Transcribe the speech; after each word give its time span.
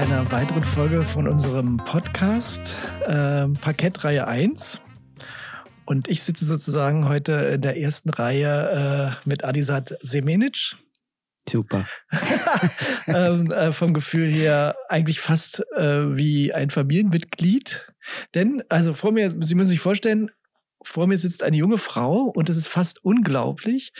einer 0.00 0.32
weiteren 0.32 0.64
Folge 0.64 1.04
von 1.04 1.28
unserem 1.28 1.76
Podcast 1.76 2.74
äh, 3.06 3.46
Parkettreihe 3.48 4.26
1. 4.26 4.80
Und 5.84 6.08
ich 6.08 6.22
sitze 6.22 6.46
sozusagen 6.46 7.06
heute 7.06 7.32
in 7.32 7.60
der 7.60 7.76
ersten 7.76 8.08
Reihe 8.08 9.18
äh, 9.22 9.28
mit 9.28 9.44
Adisat 9.44 9.98
Semenic. 10.00 10.74
Super. 11.46 11.86
ähm, 13.08 13.52
äh, 13.52 13.72
vom 13.72 13.92
Gefühl 13.92 14.26
her 14.26 14.74
eigentlich 14.88 15.20
fast 15.20 15.62
äh, 15.76 16.16
wie 16.16 16.54
ein 16.54 16.70
Familienmitglied. 16.70 17.86
Denn, 18.34 18.62
also 18.70 18.94
vor 18.94 19.12
mir, 19.12 19.30
Sie 19.30 19.54
müssen 19.54 19.68
sich 19.68 19.80
vorstellen, 19.80 20.30
vor 20.82 21.06
mir 21.06 21.18
sitzt 21.18 21.42
eine 21.42 21.56
junge 21.56 21.78
Frau 21.78 22.22
und 22.22 22.48
es 22.48 22.56
ist 22.56 22.68
fast 22.68 23.04
unglaublich, 23.04 23.92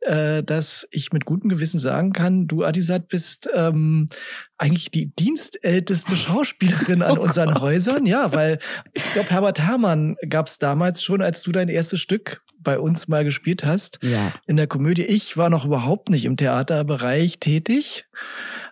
äh, 0.00 0.42
dass 0.42 0.86
ich 0.90 1.12
mit 1.12 1.24
gutem 1.24 1.48
Gewissen 1.48 1.78
sagen 1.78 2.12
kann, 2.12 2.46
du 2.46 2.64
Adisat 2.64 3.08
bist 3.08 3.48
ähm, 3.54 4.08
eigentlich 4.56 4.90
die 4.90 5.14
dienstälteste 5.14 6.14
Schauspielerin 6.14 7.02
an 7.02 7.18
oh 7.18 7.22
unseren 7.22 7.54
Gott. 7.54 7.62
Häusern. 7.62 8.06
Ja, 8.06 8.32
weil 8.32 8.58
ich 8.92 9.12
glaube, 9.12 9.30
Herbert 9.30 9.60
Herrmann 9.60 10.16
gab 10.28 10.46
es 10.46 10.58
damals 10.58 11.02
schon, 11.02 11.22
als 11.22 11.42
du 11.42 11.52
dein 11.52 11.68
erstes 11.68 12.00
Stück 12.00 12.42
bei 12.60 12.78
uns 12.78 13.08
mal 13.08 13.24
gespielt 13.24 13.64
hast 13.64 13.98
ja. 14.02 14.32
in 14.46 14.56
der 14.56 14.66
Komödie. 14.66 15.04
Ich 15.04 15.36
war 15.36 15.50
noch 15.50 15.64
überhaupt 15.64 16.10
nicht 16.10 16.24
im 16.24 16.36
Theaterbereich 16.36 17.38
tätig. 17.38 18.06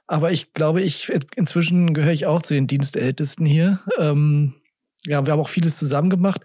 Aber 0.07 0.31
ich 0.31 0.53
glaube, 0.53 0.83
ich 0.83 1.13
inzwischen 1.35 1.93
gehöre 1.93 2.13
ich 2.13 2.27
auch 2.27 2.43
zu 2.43 2.55
den 2.55 2.69
Dienstältesten 2.69 3.45
hier. 3.45 3.81
Ähm, 3.99 4.55
ja, 5.05 5.25
wir 5.25 5.33
haben 5.33 5.41
auch 5.41 5.49
vieles 5.49 5.79
zusammen 5.79 6.11
gemacht. 6.11 6.43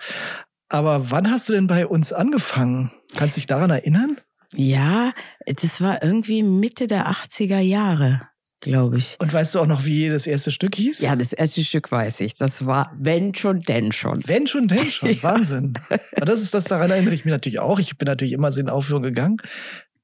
Aber 0.72 1.12
wann 1.12 1.30
hast 1.30 1.50
du 1.50 1.54
denn 1.54 1.68
bei 1.68 1.86
uns 1.86 2.14
angefangen? 2.14 2.92
Kannst 3.18 3.36
du 3.36 3.40
dich 3.40 3.46
daran 3.46 3.72
erinnern? 3.72 4.16
Ja, 4.56 5.12
das 5.46 5.82
war 5.82 6.02
irgendwie 6.02 6.44
Mitte 6.44 6.88
der 6.88 7.12
80er 7.12 7.60
Jahre, 7.60 8.22
glaube 8.62 8.98
ich. 8.98 9.18
Und 9.20 9.34
weißt 9.34 9.54
du 9.54 9.60
auch 9.60 9.68
noch, 9.68 9.84
wie 9.84 10.08
das 10.08 10.28
erste 10.28 10.50
Stück 10.50 10.76
hieß? 10.76 11.02
Ja, 11.02 11.18
das 11.18 11.34
erste 11.34 11.62
Stück 11.62 11.92
weiß 11.92 12.22
ich. 12.22 12.38
Das 12.38 12.66
war 12.66 12.90
Wenn 12.98 13.36
schon, 13.36 13.60
denn 13.60 13.92
schon. 13.92 14.22
Wenn 14.26 14.48
schon, 14.48 14.70
denn 14.70 14.86
schon. 14.86 15.10
ja. 15.14 15.24
Wahnsinn. 15.24 15.74
Und 15.90 16.30
das 16.30 16.42
ist 16.42 16.54
das, 16.54 16.64
daran 16.64 16.90
erinnere 16.90 17.16
ich 17.16 17.26
mich 17.26 17.34
natürlich 17.34 17.60
auch. 17.60 17.78
Ich 17.78 17.98
bin 17.98 18.06
natürlich 18.06 18.32
immer 18.32 18.54
so 18.54 18.62
in 18.62 18.70
Aufführungen 18.70 19.14
gegangen. 19.14 19.42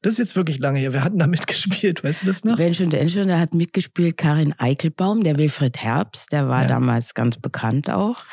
Das 0.01 0.13
ist 0.13 0.19
jetzt 0.19 0.35
wirklich 0.35 0.59
lange 0.59 0.79
her. 0.79 0.91
Wir 0.91 1.03
hatten 1.03 1.17
da 1.17 1.27
mitgespielt, 1.27 2.03
weißt 2.03 2.23
du 2.23 2.27
das 2.27 2.43
noch? 2.43 2.57
Wenn 2.57 2.73
schon, 2.73 2.89
denn 2.89 3.09
schon. 3.09 3.29
Da 3.29 3.39
hat 3.39 3.53
mitgespielt 3.53 4.17
Karin 4.17 4.53
Eichelbaum, 4.57 5.23
der 5.23 5.37
Wilfried 5.37 5.77
Herbst, 5.77 6.33
der 6.33 6.49
war 6.49 6.63
ja. 6.63 6.67
damals 6.67 7.13
ganz 7.13 7.37
bekannt 7.37 7.89
auch. 7.89 8.25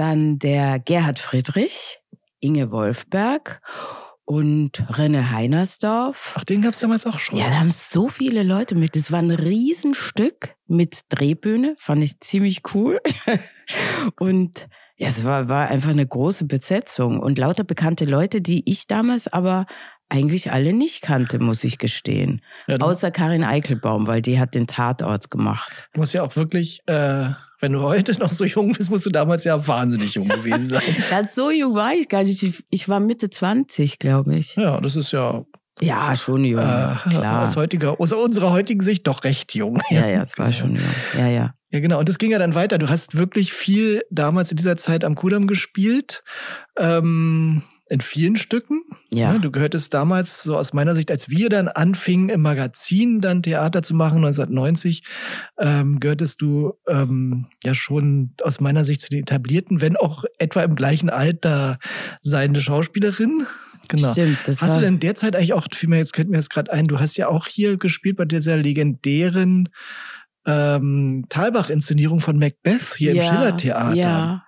Dann 0.00 0.38
der 0.38 0.78
Gerhard 0.78 1.18
Friedrich, 1.18 1.98
Inge 2.40 2.70
Wolfberg 2.70 3.60
und 4.24 4.82
Renne 4.88 5.30
Heinersdorf. 5.30 6.36
Ach, 6.38 6.44
den 6.44 6.62
gab's 6.62 6.80
damals 6.80 7.04
auch 7.04 7.18
schon. 7.18 7.38
Ja, 7.38 7.50
da 7.50 7.56
haben 7.56 7.70
so 7.70 8.08
viele 8.08 8.42
Leute 8.42 8.74
mit. 8.74 8.96
Das 8.96 9.12
war 9.12 9.18
ein 9.18 9.30
Riesenstück 9.30 10.54
mit 10.66 11.00
Drehbühne, 11.10 11.74
fand 11.76 12.02
ich 12.02 12.18
ziemlich 12.20 12.62
cool. 12.72 12.98
und 14.18 14.68
ja, 14.96 15.08
es 15.08 15.22
war, 15.22 15.50
war 15.50 15.68
einfach 15.68 15.90
eine 15.90 16.06
große 16.06 16.46
Besetzung 16.46 17.20
und 17.20 17.36
lauter 17.36 17.64
bekannte 17.64 18.06
Leute, 18.06 18.40
die 18.40 18.62
ich 18.70 18.86
damals 18.86 19.28
aber 19.28 19.66
eigentlich 20.08 20.50
alle 20.50 20.72
nicht 20.72 21.02
kannte, 21.02 21.38
muss 21.40 21.62
ich 21.62 21.76
gestehen. 21.76 22.40
Ja, 22.66 22.76
Außer 22.78 23.10
Karin 23.10 23.44
Eichelbaum, 23.44 24.06
weil 24.06 24.22
die 24.22 24.40
hat 24.40 24.54
den 24.54 24.66
Tatort 24.66 25.30
gemacht. 25.30 25.90
Du 25.92 26.00
musst 26.00 26.14
ja 26.14 26.22
auch 26.22 26.36
wirklich, 26.36 26.80
äh, 26.86 27.32
wenn 27.60 27.72
du 27.72 27.80
heute 27.82 28.18
noch 28.18 28.32
so 28.32 28.44
jung 28.44 28.72
bist, 28.72 28.90
musst 28.90 29.06
du 29.06 29.10
damals 29.10 29.44
ja 29.44 29.66
wahnsinnig 29.66 30.14
jung 30.14 30.28
gewesen 30.28 30.66
sein. 30.66 30.82
Ganz 31.10 31.34
so 31.34 31.50
jung 31.50 31.74
war 31.74 31.92
ich 31.92 32.08
gar 32.08 32.22
nicht. 32.22 32.64
Ich 32.70 32.88
war 32.88 33.00
Mitte 33.00 33.30
20, 33.30 33.98
glaube 33.98 34.36
ich. 34.36 34.56
Ja, 34.56 34.80
das 34.80 34.96
ist 34.96 35.12
ja 35.12 35.44
ja, 35.80 36.14
schon 36.14 36.44
jung, 36.44 36.60
äh, 36.60 36.96
klar. 37.08 37.42
Aus, 37.42 37.56
heutiger, 37.56 37.98
aus 37.98 38.12
unserer 38.12 38.50
heutigen 38.50 38.82
Sicht 38.82 39.06
doch 39.06 39.24
recht 39.24 39.54
jung. 39.54 39.80
Ja, 39.88 40.06
ja, 40.06 40.22
es 40.22 40.38
war 40.38 40.52
schon 40.52 40.76
jung. 40.76 40.84
Ja, 41.16 41.26
ja. 41.26 41.54
Ja, 41.70 41.80
genau. 41.80 42.00
Und 42.00 42.08
das 42.08 42.18
ging 42.18 42.32
ja 42.32 42.38
dann 42.38 42.54
weiter. 42.54 42.78
Du 42.78 42.88
hast 42.88 43.16
wirklich 43.16 43.52
viel 43.52 44.02
damals 44.10 44.50
in 44.50 44.56
dieser 44.56 44.76
Zeit 44.76 45.04
am 45.04 45.14
Kudamm 45.14 45.46
gespielt. 45.46 46.22
Ähm, 46.76 47.62
in 47.90 48.00
vielen 48.00 48.36
Stücken. 48.36 48.82
Ja. 49.10 49.36
Du 49.38 49.50
gehörtest 49.50 49.92
damals, 49.92 50.44
so 50.44 50.56
aus 50.56 50.72
meiner 50.72 50.94
Sicht, 50.94 51.10
als 51.10 51.28
wir 51.28 51.48
dann 51.48 51.66
anfingen, 51.66 52.28
im 52.28 52.40
Magazin 52.40 53.20
dann 53.20 53.42
Theater 53.42 53.82
zu 53.82 53.94
machen, 53.94 54.18
1990, 54.18 55.02
ähm, 55.58 55.98
gehörtest 55.98 56.40
du 56.40 56.74
ähm, 56.86 57.46
ja 57.64 57.74
schon 57.74 58.32
aus 58.42 58.60
meiner 58.60 58.84
Sicht 58.84 59.00
zu 59.00 59.10
den 59.10 59.22
etablierten, 59.22 59.80
wenn 59.80 59.96
auch 59.96 60.24
etwa 60.38 60.62
im 60.62 60.76
gleichen 60.76 61.10
Alter 61.10 61.80
seiende 62.22 62.60
Schauspielerin. 62.60 63.46
Genau. 63.88 64.12
Stimmt, 64.12 64.38
das 64.46 64.62
hast 64.62 64.76
du 64.76 64.80
denn 64.80 65.00
derzeit 65.00 65.34
eigentlich 65.34 65.52
auch, 65.52 65.66
vielmehr, 65.74 65.98
jetzt 65.98 66.12
könnte 66.12 66.30
mir 66.30 66.36
jetzt 66.36 66.50
gerade 66.50 66.72
ein, 66.72 66.86
du 66.86 67.00
hast 67.00 67.16
ja 67.16 67.26
auch 67.26 67.48
hier 67.48 67.76
gespielt 67.76 68.16
bei 68.16 68.24
dieser 68.24 68.56
legendären 68.56 69.68
ähm, 70.46 71.24
Talbach-Inszenierung 71.28 72.20
von 72.20 72.38
Macbeth 72.38 72.94
hier 72.96 73.14
ja, 73.14 73.24
im 73.24 73.34
Schillertheater. 73.34 73.94
Ja. 73.96 74.44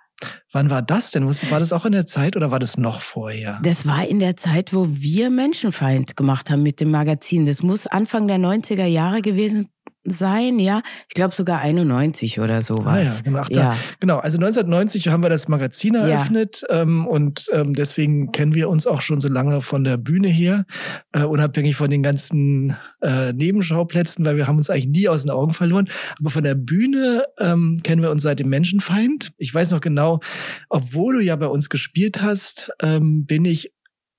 Wann 0.53 0.71
war 0.71 0.83
das 0.83 1.11
denn? 1.11 1.27
War 1.27 1.61
das 1.61 1.73
auch 1.73 1.85
in 1.85 1.93
der 1.93 2.07
Zeit 2.07 2.37
oder 2.37 2.51
war 2.51 2.59
das 2.59 2.77
noch 2.77 3.01
vorher? 3.01 3.59
Das 3.63 3.87
war 3.87 4.07
in 4.07 4.19
der 4.19 4.37
Zeit, 4.37 4.75
wo 4.75 4.87
wir 4.89 5.31
Menschenfeind 5.31 6.17
gemacht 6.17 6.51
haben 6.51 6.63
mit 6.63 6.81
dem 6.81 6.91
Magazin. 6.91 7.47
Das 7.47 7.63
muss 7.63 7.87
Anfang 7.87 8.29
der 8.29 8.39
90er 8.39 8.87
Jahre 8.87 9.23
gewesen 9.23 9.69
sein, 10.05 10.59
ja. 10.59 10.83
Ich 11.09 11.15
glaube 11.15 11.35
sogar 11.35 11.61
91 11.61 12.41
oder 12.41 12.61
sowas. 12.63 12.87
Ah 12.87 13.01
ja, 13.01 13.21
genau. 13.23 13.43
Ja. 13.51 13.77
genau. 14.01 14.19
Also 14.19 14.37
1990 14.39 15.09
haben 15.09 15.23
wir 15.23 15.31
das 15.31 15.49
Magazin 15.49 15.95
eröffnet 15.95 16.65
ja. 16.69 16.83
ähm, 16.83 17.07
und 17.07 17.47
ähm, 17.53 17.75
deswegen 17.75 18.33
kennen 18.33 18.55
wir 18.55 18.69
uns 18.69 18.87
auch 18.87 19.01
schon 19.01 19.21
so 19.21 19.29
lange 19.29 19.61
von 19.61 19.85
der 19.85 19.97
Bühne 19.97 20.29
her, 20.29 20.67
äh, 21.13 21.23
unabhängig 21.23 21.77
von 21.77 21.91
den 21.91 22.03
ganzen 22.03 22.77
äh, 23.01 23.33
Nebenschauplätzen, 23.33 24.25
weil 24.25 24.37
wir 24.37 24.47
haben 24.47 24.57
uns 24.57 24.71
eigentlich 24.71 24.89
nie 24.89 25.09
aus 25.09 25.23
den 25.23 25.31
Augen 25.31 25.53
verloren. 25.53 25.89
Aber 26.19 26.31
von 26.31 26.43
der 26.43 26.57
Bühne 26.57 27.25
ähm, 27.39 27.79
kennen 27.83 28.03
wir 28.03 28.11
uns 28.11 28.23
seit 28.23 28.41
dem 28.41 28.49
Menschenfeind. 28.49 29.33
Ich 29.39 29.55
weiß 29.55 29.71
noch 29.71 29.81
genau, 29.81 30.21
obwohl 30.69 31.19
du 31.19 31.21
ja 31.21 31.37
bei 31.37 31.47
uns 31.47 31.69
gespielt 31.69 32.21
hast, 32.21 32.73
ähm, 32.81 33.25
bin 33.25 33.45
ich 33.45 33.73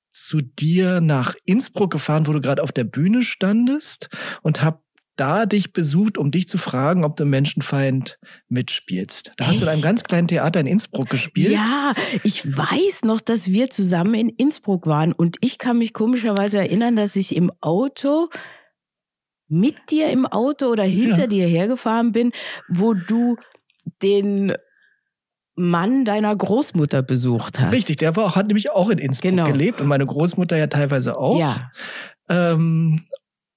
zu 0.09 0.41
dir 0.41 1.01
nach 1.01 1.35
Innsbruck 1.43 1.91
gefahren, 1.91 2.27
wo 2.27 2.33
du 2.33 2.39
gerade 2.39 2.61
auf 2.61 2.71
der 2.71 2.83
Bühne 2.83 3.23
standest 3.23 4.09
und 4.43 4.61
habe 4.61 4.79
da 5.15 5.45
dich 5.45 5.73
besucht, 5.73 6.17
um 6.17 6.31
dich 6.31 6.47
zu 6.47 6.57
fragen, 6.57 7.03
ob 7.03 7.15
du 7.15 7.25
Menschenfeind 7.25 8.19
mitspielst. 8.49 9.33
Da 9.37 9.45
Echt? 9.45 9.53
hast 9.53 9.61
du 9.61 9.65
in 9.65 9.71
einem 9.71 9.81
ganz 9.81 10.03
kleinen 10.03 10.27
Theater 10.27 10.59
in 10.59 10.67
Innsbruck 10.67 11.09
gespielt. 11.09 11.51
Ja, 11.51 11.93
ich 12.23 12.45
weiß 12.45 13.03
noch, 13.03 13.21
dass 13.21 13.47
wir 13.47 13.69
zusammen 13.69 14.15
in 14.15 14.29
Innsbruck 14.29 14.87
waren 14.87 15.13
und 15.13 15.37
ich 15.41 15.57
kann 15.57 15.77
mich 15.77 15.93
komischerweise 15.93 16.57
erinnern, 16.57 16.95
dass 16.95 17.15
ich 17.15 17.35
im 17.35 17.51
Auto 17.61 18.29
mit 19.47 19.75
dir 19.91 20.09
im 20.09 20.25
Auto 20.25 20.67
oder 20.67 20.83
hinter 20.83 21.21
ja. 21.21 21.27
dir 21.27 21.47
hergefahren 21.47 22.11
bin, 22.11 22.31
wo 22.67 22.93
du 22.93 23.37
den 24.01 24.53
Mann 25.55 26.05
deiner 26.05 26.35
Großmutter 26.35 27.03
besucht 27.03 27.59
hast. 27.59 27.71
Richtig, 27.71 27.97
der 27.97 28.15
war, 28.15 28.35
hat 28.35 28.47
nämlich 28.47 28.71
auch 28.71 28.89
in 28.89 28.97
Innsbruck 28.97 29.31
genau. 29.31 29.45
gelebt 29.45 29.81
und 29.81 29.87
meine 29.87 30.05
Großmutter 30.05 30.57
ja 30.57 30.67
teilweise 30.67 31.17
auch. 31.17 31.39
Ja. 31.39 31.71
Ähm, 32.29 33.05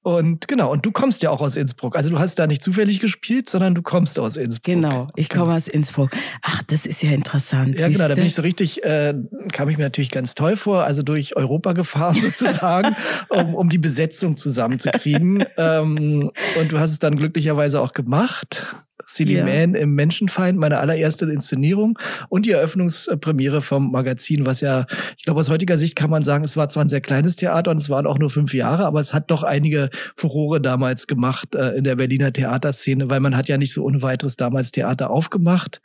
und 0.07 0.47
genau, 0.47 0.71
und 0.71 0.87
du 0.87 0.93
kommst 0.93 1.25
ja 1.25 1.31
auch 1.31 1.41
aus 1.41 1.57
Innsbruck. 1.57 1.97
Also 1.97 2.11
du 2.11 2.21
hast 2.21 2.39
da 2.39 2.47
nicht 2.47 2.63
zufällig 2.63 3.01
gespielt, 3.01 3.49
sondern 3.49 3.75
du 3.75 3.83
kommst 3.83 4.21
aus 4.21 4.37
Innsbruck. 4.37 4.63
Genau, 4.63 5.09
ich 5.17 5.29
komme 5.29 5.47
genau. 5.47 5.57
aus 5.57 5.67
Innsbruck. 5.67 6.11
Ach, 6.43 6.63
das 6.69 6.87
ist 6.87 7.03
ja 7.03 7.11
interessant. 7.11 7.81
Ja, 7.81 7.89
genau, 7.89 8.07
da 8.07 8.15
bin 8.15 8.25
ich 8.25 8.37
so 8.37 8.43
richtig, 8.43 8.85
äh, 8.85 9.15
kam 9.51 9.69
ich 9.69 9.79
mir 9.79 9.83
natürlich 9.83 10.13
ganz 10.13 10.37
toll 10.37 10.55
vor, 10.55 10.85
also 10.85 11.03
durch 11.03 11.35
Europa 11.35 11.73
gefahren 11.73 12.15
sozusagen, 12.23 12.95
um, 13.31 13.57
um 13.57 13.69
die 13.69 13.79
Besetzung 13.79 14.37
zusammenzukriegen. 14.37 15.45
ähm, 15.57 16.31
und 16.57 16.71
du 16.71 16.79
hast 16.79 16.93
es 16.93 17.01
dann 17.01 17.17
glücklicherweise 17.17 17.81
auch 17.81 17.93
gemacht. 17.93 18.65
Silly 19.07 19.37
ja. 19.37 19.45
Man 19.45 19.75
im 19.75 19.95
Menschenfeind, 19.95 20.59
meine 20.59 20.79
allererste 20.79 21.27
Inszenierung 21.27 21.99
und 22.29 22.45
die 22.45 22.51
Eröffnungspremiere 22.51 23.63
vom 23.63 23.93
Magazin, 23.93 24.47
was 24.47 24.61
ja, 24.61 24.87
ich 25.17 25.25
glaube, 25.25 25.41
aus 25.41 25.49
heutiger 25.49 25.79
Sicht 25.79 25.95
kann 25.95 26.11
man 26.11 26.25
sagen, 26.25 26.45
es 26.45 26.57
war 26.57 26.69
zwar 26.69 26.85
ein 26.85 26.89
sehr 26.89 27.01
kleines 27.01 27.37
Theater 27.37 27.71
und 27.71 27.77
es 27.77 27.89
waren 27.89 28.07
auch 28.07 28.19
nur 28.19 28.31
fünf 28.31 28.53
Jahre, 28.53 28.85
aber 28.85 29.01
es 29.01 29.15
hat 29.15 29.31
doch 29.31 29.45
einige 29.45 29.91
Furore 30.17 30.61
damals 30.61 31.07
gemacht 31.07 31.55
äh, 31.55 31.71
in 31.77 31.85
der 31.85 31.97
Berliner 31.97 32.33
Theaterszene, 32.33 33.09
weil 33.09 33.21
man 33.21 33.37
hat 33.37 33.49
ja 33.49 33.59
nicht 33.59 33.73
so 33.73 33.85
ohne 33.85 34.03
weiteres 34.03 34.37
damals 34.37 34.73
Theater 34.73 35.11
aufgemacht. 35.11 35.81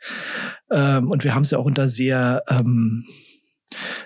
Ähm, 0.70 1.08
und 1.08 1.22
wir 1.22 1.34
haben 1.34 1.42
es 1.42 1.52
ja 1.52 1.58
auch 1.58 1.64
unter 1.64 1.88
sehr 1.88 2.42
ähm, 2.48 3.06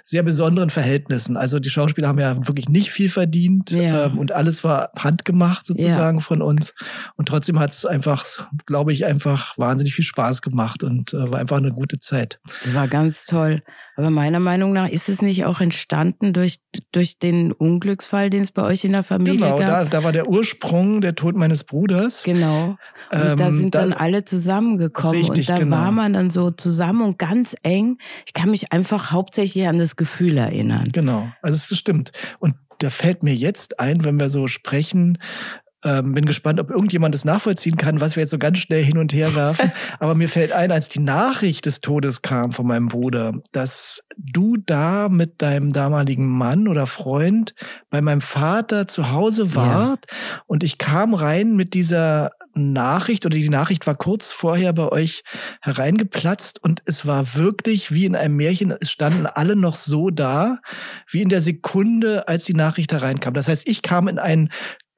sehr 0.03 0.23
besonderen 0.23 0.71
Verhältnissen. 0.71 1.37
Also 1.37 1.59
die 1.59 1.71
Schauspieler 1.71 2.09
haben 2.09 2.19
ja 2.19 2.37
wirklich 2.47 2.69
nicht 2.69 2.91
viel 2.91 3.09
verdient 3.09 3.71
ja. 3.71 4.07
ähm, 4.07 4.19
und 4.19 4.33
alles 4.33 4.65
war 4.65 4.91
handgemacht 4.99 5.67
sozusagen 5.67 6.19
ja. 6.19 6.25
von 6.25 6.43
uns. 6.43 6.75
Und 7.17 7.29
trotzdem 7.29 7.59
hat 7.59 7.73
es 7.73 7.87
einfach, 7.87 8.49
glaube 8.67 8.93
ich, 8.93 9.05
einfach 9.05 9.57
wahnsinnig 9.59 9.95
viel 9.95 10.05
Spaß 10.05 10.43
gemacht 10.43 10.83
und 10.85 11.13
äh, 11.15 11.33
war 11.33 11.41
einfach 11.41 11.59
eine 11.59 11.73
gute 11.73 11.99
Zeit. 11.99 12.41
Das 12.65 12.75
war 12.75 12.89
ganz 12.89 13.27
toll. 13.27 13.63
Aber 13.97 14.11
meiner 14.11 14.41
Meinung 14.41 14.75
nach 14.75 14.89
ist 14.89 15.09
es 15.09 15.23
nicht 15.23 15.47
auch 15.47 15.63
entstanden 15.63 16.35
durch, 16.35 16.59
durch 16.93 17.19
den 17.19 17.53
Unglücksfall, 17.53 18.29
den 18.29 18.43
es 18.43 18.53
bei 18.53 18.63
euch 18.63 18.85
in 18.85 18.93
der 18.93 19.03
Familie 19.03 19.39
genau, 19.39 19.59
gab? 19.59 19.59
Genau, 19.59 19.73
da, 19.73 19.85
da 19.85 20.05
war 20.05 20.13
der 20.13 20.29
Ursprung 20.29 21.01
der 21.01 21.15
Tod 21.15 21.35
meines 21.35 21.65
Bruders. 21.65 22.23
Genau. 22.23 22.77
Und 23.11 23.19
ähm, 23.19 23.37
da 23.37 23.51
sind 23.51 23.75
dann 23.75 23.95
alle 23.95 24.27
zusammengekommen 24.27 25.17
richtig, 25.17 25.49
und 25.49 25.57
da 25.57 25.59
genau. 25.59 25.77
war 25.77 25.93
man 25.93 26.13
dann 26.13 26.29
so 26.29 26.51
zusammen 26.51 27.01
und 27.03 27.19
ganz 27.19 27.57
eng. 27.63 27.97
Ich 28.27 28.35
kann 28.35 28.51
mich 28.51 28.71
einfach 28.71 29.13
hauptsächlich 29.13 29.56
an 29.65 29.79
das 29.79 29.97
Gefühl 29.97 30.37
erinnern. 30.37 30.89
Genau, 30.93 31.29
also 31.43 31.57
es 31.57 31.79
stimmt. 31.79 32.13
Und 32.39 32.55
da 32.79 32.91
fällt 32.91 33.23
mir 33.23 33.35
jetzt 33.35 33.81
ein, 33.81 34.05
wenn 34.05 34.21
wir 34.21 34.29
so 34.29 34.47
sprechen, 34.49 35.19
ähm, 35.87 36.15
bin 36.15 36.25
gespannt, 36.25 36.59
ob 36.59 36.71
irgendjemand 36.71 37.15
das 37.15 37.25
nachvollziehen 37.25 37.77
kann, 37.77 38.01
was 38.01 38.17
wir 38.17 38.23
jetzt 38.23 38.31
so 38.31 38.39
ganz 38.39 38.59
schnell 38.59 38.83
hin 38.83 38.99
und 38.99 39.13
her 39.13 39.35
werfen. 39.37 39.71
Aber 40.01 40.15
mir 40.15 40.29
fällt 40.29 40.51
ein, 40.51 40.73
als 40.73 40.89
die 40.89 40.99
Nachricht 40.99 41.65
des 41.65 41.81
Todes 41.81 42.23
kam 42.23 42.53
von 42.53 42.67
meinem 42.67 42.89
Bruder, 42.89 43.35
dass 43.53 44.03
du 44.17 44.57
da 44.57 45.09
mit 45.09 45.43
deinem 45.43 45.71
damaligen 45.71 46.27
Mann 46.27 46.67
oder 46.67 46.87
Freund 46.87 47.55
bei 47.89 48.01
meinem 48.01 48.21
Vater 48.21 48.87
zu 48.87 49.13
Hause 49.13 49.55
wart 49.55 50.07
ja. 50.11 50.43
und 50.47 50.65
ich 50.65 50.79
kam 50.79 51.15
rein 51.15 51.55
mit 51.55 51.73
dieser 51.75 52.33
Nachricht 52.57 53.27
oder 53.27 53.37
die 53.37 53.49
Nachricht 53.49 53.87
war 53.87 53.95
kurz 53.95 54.33
vorher 54.33 54.73
bei 54.73 54.89
euch 54.89 55.23
hereingeplatzt 55.63 56.63
und 56.63 56.83
es 56.87 57.07
war 57.07 57.35
wirklich 57.35 57.93
wie 57.93 58.07
in 58.07 58.17
einem 58.17 58.37
Märchen, 58.37 58.75
es 58.81 58.91
standen 58.91 59.27
alle 59.27 59.57
noch 59.57 59.77
so 59.77 60.11
da, 60.11 60.59
wie 61.11 61.23
in 61.23 61.29
der 61.29 61.41
Sekunde, 61.41 62.29
als 62.29 62.45
die 62.45 62.55
Nachricht 62.55 62.93
hereinkam. 62.93 63.35
Das 63.35 63.49
heißt, 63.49 63.69
ich 63.69 63.83
kam 63.83 64.09
in 64.09 64.19
ein 64.19 64.51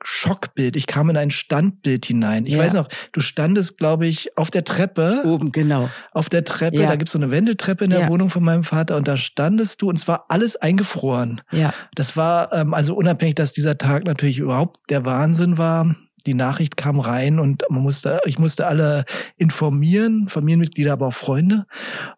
Schockbild. 0.05 0.77
Ich 0.77 0.87
kam 0.87 1.11
in 1.11 1.17
ein 1.17 1.31
Standbild 1.31 2.07
hinein. 2.07 2.47
Ich 2.47 2.53
ja. 2.53 2.61
weiß 2.61 2.75
noch, 2.75 2.89
du 3.13 3.21
standest, 3.21 3.79
glaube 3.79 4.07
ich, 4.07 4.37
auf 4.39 4.51
der 4.51 4.65
Treppe. 4.65 5.23
Oben, 5.25 5.51
genau. 5.51 5.91
Auf 6.13 6.29
der 6.29 6.45
Treppe. 6.45 6.79
Ja. 6.79 6.87
Da 6.87 6.97
gibt's 6.97 7.13
so 7.13 7.19
eine 7.19 7.31
Wendeltreppe 7.31 7.85
in 7.85 7.91
der 7.91 8.01
ja. 8.01 8.09
Wohnung 8.09 8.31
von 8.31 8.45
meinem 8.45 8.65
Vater 8.65 8.97
und 8.97 9.09
da 9.09 9.17
standest 9.17 9.83
du 9.83 9.89
und 9.89 9.99
es 9.99 10.07
war 10.07 10.27
alles 10.29 10.57
eingefroren. 10.57 11.41
Ja. 11.51 11.75
Das 11.95 12.17
war, 12.17 12.53
ähm, 12.53 12.75
also 12.75 12.95
unabhängig, 12.95 13.35
dass 13.35 13.53
dieser 13.53 13.77
Tag 13.77 14.05
natürlich 14.05 14.39
überhaupt 14.39 14.79
der 14.89 15.05
Wahnsinn 15.05 15.59
war. 15.59 15.97
Die 16.27 16.35
Nachricht 16.35 16.77
kam 16.77 17.01
rein 17.01 17.39
und 17.39 17.65
man 17.69 17.83
musste, 17.83 18.21
ich 18.25 18.39
musste 18.39 18.67
alle 18.67 19.05
informieren, 19.37 20.29
Familienmitglieder, 20.29 20.93
aber 20.93 21.09
auch 21.09 21.15
Freunde. 21.15 21.67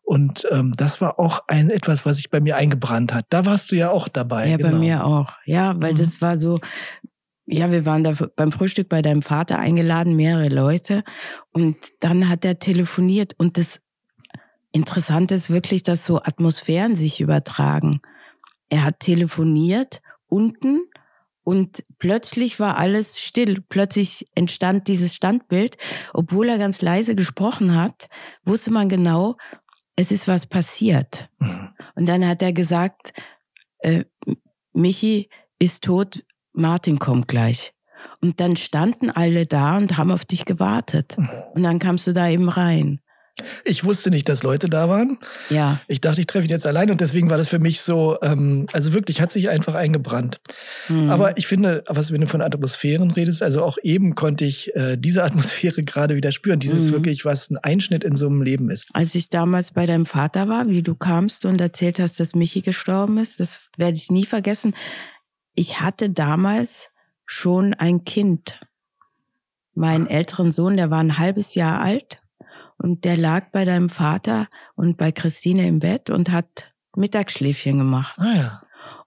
Und 0.02 0.46
ähm, 0.50 0.72
das 0.76 1.00
war 1.00 1.18
auch 1.18 1.42
ein 1.46 1.70
etwas, 1.70 2.06
was 2.06 2.16
sich 2.16 2.30
bei 2.30 2.40
mir 2.40 2.56
eingebrannt 2.56 3.12
hat. 3.14 3.26
Da 3.30 3.46
warst 3.46 3.70
du 3.70 3.76
ja 3.76 3.90
auch 3.90 4.08
dabei. 4.08 4.48
Ja, 4.48 4.56
genau. 4.56 4.70
bei 4.70 4.78
mir 4.78 5.04
auch. 5.04 5.32
Ja, 5.44 5.74
weil 5.80 5.92
mhm. 5.92 5.98
das 5.98 6.22
war 6.22 6.38
so, 6.38 6.60
ja, 7.46 7.70
wir 7.70 7.84
waren 7.84 8.04
da 8.04 8.14
beim 8.36 8.52
Frühstück 8.52 8.88
bei 8.88 9.02
deinem 9.02 9.22
Vater 9.22 9.58
eingeladen, 9.58 10.16
mehrere 10.16 10.48
Leute. 10.48 11.02
Und 11.52 11.76
dann 12.00 12.28
hat 12.28 12.44
er 12.44 12.58
telefoniert. 12.58 13.34
Und 13.38 13.58
das 13.58 13.80
Interessante 14.72 15.34
ist 15.34 15.50
wirklich, 15.50 15.82
dass 15.82 16.04
so 16.04 16.22
Atmosphären 16.22 16.94
sich 16.94 17.20
übertragen. 17.20 18.00
Er 18.68 18.84
hat 18.84 19.00
telefoniert 19.00 20.00
unten 20.28 20.82
und 21.42 21.82
plötzlich 21.98 22.60
war 22.60 22.76
alles 22.76 23.18
still. 23.18 23.62
Plötzlich 23.68 24.26
entstand 24.34 24.88
dieses 24.88 25.14
Standbild. 25.14 25.76
Obwohl 26.12 26.48
er 26.48 26.58
ganz 26.58 26.82
leise 26.82 27.14
gesprochen 27.14 27.74
hat, 27.74 28.08
wusste 28.44 28.72
man 28.72 28.88
genau, 28.88 29.36
es 29.96 30.10
ist 30.10 30.28
was 30.28 30.46
passiert. 30.46 31.28
Mhm. 31.38 31.70
Und 31.94 32.08
dann 32.08 32.26
hat 32.26 32.42
er 32.42 32.52
gesagt, 32.52 33.12
äh, 33.80 34.04
Michi 34.72 35.28
ist 35.58 35.84
tot, 35.84 36.24
Martin 36.52 36.98
kommt 36.98 37.28
gleich. 37.28 37.72
Und 38.22 38.40
dann 38.40 38.56
standen 38.56 39.10
alle 39.10 39.46
da 39.46 39.76
und 39.76 39.96
haben 39.96 40.10
auf 40.10 40.24
dich 40.24 40.44
gewartet. 40.44 41.16
Mhm. 41.18 41.28
Und 41.54 41.62
dann 41.62 41.78
kamst 41.78 42.06
du 42.06 42.12
da 42.12 42.28
eben 42.28 42.48
rein. 42.48 43.00
Ich 43.64 43.84
wusste 43.84 44.10
nicht, 44.10 44.28
dass 44.28 44.42
Leute 44.42 44.68
da 44.68 44.88
waren. 44.88 45.18
Ja. 45.48 45.80
Ich 45.88 46.00
dachte, 46.00 46.20
ich 46.20 46.26
treffe 46.26 46.46
ihn 46.46 46.50
jetzt 46.50 46.66
allein 46.66 46.90
und 46.90 47.00
deswegen 47.00 47.30
war 47.30 47.38
das 47.38 47.48
für 47.48 47.58
mich 47.58 47.80
so, 47.80 48.18
ähm, 48.22 48.66
also 48.72 48.92
wirklich 48.92 49.20
hat 49.20 49.32
sich 49.32 49.48
einfach 49.48 49.74
eingebrannt. 49.74 50.40
Mhm. 50.88 51.10
Aber 51.10 51.36
ich 51.38 51.46
finde, 51.46 51.84
was 51.86 52.12
wenn 52.12 52.20
du 52.20 52.26
von 52.26 52.42
Atmosphären 52.42 53.10
redest, 53.10 53.42
also 53.42 53.62
auch 53.62 53.78
eben 53.82 54.14
konnte 54.14 54.44
ich 54.44 54.74
äh, 54.74 54.96
diese 54.96 55.24
Atmosphäre 55.30 55.82
gerade 55.82 56.16
wieder 56.16 56.32
spüren. 56.32 56.60
Dieses 56.60 56.88
mhm. 56.88 56.92
wirklich, 56.92 57.24
was 57.24 57.50
ein 57.50 57.58
Einschnitt 57.58 58.04
in 58.04 58.16
so 58.16 58.26
einem 58.26 58.42
Leben 58.42 58.70
ist. 58.70 58.86
Als 58.92 59.14
ich 59.14 59.28
damals 59.28 59.72
bei 59.72 59.86
deinem 59.86 60.06
Vater 60.06 60.48
war, 60.48 60.68
wie 60.68 60.82
du 60.82 60.94
kamst 60.94 61.44
und 61.44 61.60
erzählt 61.60 61.98
hast, 61.98 62.20
dass 62.20 62.34
Michi 62.34 62.60
gestorben 62.62 63.18
ist, 63.18 63.40
das 63.40 63.68
werde 63.76 63.96
ich 63.96 64.10
nie 64.10 64.24
vergessen 64.24 64.74
ich 65.54 65.80
hatte 65.80 66.10
damals 66.10 66.90
schon 67.26 67.74
ein 67.74 68.04
Kind. 68.04 68.58
Meinen 69.74 70.06
älteren 70.06 70.52
Sohn, 70.52 70.76
der 70.76 70.90
war 70.90 71.00
ein 71.00 71.18
halbes 71.18 71.54
Jahr 71.54 71.80
alt 71.80 72.20
und 72.82 73.04
der 73.04 73.16
lag 73.16 73.50
bei 73.52 73.64
deinem 73.64 73.90
Vater 73.90 74.48
und 74.74 74.96
bei 74.96 75.12
Christine 75.12 75.68
im 75.68 75.80
Bett 75.80 76.08
und 76.08 76.30
hat 76.30 76.72
Mittagsschläfchen 76.96 77.78
gemacht. 77.78 78.16
Ah, 78.18 78.34
ja. 78.34 78.56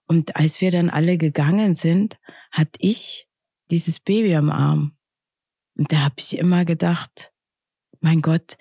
Und 0.06 0.36
als 0.36 0.60
wir 0.60 0.70
dann 0.70 0.90
alle 0.90 1.18
gegangen 1.18 1.74
sind, 1.74 2.18
hatte 2.52 2.78
ich 2.78 3.28
dieses 3.70 3.98
Baby 3.98 4.36
am 4.36 4.50
Arm. 4.50 4.96
Und 5.76 5.92
da 5.92 6.02
habe 6.02 6.14
ich 6.18 6.38
immer 6.38 6.64
gedacht, 6.64 7.32
mein 8.00 8.22
Gott, 8.22 8.56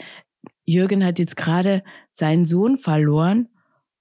Jürgen 0.65 1.05
hat 1.05 1.19
jetzt 1.19 1.37
gerade 1.37 1.83
seinen 2.09 2.45
Sohn 2.45 2.77
verloren 2.77 3.49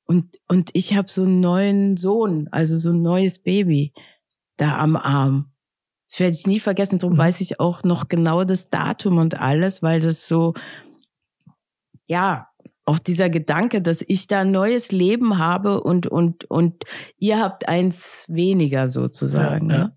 und, 0.05 0.37
und 0.49 0.71
ich 0.73 0.95
habe 0.97 1.11
so 1.11 1.25
einen 1.25 1.41
neuen 1.41 1.97
Sohn, 1.99 2.49
also 2.53 2.79
so 2.79 2.91
ein 2.91 3.03
neues 3.03 3.39
Baby 3.39 3.93
da 4.57 4.79
am 4.79 4.97
Arm. 4.97 5.53
Das 6.07 6.21
werde 6.21 6.37
ich 6.37 6.47
nie 6.47 6.61
vergessen. 6.61 6.99
Darum 6.99 7.15
mhm. 7.15 7.21
weiß 7.21 7.41
ich 7.43 7.61
auch 7.61 7.85
noch 7.85 8.09
genau 8.09 8.45
das 8.45 8.71
Datum 8.71 9.19
und 9.19 9.39
alles, 9.41 9.83
weil 9.83 10.01
das 10.01 10.27
so, 10.27 10.55
ja, 12.07 12.49
auch 12.85 12.99
dieser 12.99 13.31
Gedanke, 13.31 13.81
dass 13.81 14.05
ich 14.07 14.27
da 14.27 14.41
ein 14.41 14.51
neues 14.51 14.91
Leben 14.91 15.39
habe 15.39 15.83
und, 15.83 16.07
und, 16.07 16.45
und 16.51 16.85
ihr 17.19 17.39
habt 17.39 17.69
eins 17.69 18.27
weniger 18.29 18.89
sozusagen. 18.89 19.71
Ja, 19.71 19.77
ja. 19.77 19.85
Ne? 19.85 19.97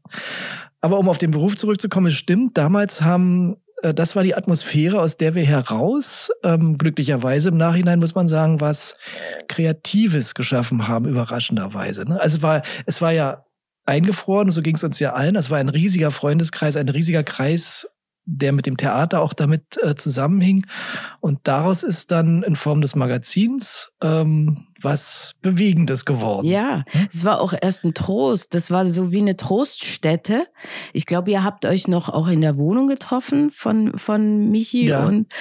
Aber 0.82 1.00
um 1.00 1.10
auf 1.10 1.18
den 1.18 1.32
Beruf 1.32 1.56
zurückzukommen, 1.56 2.08
es 2.08 2.14
stimmt, 2.14 2.58
damals 2.58 3.02
haben 3.02 3.58
äh, 3.82 3.94
das 3.94 4.16
war 4.16 4.24
die 4.24 4.36
Atmosphäre, 4.36 5.02
aus 5.02 5.18
der 5.18 5.36
wir 5.36 5.44
heraus, 5.44 6.32
ähm, 6.44 6.78
glücklicherweise 6.78 7.50
im 7.50 7.58
Nachhinein 7.58 8.00
muss 8.00 8.16
man 8.16 8.28
sagen, 8.28 8.62
was 8.62 8.96
Kreatives 9.48 10.36
geschaffen 10.36 10.88
haben, 10.88 11.06
überraschenderweise. 11.06 12.04
Ne? 12.06 12.20
Also 12.20 12.38
es 12.38 12.44
war, 12.44 12.62
es 12.86 13.02
war 13.02 13.12
ja 13.12 13.46
eingefroren, 13.86 14.50
so 14.50 14.62
ging 14.62 14.76
es 14.76 14.84
uns 14.84 15.00
ja 15.00 15.14
allen. 15.14 15.36
Es 15.36 15.50
war 15.50 15.60
ein 15.60 15.70
riesiger 15.70 16.12
Freundeskreis, 16.12 16.76
ein 16.76 16.90
riesiger 16.90 17.24
Kreis 17.24 17.88
der 18.26 18.52
mit 18.52 18.66
dem 18.66 18.78
Theater 18.78 19.22
auch 19.22 19.34
damit 19.34 19.78
äh, 19.82 19.96
zusammenhing. 19.96 20.66
Und 21.20 21.40
daraus 21.44 21.84
ist 21.84 22.12
dann 22.12 22.44
in 22.44 22.56
Form 22.56 22.82
des 22.82 22.96
Magazins 22.96 23.92
ähm, 24.02 24.68
was 24.82 25.34
Bewegendes 25.42 26.06
geworden. 26.06 26.46
Ja, 26.46 26.84
hm? 26.88 27.08
es 27.12 27.24
war 27.24 27.40
auch 27.40 27.54
erst 27.60 27.84
ein 27.84 27.94
Trost. 27.94 28.54
Das 28.54 28.72
war 28.72 28.86
so 28.86 29.12
wie 29.12 29.22
eine 29.22 29.38
Troststätte. 29.38 30.48
Ich 30.94 31.06
glaube, 31.06 31.32
ihr 31.32 31.44
habt 31.44 31.66
euch 31.66 31.88
noch 31.88 32.10
auch 32.10 32.28
in 32.28 32.42
der 32.42 32.58
Wohnung 32.58 32.88
getroffen 32.88 33.52
von, 33.52 33.98
von 33.98 34.50
Michi 34.50 34.88
ja. 34.88 35.06
und, 35.06 35.32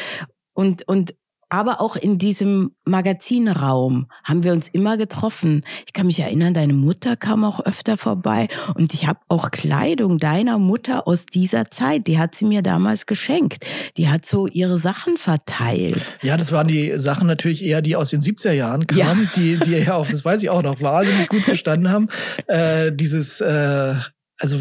und, 0.52 0.86
und 0.86 1.14
aber 1.48 1.80
auch 1.80 1.96
in 1.96 2.18
diesem 2.18 2.72
Magazinraum 2.84 4.06
haben 4.24 4.44
wir 4.44 4.52
uns 4.52 4.68
immer 4.68 4.96
getroffen. 4.96 5.62
Ich 5.86 5.92
kann 5.92 6.06
mich 6.06 6.20
erinnern, 6.20 6.54
deine 6.54 6.72
Mutter 6.72 7.16
kam 7.16 7.44
auch 7.44 7.60
öfter 7.60 7.96
vorbei 7.96 8.48
und 8.74 8.94
ich 8.94 9.06
habe 9.06 9.20
auch 9.28 9.50
Kleidung 9.50 10.18
deiner 10.18 10.58
Mutter 10.58 11.06
aus 11.06 11.26
dieser 11.26 11.70
Zeit, 11.70 12.06
die 12.06 12.18
hat 12.18 12.34
sie 12.34 12.44
mir 12.44 12.62
damals 12.62 13.06
geschenkt. 13.06 13.64
Die 13.96 14.08
hat 14.08 14.26
so 14.26 14.46
ihre 14.46 14.78
Sachen 14.78 15.16
verteilt. 15.16 16.18
Ja, 16.22 16.36
das 16.36 16.52
waren 16.52 16.68
die 16.68 16.96
Sachen 16.96 17.26
natürlich 17.26 17.64
eher, 17.64 17.82
die 17.82 17.96
aus 17.96 18.10
den 18.10 18.20
70er 18.20 18.52
Jahren 18.52 18.86
kamen, 18.86 19.22
ja. 19.22 19.30
die, 19.36 19.58
die 19.58 19.72
ja 19.72 19.94
auf, 19.94 20.08
das 20.08 20.24
weiß 20.24 20.42
ich 20.42 20.50
auch 20.50 20.62
noch, 20.62 20.80
wahnsinnig 20.80 21.28
gut 21.28 21.46
bestanden 21.46 21.90
haben. 21.90 22.08
Äh, 22.46 22.92
dieses, 22.92 23.40
äh, 23.40 23.94
also 24.38 24.58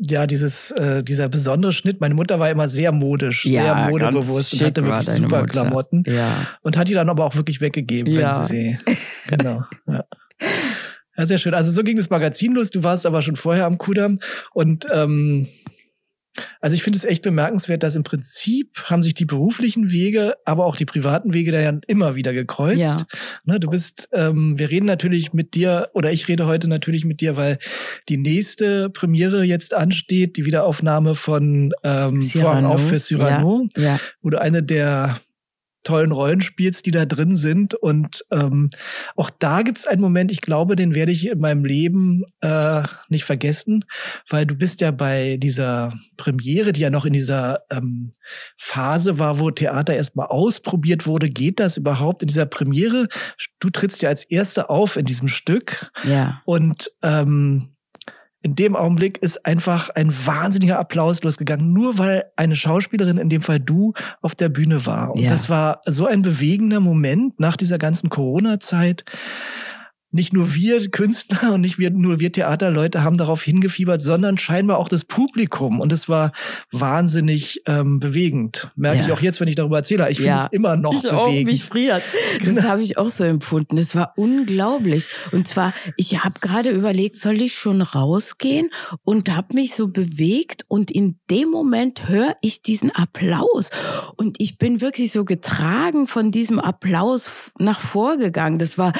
ja, 0.00 0.26
dieses, 0.26 0.70
äh, 0.72 1.02
dieser 1.02 1.28
besondere 1.28 1.72
Schnitt. 1.72 2.00
Meine 2.00 2.14
Mutter 2.14 2.38
war 2.38 2.50
immer 2.50 2.68
sehr 2.68 2.92
modisch, 2.92 3.44
ja, 3.44 3.62
sehr 3.62 3.74
modebewusst 3.90 4.54
und 4.54 4.62
hatte 4.62 4.84
wirklich 4.84 5.08
super 5.08 5.40
Mutter. 5.40 5.46
Klamotten. 5.46 6.04
Ja. 6.06 6.46
Und 6.62 6.76
hat 6.76 6.88
die 6.88 6.94
dann 6.94 7.08
aber 7.08 7.26
auch 7.26 7.36
wirklich 7.36 7.60
weggegeben, 7.60 8.12
ja. 8.12 8.40
wenn 8.40 8.46
sie 8.46 8.78
sie. 8.86 8.96
Genau. 9.36 9.64
Ja. 9.86 10.04
ja, 11.16 11.26
sehr 11.26 11.38
schön. 11.38 11.54
Also 11.54 11.70
so 11.70 11.82
ging 11.82 11.96
das 11.96 12.10
Magazin 12.10 12.54
los. 12.54 12.70
Du 12.70 12.82
warst 12.82 13.06
aber 13.06 13.22
schon 13.22 13.36
vorher 13.36 13.66
am 13.66 13.78
Kudamm 13.78 14.18
und 14.52 14.86
ähm, 14.92 15.48
also 16.60 16.76
ich 16.76 16.82
finde 16.82 16.98
es 16.98 17.04
echt 17.04 17.22
bemerkenswert, 17.22 17.82
dass 17.82 17.96
im 17.96 18.04
Prinzip 18.04 18.84
haben 18.84 19.02
sich 19.02 19.14
die 19.14 19.24
beruflichen 19.24 19.90
Wege, 19.90 20.36
aber 20.44 20.66
auch 20.66 20.76
die 20.76 20.84
privaten 20.84 21.34
Wege 21.34 21.52
da 21.52 21.60
ja 21.60 21.72
immer 21.86 22.14
wieder 22.14 22.32
gekreuzt. 22.32 22.78
Ja. 22.78 22.96
Ne, 23.44 23.60
du 23.60 23.70
bist, 23.70 24.08
ähm, 24.12 24.58
wir 24.58 24.70
reden 24.70 24.86
natürlich 24.86 25.32
mit 25.32 25.54
dir, 25.54 25.90
oder 25.92 26.12
ich 26.12 26.28
rede 26.28 26.46
heute 26.46 26.68
natürlich 26.68 27.04
mit 27.04 27.20
dir, 27.20 27.36
weil 27.36 27.58
die 28.08 28.16
nächste 28.16 28.90
Premiere 28.90 29.42
jetzt 29.42 29.74
ansteht, 29.74 30.36
die 30.36 30.46
Wiederaufnahme 30.46 31.14
von 31.14 31.72
ähm, 31.82 32.22
Vorhang 32.22 32.64
auf 32.64 32.88
für 32.88 32.98
Cyrano, 32.98 33.68
ja. 33.76 33.82
ja. 33.82 34.00
wo 34.22 34.30
du 34.30 34.40
eine 34.40 34.62
der 34.62 35.20
tollen 35.82 36.12
Rollenspiels, 36.12 36.82
die 36.82 36.90
da 36.90 37.06
drin 37.06 37.36
sind. 37.36 37.74
Und 37.74 38.24
ähm, 38.30 38.68
auch 39.16 39.30
da 39.30 39.62
gibt 39.62 39.78
es 39.78 39.86
einen 39.86 40.00
Moment, 40.00 40.30
ich 40.30 40.40
glaube, 40.40 40.76
den 40.76 40.94
werde 40.94 41.12
ich 41.12 41.28
in 41.28 41.40
meinem 41.40 41.64
Leben 41.64 42.24
äh, 42.40 42.82
nicht 43.08 43.24
vergessen, 43.24 43.84
weil 44.28 44.46
du 44.46 44.54
bist 44.54 44.80
ja 44.80 44.90
bei 44.90 45.36
dieser 45.38 45.94
Premiere, 46.16 46.72
die 46.72 46.80
ja 46.80 46.90
noch 46.90 47.04
in 47.04 47.12
dieser 47.12 47.60
ähm, 47.70 48.10
Phase 48.56 49.18
war, 49.18 49.38
wo 49.38 49.50
Theater 49.50 49.94
erstmal 49.94 50.26
ausprobiert 50.26 51.06
wurde, 51.06 51.30
geht 51.30 51.60
das 51.60 51.76
überhaupt 51.76 52.22
in 52.22 52.28
dieser 52.28 52.46
Premiere? 52.46 53.08
Du 53.58 53.70
trittst 53.70 54.02
ja 54.02 54.08
als 54.08 54.24
Erste 54.24 54.70
auf 54.70 54.96
in 54.96 55.06
diesem 55.06 55.28
Stück. 55.28 55.90
Ja. 56.04 56.42
Und 56.44 56.92
ähm, 57.02 57.70
in 58.42 58.54
dem 58.54 58.74
Augenblick 58.74 59.18
ist 59.18 59.44
einfach 59.44 59.90
ein 59.90 60.14
wahnsinniger 60.26 60.78
Applaus 60.78 61.22
losgegangen, 61.22 61.72
nur 61.72 61.98
weil 61.98 62.24
eine 62.36 62.56
Schauspielerin, 62.56 63.18
in 63.18 63.28
dem 63.28 63.42
Fall 63.42 63.60
du, 63.60 63.92
auf 64.22 64.34
der 64.34 64.48
Bühne 64.48 64.86
war. 64.86 65.12
Und 65.12 65.20
ja. 65.20 65.30
das 65.30 65.50
war 65.50 65.82
so 65.86 66.06
ein 66.06 66.22
bewegender 66.22 66.80
Moment 66.80 67.38
nach 67.38 67.56
dieser 67.56 67.76
ganzen 67.76 68.08
Corona-Zeit. 68.08 69.04
Nicht 70.12 70.32
nur 70.32 70.54
wir 70.54 70.90
Künstler 70.90 71.52
und 71.54 71.60
nicht 71.60 71.78
wir, 71.78 71.90
nur 71.90 72.18
wir 72.18 72.32
Theaterleute 72.32 73.04
haben 73.04 73.16
darauf 73.16 73.42
hingefiebert, 73.42 74.00
sondern 74.00 74.38
scheinbar 74.38 74.78
auch 74.78 74.88
das 74.88 75.04
Publikum. 75.04 75.80
Und 75.80 75.92
es 75.92 76.08
war 76.08 76.32
wahnsinnig 76.72 77.62
ähm, 77.66 78.00
bewegend. 78.00 78.70
Merke 78.74 78.98
ja. 78.98 79.06
ich 79.06 79.12
auch 79.12 79.20
jetzt, 79.20 79.40
wenn 79.40 79.48
ich 79.48 79.54
darüber 79.54 79.78
erzähle. 79.78 80.10
Ich 80.10 80.16
finde 80.16 80.30
ja. 80.30 80.44
es 80.44 80.52
immer 80.52 80.76
noch 80.76 80.94
ich 80.94 81.02
bewegend. 81.02 81.18
Auch, 81.18 81.44
mich 81.44 81.64
friert. 81.64 82.02
Das 82.40 82.48
genau. 82.48 82.62
habe 82.62 82.82
ich 82.82 82.98
auch 82.98 83.08
so 83.08 83.24
empfunden. 83.24 83.78
Es 83.78 83.94
war 83.94 84.14
unglaublich. 84.16 85.06
Und 85.30 85.46
zwar, 85.46 85.74
ich 85.96 86.24
habe 86.24 86.40
gerade 86.40 86.70
überlegt, 86.70 87.16
soll 87.16 87.40
ich 87.40 87.54
schon 87.54 87.82
rausgehen? 87.82 88.70
Und 89.04 89.34
habe 89.34 89.54
mich 89.54 89.74
so 89.74 89.88
bewegt. 89.88 90.64
Und 90.68 90.90
in 90.90 91.18
dem 91.30 91.50
Moment 91.50 92.08
höre 92.08 92.34
ich 92.40 92.62
diesen 92.62 92.90
Applaus. 92.90 93.70
Und 94.16 94.40
ich 94.40 94.58
bin 94.58 94.80
wirklich 94.80 95.12
so 95.12 95.24
getragen 95.24 96.08
von 96.08 96.32
diesem 96.32 96.58
Applaus 96.58 97.52
nach 97.58 97.80
vorgegangen. 97.80 98.58
Das 98.58 98.76
war 98.76 98.92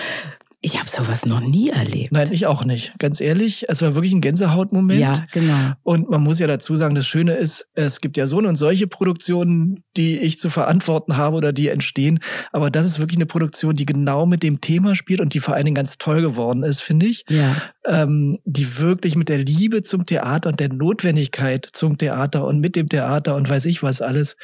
ich 0.63 0.79
habe 0.79 0.91
sowas 0.91 1.25
noch 1.25 1.41
nie 1.41 1.71
erlebt. 1.71 2.13
Nein, 2.13 2.29
ich 2.33 2.47
auch 2.47 2.67
nicht. 2.67 2.93
Ganz 2.99 3.23
ehrlich, 3.23 3.65
es 3.69 3.81
war 3.81 3.95
wirklich 3.95 4.13
ein 4.13 4.21
Gänsehautmoment. 4.21 5.01
Ja, 5.01 5.27
genau. 5.33 5.73
Und 5.83 6.11
man 6.11 6.23
muss 6.23 6.39
ja 6.39 6.47
dazu 6.47 6.77
sagen, 6.77 6.95
das 6.95 7.07
Schöne 7.07 7.37
ist, 7.37 7.67
es 7.73 8.03
gibt 8.03 8.19
ja 8.19 8.27
so 8.27 8.37
und 8.37 8.57
solche 8.57 8.87
Produktionen, 8.87 9.85
die 9.97 10.19
ich 10.19 10.39
zu 10.39 10.51
verantworten 10.51 11.17
habe 11.17 11.37
oder 11.37 11.55
die 11.55 11.69
entstehen. 11.69 12.21
Aber 12.53 12.71
das 12.71 12.85
ist 12.85 12.99
wirklich 12.99 13.17
eine 13.17 13.25
Produktion, 13.25 13.75
die 13.75 13.87
genau 13.87 14.27
mit 14.27 14.43
dem 14.43 14.61
Thema 14.61 14.97
spielt 14.97 15.23
und 15.23 15.33
die 15.33 15.41
vor 15.41 15.55
allen 15.55 15.65
Dingen 15.65 15.75
ganz 15.75 15.97
toll 15.97 16.21
geworden 16.21 16.63
ist, 16.63 16.83
finde 16.83 17.07
ich. 17.07 17.25
Ja. 17.31 17.57
Ähm, 17.87 18.39
die 18.45 18.79
wirklich 18.79 19.17
mit 19.17 19.31
der 19.31 19.39
Liebe 19.39 19.83
zum 19.83 20.05
Theater 20.05 20.51
und 20.51 20.61
der 20.61 20.71
Notwendigkeit 20.71 21.67
zum 21.73 21.97
Theater 21.97 22.47
und 22.47 22.61
mit 22.61 22.77
dem 22.77 22.87
Theater 22.87 23.35
und 23.35 23.49
weiß 23.49 23.65
ich 23.65 23.83
was 23.83 24.03
alles 24.03 24.37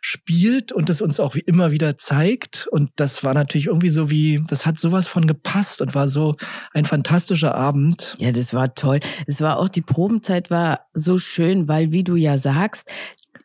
spielt 0.00 0.72
und 0.72 0.88
es 0.90 1.00
uns 1.00 1.20
auch 1.20 1.34
wie 1.34 1.40
immer 1.40 1.70
wieder 1.70 1.96
zeigt. 1.96 2.68
Und 2.70 2.90
das 2.96 3.24
war 3.24 3.34
natürlich 3.34 3.66
irgendwie 3.66 3.88
so 3.88 4.10
wie, 4.10 4.42
das 4.48 4.64
hat 4.64 4.78
sowas 4.78 5.08
von 5.08 5.26
gepasst 5.26 5.57
und 5.80 5.94
war 5.94 6.08
so 6.08 6.36
ein 6.72 6.84
fantastischer 6.84 7.54
Abend. 7.54 8.14
Ja, 8.18 8.32
das 8.32 8.54
war 8.54 8.74
toll. 8.74 9.00
Es 9.26 9.40
war 9.40 9.58
auch, 9.58 9.68
die 9.68 9.82
Probenzeit 9.82 10.50
war 10.50 10.80
so 10.94 11.18
schön, 11.18 11.68
weil, 11.68 11.92
wie 11.92 12.04
du 12.04 12.16
ja 12.16 12.36
sagst, 12.36 12.88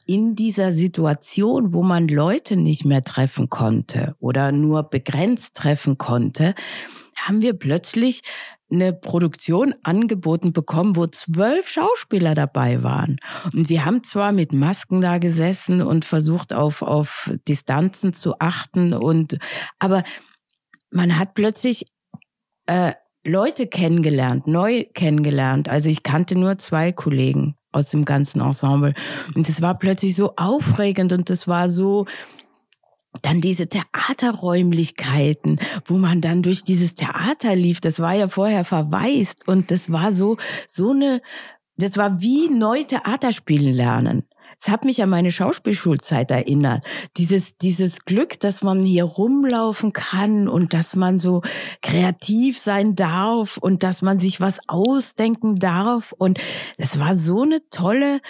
in 0.06 0.36
dieser 0.36 0.72
Situation, 0.72 1.74
wo 1.74 1.82
man 1.82 2.08
Leute 2.08 2.56
nicht 2.56 2.86
mehr 2.86 3.04
treffen 3.04 3.50
konnte 3.50 4.16
oder 4.20 4.52
nur 4.52 4.84
begrenzt 4.84 5.56
treffen 5.56 5.98
konnte, 5.98 6.56
haben 7.16 7.42
wir 7.42 7.54
plötzlich 7.54 8.22
eine 8.72 8.92
Produktion 8.92 9.74
angeboten 9.84 10.52
bekommen, 10.52 10.96
wo 10.96 11.06
zwölf 11.08 11.70
Schauspieler 11.70 12.34
dabei 12.34 12.82
waren. 12.82 13.18
Und 13.54 13.70
wir 13.70 13.86
haben 13.86 14.04
zwar 14.04 14.32
mit 14.32 14.52
Masken 14.52 15.00
da 15.00 15.20
gesessen 15.20 15.82
und 15.82 16.06
versucht 16.06 16.54
auf, 16.54 16.82
auf 16.82 17.32
Distanzen 17.48 18.14
zu 18.14 18.40
achten 18.40 18.94
und, 18.94 19.38
aber 19.80 20.04
man 20.92 21.18
hat 21.18 21.34
plötzlich, 21.34 21.86
äh, 22.66 22.94
Leute 23.26 23.68
kennengelernt, 23.68 24.48
neu 24.48 24.84
kennengelernt. 24.94 25.70
Also 25.70 25.90
ich 25.90 26.04
kannte 26.04 26.36
nur 26.36 26.58
zwei 26.58 26.92
Kollegen 26.92 27.56
aus 27.72 27.90
dem 27.90 28.06
ganzen 28.06 28.42
Ensemble. 28.42 28.94
Und 29.36 29.48
es 29.50 29.62
war 29.62 29.78
plötzlich 29.78 30.16
so 30.16 30.36
aufregend 30.36 31.14
und 31.14 31.30
es 31.30 31.48
war 31.48 31.70
so, 31.70 32.06
dann 33.22 33.42
diese 33.42 33.68
Theaterräumlichkeiten, 33.68 35.58
wo 35.86 35.98
man 35.98 36.20
dann 36.20 36.42
durch 36.42 36.64
dieses 36.64 36.96
Theater 36.96 37.56
lief, 37.56 37.80
das 37.80 38.00
war 38.00 38.14
ja 38.14 38.28
vorher 38.28 38.66
verwaist 38.66 39.48
und 39.48 39.72
das 39.72 39.92
war 39.92 40.12
so, 40.12 40.38
so 40.68 40.92
eine, 40.92 41.22
das 41.78 41.98
war 41.98 42.22
wie 42.22 42.50
neu 42.50 42.84
Theater 42.84 43.32
spielen 43.32 43.74
lernen. 43.74 44.24
Es 44.66 44.70
hat 44.70 44.86
mich 44.86 45.04
an 45.04 45.10
meine 45.10 45.30
Schauspielschulzeit 45.30 46.32
erinnert. 46.32 46.86
Dieses, 47.18 47.58
dieses 47.58 48.06
Glück, 48.06 48.40
dass 48.40 48.64
man 48.64 48.82
hier 48.82 49.04
rumlaufen 49.04 49.92
kann 49.92 50.48
und 50.48 50.74
dass 50.74 50.96
man 50.96 51.20
so 51.20 51.42
kreativ 51.82 52.58
sein 52.58 52.96
darf 52.96 53.58
und 53.58 53.84
dass 53.84 54.02
man 54.02 54.20
sich 54.20 54.40
was 54.40 54.60
ausdenken 54.70 55.60
darf. 55.60 56.14
Und 56.14 56.40
es 56.78 56.98
war 56.98 57.14
so 57.14 57.42
eine 57.42 57.60
tolle, 57.72 58.22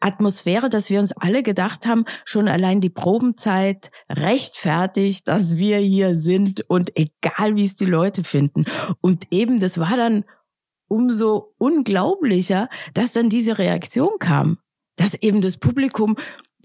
Atmosphäre, 0.00 0.68
dass 0.68 0.90
wir 0.90 0.98
uns 0.98 1.12
alle 1.12 1.44
gedacht 1.44 1.86
haben, 1.86 2.06
schon 2.24 2.48
allein 2.48 2.80
die 2.80 2.90
Probenzeit 2.90 3.92
rechtfertigt, 4.10 5.28
dass 5.28 5.56
wir 5.56 5.78
hier 5.78 6.16
sind 6.16 6.68
und 6.68 6.90
egal 6.96 7.54
wie 7.54 7.64
es 7.64 7.76
die 7.76 7.84
Leute 7.84 8.24
finden. 8.24 8.64
Und 9.00 9.28
eben, 9.30 9.60
das 9.60 9.78
war 9.78 9.96
dann 9.96 10.24
umso 10.88 11.54
unglaublicher, 11.58 12.68
dass 12.94 13.12
dann 13.12 13.28
diese 13.28 13.58
Reaktion 13.58 14.18
kam, 14.18 14.58
dass 14.96 15.14
eben 15.14 15.40
das 15.40 15.56
Publikum 15.56 16.16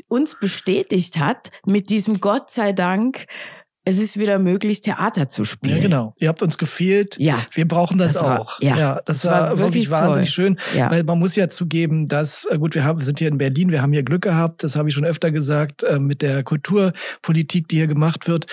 uns 0.08 0.40
bestätigt 0.40 1.18
hat 1.18 1.52
mit 1.66 1.90
diesem 1.90 2.20
Gott 2.20 2.50
sei 2.50 2.72
Dank, 2.72 3.26
es 3.88 4.00
ist 4.00 4.20
wieder 4.20 4.38
möglich, 4.38 4.82
Theater 4.82 5.30
zu 5.30 5.46
spielen. 5.46 5.78
Ja, 5.78 5.82
genau. 5.82 6.14
Ihr 6.20 6.28
habt 6.28 6.44
uns 6.44 6.58
gefehlt. 6.58 7.16
Ja. 7.20 7.40
Wir 7.54 7.66
brauchen 7.66 7.98
das, 7.98 8.14
das 8.14 8.24
war, 8.24 8.42
auch. 8.42 8.60
Ja, 8.60 8.78
ja 8.78 9.02
das, 9.06 9.22
das, 9.22 9.32
war, 9.32 9.42
war 9.52 9.58
wirklich, 9.60 9.90
wahnsinnig 9.90 10.30
schön. 10.30 10.60
Ja. 10.76 10.92
Weil 10.92 11.06
man 11.06 11.18
muss 11.18 11.38
ja 11.38 11.48
zugeben, 11.48 12.10
dass, 12.10 12.44
äh, 12.52 12.58
gut, 12.58 12.76
wir 12.76 12.84
haben, 12.84 13.00
wir 13.00 13.06
sind 13.06 13.20
hier 13.20 13.30
in 13.30 13.38
Berlin, 13.38 13.72
wir 13.72 13.82
haben 13.82 13.94
hier 13.94 14.04
Glück 14.04 14.24
gehabt, 14.24 14.62
das 14.62 14.76
habe 14.76 14.90
ich 14.90 14.96
schon 14.96 15.06
öfter 15.06 15.32
gesagt, 15.32 15.84
äh, 15.84 16.00
mit 16.00 16.22
der 16.22 16.44
Kulturpolitik, 16.44 17.70
die 17.70 17.78
hier 17.78 17.88
gemacht 17.88 18.28
wird. 18.28 18.46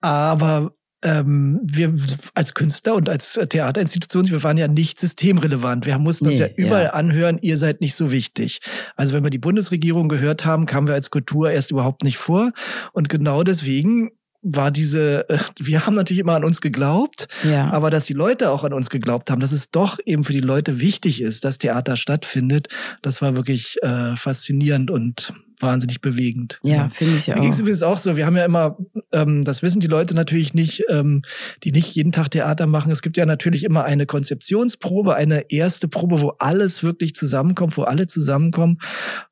Aber 0.00 0.75
ähm, 1.02 1.60
wir 1.62 1.94
als 2.34 2.54
Künstler 2.54 2.94
und 2.94 3.08
als 3.08 3.32
Theaterinstitution, 3.32 4.30
wir 4.30 4.42
waren 4.42 4.56
ja 4.56 4.68
nicht 4.68 4.98
systemrelevant. 4.98 5.86
Wir 5.86 5.98
mussten 5.98 6.26
uns 6.26 6.38
nee, 6.38 6.46
ja 6.46 6.50
überall 6.56 6.84
ja. 6.84 6.90
anhören, 6.90 7.38
ihr 7.40 7.58
seid 7.58 7.80
nicht 7.80 7.94
so 7.94 8.12
wichtig. 8.12 8.60
Also 8.96 9.14
wenn 9.14 9.22
wir 9.22 9.30
die 9.30 9.38
Bundesregierung 9.38 10.08
gehört 10.08 10.44
haben, 10.44 10.66
kamen 10.66 10.88
wir 10.88 10.94
als 10.94 11.10
Kultur 11.10 11.50
erst 11.50 11.70
überhaupt 11.70 12.02
nicht 12.02 12.18
vor. 12.18 12.52
Und 12.92 13.08
genau 13.08 13.42
deswegen 13.42 14.10
war 14.42 14.70
diese, 14.70 15.28
äh, 15.28 15.38
wir 15.58 15.86
haben 15.86 15.94
natürlich 15.94 16.20
immer 16.20 16.36
an 16.36 16.44
uns 16.44 16.60
geglaubt, 16.60 17.26
ja. 17.42 17.70
aber 17.70 17.90
dass 17.90 18.06
die 18.06 18.12
Leute 18.12 18.50
auch 18.50 18.64
an 18.64 18.72
uns 18.72 18.90
geglaubt 18.90 19.30
haben, 19.30 19.40
dass 19.40 19.52
es 19.52 19.70
doch 19.70 19.98
eben 20.04 20.24
für 20.24 20.32
die 20.32 20.40
Leute 20.40 20.80
wichtig 20.80 21.20
ist, 21.20 21.44
dass 21.44 21.58
Theater 21.58 21.96
stattfindet, 21.96 22.68
das 23.02 23.20
war 23.20 23.36
wirklich 23.36 23.76
äh, 23.82 24.16
faszinierend 24.16 24.90
und 24.90 25.34
wahnsinnig 25.60 26.00
bewegend. 26.00 26.58
Ja, 26.62 26.88
finde 26.88 27.16
ich 27.16 27.30
auch. 27.30 27.36
Mir 27.36 27.42
ging 27.42 27.52
es 27.52 27.58
übrigens 27.58 27.82
auch 27.82 27.98
so. 27.98 28.16
Wir 28.16 28.26
haben 28.26 28.36
ja 28.36 28.44
immer, 28.44 28.76
ähm, 29.12 29.42
das 29.42 29.62
wissen 29.62 29.80
die 29.80 29.86
Leute 29.86 30.14
natürlich 30.14 30.54
nicht, 30.54 30.84
ähm, 30.88 31.22
die 31.64 31.72
nicht 31.72 31.94
jeden 31.94 32.12
Tag 32.12 32.30
Theater 32.30 32.66
machen. 32.66 32.92
Es 32.92 33.02
gibt 33.02 33.16
ja 33.16 33.26
natürlich 33.26 33.64
immer 33.64 33.84
eine 33.84 34.06
Konzeptionsprobe, 34.06 35.14
eine 35.14 35.50
erste 35.50 35.88
Probe, 35.88 36.20
wo 36.20 36.30
alles 36.38 36.82
wirklich 36.82 37.14
zusammenkommt, 37.14 37.76
wo 37.76 37.82
alle 37.82 38.06
zusammenkommen 38.06 38.78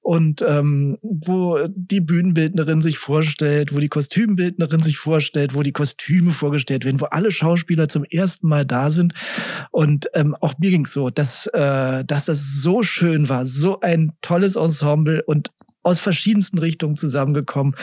und 0.01 0.43
ähm, 0.47 0.99
wo 1.03 1.59
die 1.69 2.01
Bühnenbildnerin 2.01 2.83
sich 2.83 2.99
vorstellt, 2.99 3.75
wo 3.75 3.79
die 3.79 3.89
Kostümbildnerin 3.89 4.83
sich 4.83 4.99
vorstellt, 4.99 5.55
wo 5.55 5.63
die 5.63 5.73
Kostüme 5.73 6.31
vorgestellt 6.31 6.85
werden, 6.85 7.01
wo 7.01 7.07
alle 7.07 7.31
Schauspieler 7.31 7.89
zum 7.89 8.05
ersten 8.05 8.49
Mal 8.49 8.65
da 8.65 8.91
sind. 8.91 9.15
Und 9.71 10.09
ähm, 10.15 10.37
auch 10.41 10.55
mir 10.59 10.71
ging 10.71 10.85
es 10.85 10.93
so, 10.93 11.11
dass, 11.11 11.47
äh, 11.49 12.05
dass 12.05 12.27
das 12.27 12.55
so 12.55 12.83
schön 12.83 13.29
war, 13.29 13.47
so 13.47 13.81
ein 13.81 14.13
tolles 14.23 14.57
Ensemble 14.57 15.23
und 15.23 15.51
aus 15.85 16.01
verschiedensten 16.01 16.59
Richtungen 16.59 16.97
zusammengekommen. 16.97 17.77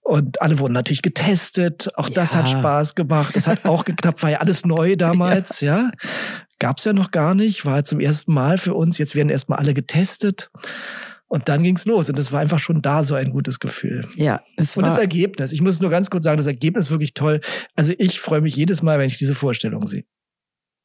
Und 0.00 0.40
alle 0.40 0.58
wurden 0.58 0.74
natürlich 0.74 1.02
getestet. 1.02 1.90
Auch 1.96 2.08
das 2.08 2.32
ja. 2.32 2.38
hat 2.38 2.48
Spaß 2.48 2.94
gemacht. 2.94 3.34
Das 3.34 3.46
hat 3.46 3.64
auch 3.64 3.84
geklappt, 3.84 4.22
war 4.22 4.30
ja 4.30 4.38
alles 4.38 4.64
neu 4.64 4.96
damals, 4.96 5.60
ja. 5.60 5.78
ja. 5.78 5.90
Gab's 6.60 6.84
ja 6.84 6.92
noch 6.92 7.10
gar 7.10 7.34
nicht, 7.34 7.64
war 7.64 7.84
zum 7.84 8.00
ersten 8.00 8.32
Mal 8.32 8.58
für 8.58 8.74
uns. 8.74 8.98
Jetzt 8.98 9.14
werden 9.14 9.28
erstmal 9.28 9.58
alle 9.58 9.74
getestet. 9.74 10.50
Und 11.28 11.48
dann 11.48 11.62
ging's 11.62 11.84
los. 11.84 12.08
Und 12.08 12.18
das 12.18 12.32
war 12.32 12.40
einfach 12.40 12.58
schon 12.58 12.80
da 12.80 13.04
so 13.04 13.14
ein 13.14 13.30
gutes 13.30 13.60
Gefühl. 13.60 14.08
Ja. 14.16 14.40
Das 14.56 14.76
und 14.76 14.84
das 14.84 14.98
Ergebnis. 14.98 15.52
Ich 15.52 15.60
muss 15.60 15.80
nur 15.80 15.90
ganz 15.90 16.10
kurz 16.10 16.24
sagen, 16.24 16.38
das 16.38 16.46
Ergebnis 16.46 16.86
ist 16.86 16.90
wirklich 16.90 17.14
toll. 17.14 17.40
Also 17.76 17.92
ich 17.98 18.18
freue 18.18 18.40
mich 18.40 18.56
jedes 18.56 18.82
Mal, 18.82 18.98
wenn 18.98 19.06
ich 19.06 19.18
diese 19.18 19.34
Vorstellung 19.34 19.86
sehe. 19.86 20.04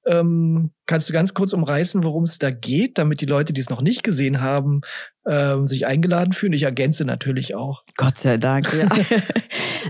Ähm, 0.05 0.71
kannst 0.85 1.09
du 1.09 1.13
ganz 1.13 1.33
kurz 1.33 1.53
umreißen, 1.53 2.03
worum 2.03 2.23
es 2.23 2.37
da 2.37 2.51
geht, 2.51 2.97
damit 2.97 3.21
die 3.21 3.25
Leute, 3.25 3.53
die 3.53 3.61
es 3.61 3.69
noch 3.69 3.81
nicht 3.81 4.03
gesehen 4.03 4.41
haben, 4.41 4.81
ähm, 5.25 5.67
sich 5.67 5.85
eingeladen 5.85 6.33
fühlen? 6.33 6.53
Ich 6.53 6.63
ergänze 6.63 7.05
natürlich 7.05 7.55
auch. 7.55 7.83
Gott 7.95 8.17
sei 8.17 8.37
Dank, 8.37 8.73
ja. 8.73 8.89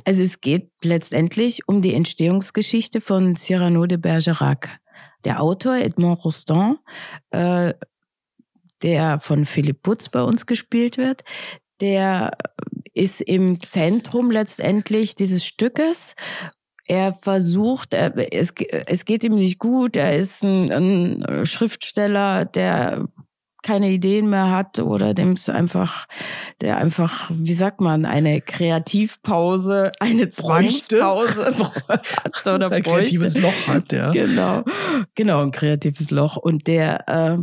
also 0.06 0.22
es 0.22 0.42
geht 0.42 0.70
letztendlich 0.84 1.68
um 1.68 1.82
die 1.82 1.94
Entstehungsgeschichte 1.94 3.02
von 3.02 3.36
Cyrano 3.36 3.86
de 3.86 3.98
Bergerac. 3.98 4.70
Der 5.26 5.42
Autor 5.42 5.78
Edmond 5.78 6.24
Rostand, 6.24 6.80
äh, 7.32 7.74
der 8.84 9.20
von 9.20 9.46
Philipp 9.46 9.82
Putz 9.82 10.10
bei 10.10 10.22
uns 10.22 10.46
gespielt 10.46 10.98
wird, 10.98 11.24
der 11.82 12.38
ist 12.94 13.22
im 13.22 13.60
Zentrum 13.60 14.30
letztendlich 14.30 15.16
dieses 15.16 15.46
Stückes 15.46 16.16
er 16.88 17.14
versucht, 17.14 17.94
er, 17.94 18.14
es, 18.34 18.54
es 18.86 19.06
geht 19.06 19.24
ihm 19.24 19.36
nicht 19.36 19.60
gut, 19.60 19.96
er 19.96 20.18
ist 20.18 20.44
ein, 20.44 20.72
ein 20.72 21.46
Schriftsteller, 21.46 22.46
der 22.46 23.08
keine 23.64 23.90
Ideen 23.90 24.30
mehr 24.30 24.52
hat 24.52 24.78
oder 24.80 25.14
dem 25.14 25.32
es 25.32 25.50
einfach, 25.50 26.06
der 26.62 26.78
einfach, 26.78 27.32
wie 27.34 27.54
sagt 27.54 27.80
man, 27.80 28.06
eine 28.06 28.42
Kreativpause, 28.42 29.94
eine 30.00 30.30
Zwangspause 30.30 31.46
hat 31.88 32.48
oder 32.48 32.70
ein 32.70 32.84
bräuchte. 32.84 33.06
kreatives 33.18 33.38
Loch 33.38 33.68
hat, 33.68 33.92
ja. 33.94 34.12
Genau, 34.12 34.64
genau, 35.16 35.42
ein 35.42 35.52
kreatives 35.52 36.12
Loch 36.12 36.36
und 36.36 36.68
der 36.68 37.08
äh, 37.08 37.38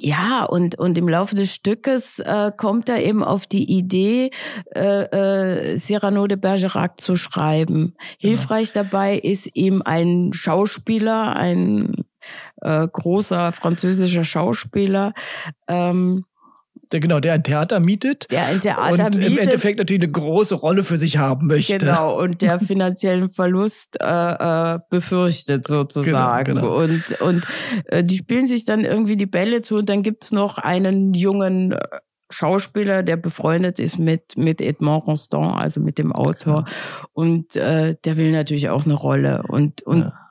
Ja, 0.00 0.44
und, 0.44 0.78
und 0.78 0.98
im 0.98 1.08
Laufe 1.08 1.34
des 1.34 1.54
Stückes 1.54 2.18
äh, 2.18 2.50
kommt 2.56 2.88
er 2.88 3.04
eben 3.04 3.22
auf 3.22 3.46
die 3.46 3.70
Idee, 3.70 4.30
äh, 4.74 5.72
äh, 5.72 5.76
Cyrano 5.76 6.26
de 6.26 6.36
Bergerac 6.36 7.00
zu 7.00 7.16
schreiben. 7.16 7.94
Hilfreich 8.18 8.72
genau. 8.72 8.84
dabei 8.84 9.18
ist 9.18 9.48
ihm 9.54 9.82
ein 9.84 10.32
Schauspieler, 10.32 11.36
ein 11.36 12.04
äh, 12.60 12.88
großer 12.88 13.52
französischer 13.52 14.24
Schauspieler, 14.24 15.12
ähm, 15.68 16.24
der, 16.94 17.00
genau, 17.00 17.18
der 17.18 17.34
ein 17.34 17.42
Theater 17.42 17.80
mietet. 17.80 18.30
Der 18.30 18.46
ein 18.46 18.60
Theater 18.60 19.06
und 19.06 19.16
mietet. 19.16 19.32
im 19.32 19.38
Endeffekt 19.38 19.78
natürlich 19.78 20.02
eine 20.04 20.12
große 20.12 20.54
Rolle 20.54 20.84
für 20.84 20.96
sich 20.96 21.16
haben 21.18 21.48
möchte. 21.48 21.76
Genau, 21.78 22.16
und 22.22 22.40
der 22.40 22.60
finanziellen 22.60 23.28
Verlust 23.28 23.96
äh, 24.00 24.74
äh, 24.74 24.78
befürchtet 24.90 25.66
sozusagen. 25.66 26.54
Genau, 26.54 26.78
genau. 26.78 26.82
Und, 26.82 27.20
und 27.20 27.46
äh, 27.86 28.04
die 28.04 28.18
spielen 28.18 28.46
sich 28.46 28.64
dann 28.64 28.84
irgendwie 28.84 29.16
die 29.16 29.26
Bälle 29.26 29.60
zu 29.60 29.74
und 29.74 29.88
dann 29.88 30.04
gibt's 30.04 30.30
noch 30.30 30.58
einen 30.58 31.14
jungen 31.14 31.72
äh, 31.72 31.80
Schauspieler, 32.30 33.02
der 33.02 33.16
befreundet 33.16 33.80
ist 33.80 33.98
mit, 33.98 34.36
mit 34.36 34.60
Edmond 34.60 35.08
Rostand, 35.08 35.56
also 35.56 35.80
mit 35.80 35.98
dem 35.98 36.12
Autor. 36.12 36.64
Und 37.12 37.56
äh, 37.56 37.96
der 38.04 38.16
will 38.16 38.30
natürlich 38.30 38.70
auch 38.70 38.84
eine 38.84 38.94
Rolle. 38.94 39.42
Und, 39.48 39.82
und 39.82 40.02
ja. 40.02 40.23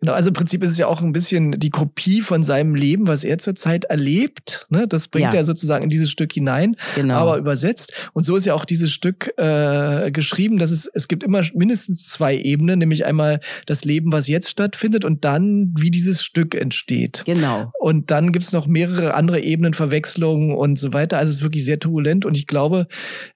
Genau, 0.00 0.12
also 0.12 0.30
im 0.30 0.34
Prinzip 0.34 0.62
ist 0.62 0.70
es 0.70 0.78
ja 0.78 0.86
auch 0.86 1.02
ein 1.02 1.12
bisschen 1.12 1.52
die 1.52 1.70
Kopie 1.70 2.20
von 2.20 2.42
seinem 2.42 2.74
Leben, 2.74 3.06
was 3.06 3.24
er 3.24 3.38
zurzeit 3.38 3.84
erlebt. 3.84 4.66
Ne? 4.70 4.86
Das 4.88 5.08
bringt 5.08 5.32
ja. 5.32 5.40
er 5.40 5.44
sozusagen 5.44 5.84
in 5.84 5.90
dieses 5.90 6.10
Stück 6.10 6.32
hinein, 6.32 6.76
genau. 6.94 7.16
aber 7.16 7.38
übersetzt. 7.38 7.92
Und 8.12 8.24
so 8.24 8.36
ist 8.36 8.46
ja 8.46 8.54
auch 8.54 8.64
dieses 8.64 8.92
Stück 8.92 9.32
äh, 9.36 10.10
geschrieben, 10.10 10.58
dass 10.58 10.70
es, 10.70 10.86
es 10.86 11.08
gibt 11.08 11.22
immer 11.22 11.42
mindestens 11.54 12.08
zwei 12.08 12.36
Ebenen, 12.36 12.78
nämlich 12.78 13.04
einmal 13.04 13.40
das 13.66 13.84
Leben, 13.84 14.12
was 14.12 14.28
jetzt 14.28 14.50
stattfindet 14.50 15.04
und 15.04 15.24
dann, 15.24 15.74
wie 15.76 15.90
dieses 15.90 16.22
Stück 16.22 16.54
entsteht. 16.54 17.22
Genau. 17.26 17.72
Und 17.78 18.10
dann 18.10 18.32
gibt 18.32 18.44
es 18.44 18.52
noch 18.52 18.66
mehrere 18.66 19.14
andere 19.14 19.40
Ebenen, 19.40 19.74
Verwechslungen 19.74 20.54
und 20.54 20.78
so 20.78 20.92
weiter. 20.92 21.18
Also 21.18 21.30
es 21.30 21.38
ist 21.38 21.42
wirklich 21.42 21.64
sehr 21.64 21.78
turbulent 21.78 22.24
und 22.24 22.36
ich 22.36 22.46
glaube, 22.46 22.86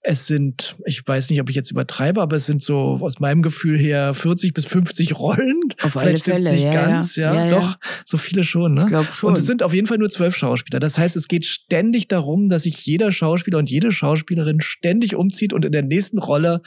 es 0.01 0.27
sind, 0.27 0.77
ich 0.85 1.07
weiß 1.07 1.31
nicht, 1.31 1.41
ob 1.41 1.49
ich 1.49 1.57
jetzt 1.57 1.71
übertreibe, 1.71 2.21
aber 2.21 2.37
es 2.37 2.47
sind 2.47 2.63
so 2.63 2.99
aus 3.01 3.21
meinem 3.21 3.43
Gefühl 3.43 3.79
her 3.79 4.15
40 4.15 4.55
bis 4.55 4.65
50 4.65 5.19
Rollen. 5.19 5.61
Auf 5.83 5.93
Vielleicht 5.93 6.24
stimmt's 6.25 6.45
nicht 6.45 6.65
ja, 6.65 6.73
ganz, 6.73 7.17
ja. 7.17 7.47
ja. 7.47 7.51
doch, 7.51 7.77
so 8.05 8.17
viele 8.17 8.45
schon, 8.45 8.75
ne? 8.75 8.83
Ich 8.83 8.87
glaube 8.87 9.11
schon. 9.11 9.31
Und 9.31 9.39
es 9.39 9.47
sind 9.47 9.63
auf 9.63 9.73
jeden 9.73 9.87
Fall 9.87 9.99
nur 9.99 10.11
zwölf 10.11 10.37
Schauspieler. 10.37 10.81
Das 10.81 10.99
heißt, 10.99 11.17
es 11.17 11.29
geht 11.29 11.47
ständig 11.47 12.09
darum, 12.09 12.49
dass 12.49 12.65
sich 12.65 12.85
jeder 12.87 13.13
Schauspieler 13.13 13.59
und 13.59 13.71
jede 13.71 13.93
Schauspielerin 13.93 14.61
ständig 14.61 15.15
umzieht 15.15 15.53
und 15.53 15.65
in 15.65 15.73
der 15.73 15.83
nächsten 15.83 16.19
Rolle 16.19 16.63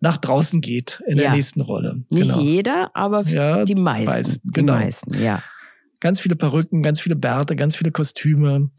nach 0.00 0.16
draußen 0.16 0.60
geht, 0.60 1.02
in 1.06 1.16
der 1.16 1.32
nächsten 1.32 1.60
Rolle. 1.60 2.04
Nicht 2.10 2.30
genau. 2.30 2.40
jeder, 2.40 2.90
aber 2.94 3.24
die 3.24 3.74
meisten. 3.74 4.04
meisten 4.06 4.50
genau. 4.52 4.74
Die 4.74 4.84
meisten, 4.84 5.22
ja. 5.22 5.42
Ganz 6.00 6.20
viele 6.20 6.36
Perücken, 6.36 6.82
ganz 6.82 7.00
viele 7.00 7.16
Bärte, 7.16 7.56
ganz 7.56 7.74
viele 7.74 7.90
Kostüme. 7.90 8.70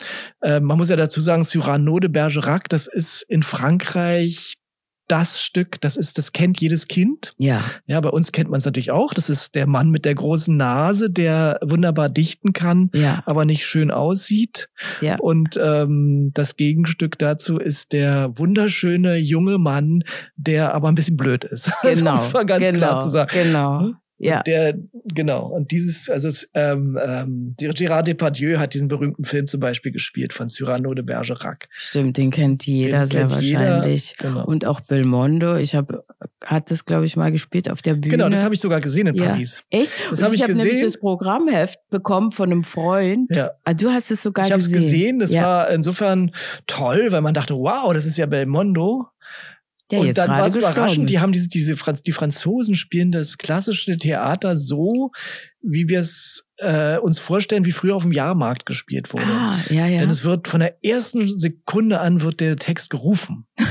Äh, 0.41 0.61
man 0.61 0.77
muss 0.77 0.87
ja 0.87 0.95
dazu 0.95 1.19
sagen, 1.19 1.43
Cyrano 1.43 1.99
de 1.99 2.09
Bergerac, 2.09 2.69
das 2.69 2.87
ist 2.87 3.23
in 3.23 3.43
Frankreich 3.43 4.53
das 5.09 5.41
Stück, 5.41 5.81
das 5.81 5.97
ist, 5.97 6.17
das 6.17 6.31
kennt 6.31 6.61
jedes 6.61 6.87
Kind. 6.87 7.33
Ja. 7.37 7.63
Ja, 7.87 7.99
bei 7.99 8.09
uns 8.09 8.31
kennt 8.31 8.49
man 8.49 8.59
es 8.59 8.65
natürlich 8.65 8.91
auch. 8.91 9.13
Das 9.13 9.29
ist 9.29 9.55
der 9.55 9.67
Mann 9.67 9.89
mit 9.89 10.05
der 10.05 10.15
großen 10.15 10.55
Nase, 10.55 11.09
der 11.09 11.59
wunderbar 11.61 12.09
dichten 12.09 12.53
kann, 12.53 12.89
ja. 12.93 13.23
aber 13.25 13.43
nicht 13.43 13.65
schön 13.65 13.91
aussieht. 13.91 14.69
Ja. 15.01 15.17
Und 15.17 15.59
ähm, 15.61 16.31
das 16.33 16.55
Gegenstück 16.55 17.17
dazu 17.17 17.57
ist 17.57 17.91
der 17.91 18.37
wunderschöne 18.37 19.17
junge 19.17 19.57
Mann, 19.57 20.03
der 20.35 20.73
aber 20.73 20.89
ein 20.89 20.95
bisschen 20.95 21.17
blöd 21.17 21.43
ist. 21.43 21.71
Genau. 21.89 22.11
das 22.11 22.25
muss 22.25 22.33
man 22.33 22.45
ganz 22.45 22.65
genau. 22.65 22.77
klar 22.77 22.99
zu 22.99 23.09
sagen. 23.09 23.31
Genau. 23.33 23.93
Ja. 24.19 24.43
Der, 24.43 24.75
genau. 25.05 25.47
Und 25.47 25.71
dieses, 25.71 26.09
also 26.09 26.29
ähm, 26.53 26.99
ähm, 27.01 27.53
Gérard 27.57 28.03
Depardieu 28.03 28.59
hat 28.59 28.73
diesen 28.73 28.89
berühmten 28.89 29.23
Film 29.23 29.47
zum 29.47 29.61
Beispiel 29.61 29.93
gespielt 29.93 30.33
von 30.33 30.49
Cyrano 30.49 30.93
de 30.93 31.05
Bergerac. 31.05 31.69
Stimmt, 31.71 32.17
den 32.17 32.29
kennt 32.29 32.65
jeder 32.65 33.01
den 33.01 33.09
sehr 33.09 33.21
kennt 33.21 33.31
wahrscheinlich. 33.31 34.15
Jeder, 34.19 34.33
genau. 34.33 34.45
Und 34.45 34.65
auch 34.65 34.81
Belmondo. 34.81 35.55
Ich 35.55 35.73
habe, 35.73 36.03
hat 36.43 36.69
das 36.69 36.85
glaube 36.85 37.05
ich 37.05 37.15
mal 37.15 37.31
gespielt 37.31 37.71
auf 37.71 37.81
der 37.81 37.93
Bühne. 37.93 38.17
Genau, 38.17 38.29
das 38.29 38.43
habe 38.43 38.53
ich 38.53 38.61
sogar 38.61 38.81
gesehen 38.81 39.07
in 39.07 39.15
ja. 39.15 39.29
Paris. 39.29 39.63
Echt? 39.69 39.93
Das 40.09 40.21
habe 40.21 40.35
ich, 40.35 40.41
ich 40.41 40.43
habe 40.43 40.55
nämlich 40.55 40.81
das 40.81 40.97
Programmheft 40.97 41.79
bekommen 41.89 42.33
von 42.33 42.51
einem 42.51 42.65
Freund. 42.65 43.33
Ja. 43.33 43.51
Ah, 43.63 43.73
du 43.73 43.89
hast 43.89 44.11
es 44.11 44.21
sogar 44.21 44.47
ich 44.47 44.53
gesehen. 44.53 44.69
Ich 44.69 44.75
habe 44.75 44.85
es 44.85 44.91
gesehen. 44.91 45.19
Das 45.19 45.31
ja. 45.31 45.43
war 45.43 45.69
insofern 45.69 46.31
toll, 46.67 47.07
weil 47.11 47.21
man 47.21 47.33
dachte, 47.33 47.55
wow, 47.55 47.93
das 47.93 48.05
ist 48.05 48.17
ja 48.17 48.25
Belmondo. 48.25 49.07
Der 49.91 49.99
und 50.01 50.17
dann 50.17 50.29
war 50.29 50.45
es 50.45 50.55
überraschend, 50.55 51.09
die 51.09 51.19
haben 51.19 51.31
diese, 51.31 51.47
diese 51.47 51.75
Franz 51.75 52.03
die 52.03 52.11
Franzosen 52.11 52.75
spielen 52.75 53.11
das 53.11 53.37
klassische 53.37 53.97
Theater 53.97 54.55
so, 54.55 55.11
wie 55.61 55.89
wir 55.89 55.99
es 55.99 56.47
äh, 56.57 56.97
uns 56.97 57.19
vorstellen, 57.19 57.65
wie 57.65 57.71
früher 57.71 57.95
auf 57.95 58.03
dem 58.03 58.11
Jahrmarkt 58.11 58.65
gespielt 58.65 59.13
wurde. 59.13 59.25
Ah, 59.25 59.55
ja, 59.69 59.87
ja. 59.87 60.01
Denn 60.01 60.09
es 60.09 60.23
wird 60.23 60.47
von 60.47 60.59
der 60.59 60.83
ersten 60.83 61.37
Sekunde 61.37 61.99
an 61.99 62.21
wird 62.21 62.39
der 62.39 62.55
Text 62.55 62.89
gerufen. 62.89 63.45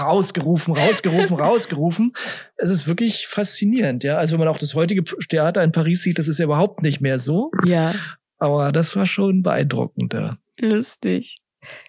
rausgerufen, 0.00 0.74
rausgerufen, 0.76 1.36
rausgerufen. 1.36 2.12
Es 2.56 2.70
ist 2.70 2.86
wirklich 2.86 3.26
faszinierend, 3.26 4.04
ja. 4.04 4.16
Also 4.16 4.32
wenn 4.32 4.40
man 4.40 4.48
auch 4.48 4.58
das 4.58 4.74
heutige 4.74 5.04
Theater 5.28 5.62
in 5.62 5.72
Paris 5.72 6.02
sieht, 6.02 6.18
das 6.18 6.28
ist 6.28 6.38
ja 6.38 6.44
überhaupt 6.44 6.82
nicht 6.82 7.00
mehr 7.00 7.18
so. 7.18 7.50
Ja. 7.64 7.94
Aber 8.38 8.72
das 8.72 8.96
war 8.96 9.06
schon 9.06 9.42
beeindruckend. 9.42 10.14
Ja. 10.14 10.36
Lustig. 10.58 11.36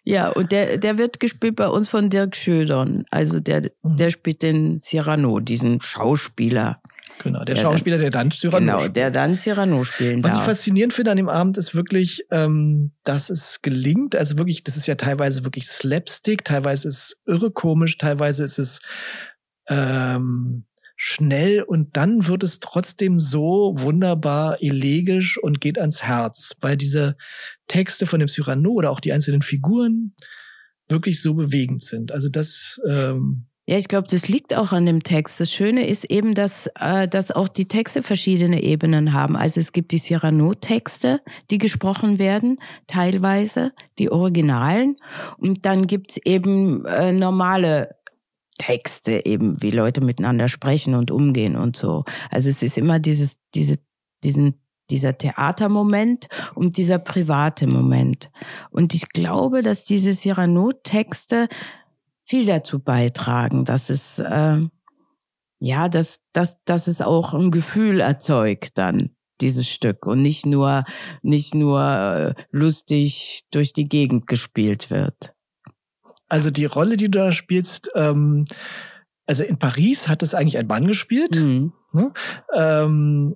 Ja, 0.04 0.30
und 0.30 0.52
der, 0.52 0.78
der 0.78 0.98
wird 0.98 1.20
gespielt 1.20 1.56
bei 1.56 1.68
uns 1.68 1.90
von 1.90 2.10
Dirk 2.10 2.36
Schödern. 2.36 3.06
Also 3.12 3.40
der, 3.40 3.72
mhm. 3.84 3.98
der 3.98 4.12
spielt 4.12 4.42
den 4.42 4.80
Cyrano, 4.80 5.40
diesen 5.40 5.82
Schauspieler. 5.82 6.82
Genau, 7.24 7.44
der, 7.44 7.56
der 7.56 7.62
Schauspieler, 7.62 7.98
der 7.98 8.10
dann 8.10 8.32
Cyrano 8.32 8.60
Genau, 8.60 8.80
spielt. 8.80 8.96
der 8.96 9.12
dann 9.12 9.38
Cyrano 9.38 9.84
spielen 9.84 10.24
Was 10.24 10.32
darf. 10.32 10.42
ich 10.42 10.46
faszinierend 10.46 10.94
finde 10.94 11.12
an 11.12 11.18
dem 11.18 11.30
Abend 11.30 11.58
ist 11.58 11.76
wirklich, 11.76 12.26
ähm, 12.32 12.92
dass 13.04 13.30
es 13.30 13.62
gelingt. 13.62 14.16
Also 14.16 14.38
wirklich, 14.38 14.64
das 14.64 14.76
ist 14.76 14.88
ja 14.88 14.96
teilweise 14.96 15.44
wirklich 15.44 15.68
Slapstick, 15.68 16.44
teilweise 16.44 16.88
ist 16.88 16.98
es 16.98 17.22
irre 17.28 17.52
komisch, 17.52 17.98
teilweise 17.98 18.44
ist 18.44 18.58
es 18.58 18.82
ähm, 19.68 20.64
schnell 21.04 21.64
und 21.64 21.98
dann 21.98 22.28
wird 22.28 22.44
es 22.44 22.60
trotzdem 22.60 23.20
so 23.20 23.74
wunderbar 23.76 24.62
elegisch 24.62 25.40
und 25.40 25.60
geht 25.60 25.80
ans 25.80 26.04
Herz, 26.04 26.56
weil 26.62 26.78
diese 26.78 27.18
Texte 27.68 28.06
von 28.06 28.20
dem 28.20 28.30
Cyrano 28.30 28.70
oder 28.70 28.92
auch 28.92 29.00
die 29.00 29.12
einzelnen 29.12 29.42
Figuren 29.42 30.14
wirklich 30.90 31.20
so 31.20 31.34
bewegend 31.34 31.82
sind. 31.82 32.12
Also 32.12 32.30
das 32.30 32.80
ähm, 32.88 33.48
ja, 33.66 33.78
ich 33.78 33.88
glaube, 33.88 34.08
das 34.12 34.28
liegt 34.28 34.54
auch 34.54 34.74
an 34.74 34.86
dem 34.86 35.02
Text. 35.02 35.40
Das 35.40 35.52
Schöne 35.52 35.88
ist 35.88 36.06
eben, 36.06 36.36
dass, 36.36 36.70
äh, 36.80 37.08
dass 37.08 37.32
auch 37.32 37.48
die 37.48 37.68
Texte 37.68 38.04
verschiedene 38.04 38.62
Ebenen 38.62 39.14
haben. 39.14 39.36
Also 39.36 39.60
es 39.60 39.72
gibt 39.72 39.94
die 39.94 40.00
Cyrano-Texte, 40.00 41.22
die 41.50 41.58
gesprochen 41.58 42.20
werden, 42.20 42.58
teilweise 42.86 43.72
die 43.98 44.12
Originalen. 44.12 44.98
Und 45.38 45.66
dann 45.66 45.88
gibt's 45.88 46.18
eben 46.18 46.86
äh, 46.86 47.12
normale 47.12 47.96
Texte 48.62 49.26
eben, 49.26 49.60
wie 49.60 49.72
Leute 49.72 50.02
miteinander 50.02 50.48
sprechen 50.48 50.94
und 50.94 51.10
umgehen 51.10 51.56
und 51.56 51.76
so. 51.76 52.06
Also 52.30 52.48
es 52.48 52.62
ist 52.62 52.78
immer 52.78 53.00
dieses, 53.00 53.38
diese, 53.56 53.80
diesen, 54.24 54.62
dieser 54.92 55.18
Theatermoment 55.18 56.28
und 56.54 56.78
dieser 56.78 57.00
private 57.00 57.66
Moment. 57.66 58.30
Und 58.70 58.94
ich 58.94 59.10
glaube, 59.10 59.64
dass 59.64 59.84
diese 59.84 60.14
Cyrano-Texte 60.14 61.48
viel 62.24 62.46
dazu 62.46 62.78
beitragen, 62.78 63.66
dass 63.66 63.90
es, 63.90 64.20
äh, 64.20 64.62
ja, 65.60 65.90
dass, 65.90 66.20
dass, 66.32 66.64
dass 66.64 66.88
es 66.88 67.02
auch 67.02 67.34
ein 67.34 67.50
Gefühl 67.50 68.00
erzeugt 68.00 68.78
dann 68.78 69.10
dieses 69.42 69.68
Stück 69.68 70.06
und 70.06 70.22
nicht 70.22 70.46
nur 70.46 70.84
nicht 71.24 71.56
nur 71.56 71.82
äh, 71.82 72.34
lustig 72.52 73.44
durch 73.50 73.74
die 73.74 73.86
Gegend 73.86 74.28
gespielt 74.28 74.92
wird. 74.92 75.34
Also 76.32 76.50
die 76.50 76.64
Rolle, 76.64 76.96
die 76.96 77.12
du 77.12 77.20
da 77.20 77.34
spielst, 77.34 77.92
ähm, 77.94 78.46
also 79.26 79.44
in 79.44 79.60
Paris 79.60 80.08
hat 80.08 80.24
es 80.24 80.34
eigentlich 80.34 80.58
ein 80.58 80.66
Mann 80.66 80.88
gespielt. 80.88 81.36
Mhm. 81.36 81.74
Ne? 81.92 82.14
Ähm, 82.56 83.36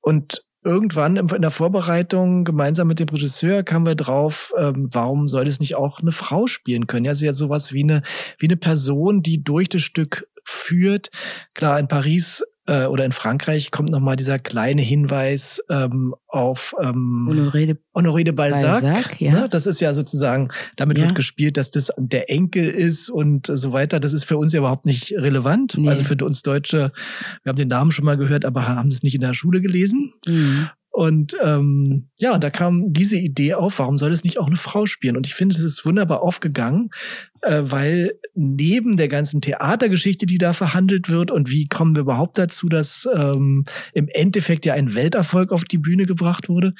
und 0.00 0.42
irgendwann 0.64 1.16
in 1.16 1.42
der 1.42 1.50
Vorbereitung 1.50 2.44
gemeinsam 2.44 2.88
mit 2.88 2.98
dem 2.98 3.10
Regisseur 3.10 3.62
kamen 3.62 3.84
wir 3.84 3.94
drauf, 3.94 4.54
ähm, 4.56 4.88
warum 4.90 5.28
soll 5.28 5.46
es 5.46 5.60
nicht 5.60 5.74
auch 5.74 6.00
eine 6.00 6.12
Frau 6.12 6.46
spielen 6.46 6.86
können? 6.86 7.04
Ja, 7.04 7.12
sie 7.12 7.26
ist 7.26 7.28
ja 7.28 7.34
sowas 7.34 7.74
wie 7.74 7.82
eine, 7.82 8.00
wie 8.38 8.46
eine 8.46 8.56
Person, 8.56 9.22
die 9.22 9.44
durch 9.44 9.68
das 9.68 9.82
Stück 9.82 10.26
führt. 10.44 11.10
Klar, 11.52 11.78
in 11.78 11.88
Paris 11.88 12.42
äh, 12.66 12.84
oder 12.86 13.04
in 13.04 13.12
Frankreich 13.12 13.70
kommt 13.70 13.90
nochmal 13.90 14.16
dieser 14.16 14.38
kleine 14.38 14.82
Hinweis 14.82 15.60
ähm, 15.68 16.14
auf 16.28 16.74
ähm, 16.80 17.26
Honoré 17.28 17.66
de, 17.66 17.76
Honoré 17.94 18.24
de 18.24 18.32
Balzac. 18.32 18.82
Balzac 18.82 19.20
ja. 19.20 19.32
ne? 19.32 19.48
Das 19.48 19.66
ist 19.66 19.80
ja 19.80 19.94
sozusagen, 19.94 20.50
damit 20.76 20.98
Ja. 20.98 21.04
wird 21.04 21.14
gespielt, 21.14 21.56
dass 21.56 21.70
das 21.70 21.90
der 21.96 22.30
Enkel 22.30 22.68
ist 22.68 23.10
und 23.10 23.50
so 23.52 23.72
weiter. 23.72 23.98
Das 24.00 24.12
ist 24.12 24.24
für 24.24 24.36
uns 24.38 24.52
ja 24.52 24.60
überhaupt 24.60 24.86
nicht 24.86 25.12
relevant. 25.12 25.74
Nee. 25.76 25.88
Also 25.88 26.04
für 26.04 26.16
uns 26.24 26.42
Deutsche, 26.42 26.92
wir 27.42 27.50
haben 27.50 27.58
den 27.58 27.68
Namen 27.68 27.90
schon 27.90 28.04
mal 28.04 28.16
gehört, 28.16 28.44
aber 28.44 28.66
haben 28.68 28.88
es 28.88 29.02
nicht 29.02 29.14
in 29.14 29.20
der 29.22 29.34
Schule 29.34 29.60
gelesen. 29.60 30.12
Mhm. 30.26 30.68
Und 30.92 31.34
ähm, 31.42 32.10
ja, 32.18 32.36
da 32.38 32.50
kam 32.50 32.92
diese 32.92 33.16
Idee 33.16 33.54
auf, 33.54 33.78
warum 33.78 33.96
soll 33.96 34.12
es 34.12 34.24
nicht 34.24 34.38
auch 34.38 34.46
eine 34.46 34.56
Frau 34.56 34.84
spielen? 34.84 35.16
Und 35.16 35.26
ich 35.26 35.34
finde, 35.34 35.54
das 35.54 35.64
ist 35.64 35.86
wunderbar 35.86 36.20
aufgegangen, 36.20 36.90
äh, 37.40 37.62
weil 37.64 38.12
neben 38.34 38.98
der 38.98 39.08
ganzen 39.08 39.40
Theatergeschichte, 39.40 40.26
die 40.26 40.36
da 40.36 40.52
verhandelt 40.52 41.08
wird 41.08 41.30
und 41.30 41.50
wie 41.50 41.66
kommen 41.66 41.94
wir 41.94 42.02
überhaupt 42.02 42.36
dazu, 42.36 42.68
dass 42.68 43.08
ähm, 43.14 43.64
im 43.94 44.08
Endeffekt 44.08 44.66
ja 44.66 44.74
ein 44.74 44.94
Welterfolg 44.94 45.50
auf 45.50 45.64
die 45.64 45.78
Bühne 45.78 46.04
gebracht 46.04 46.50
wurde, 46.50 46.74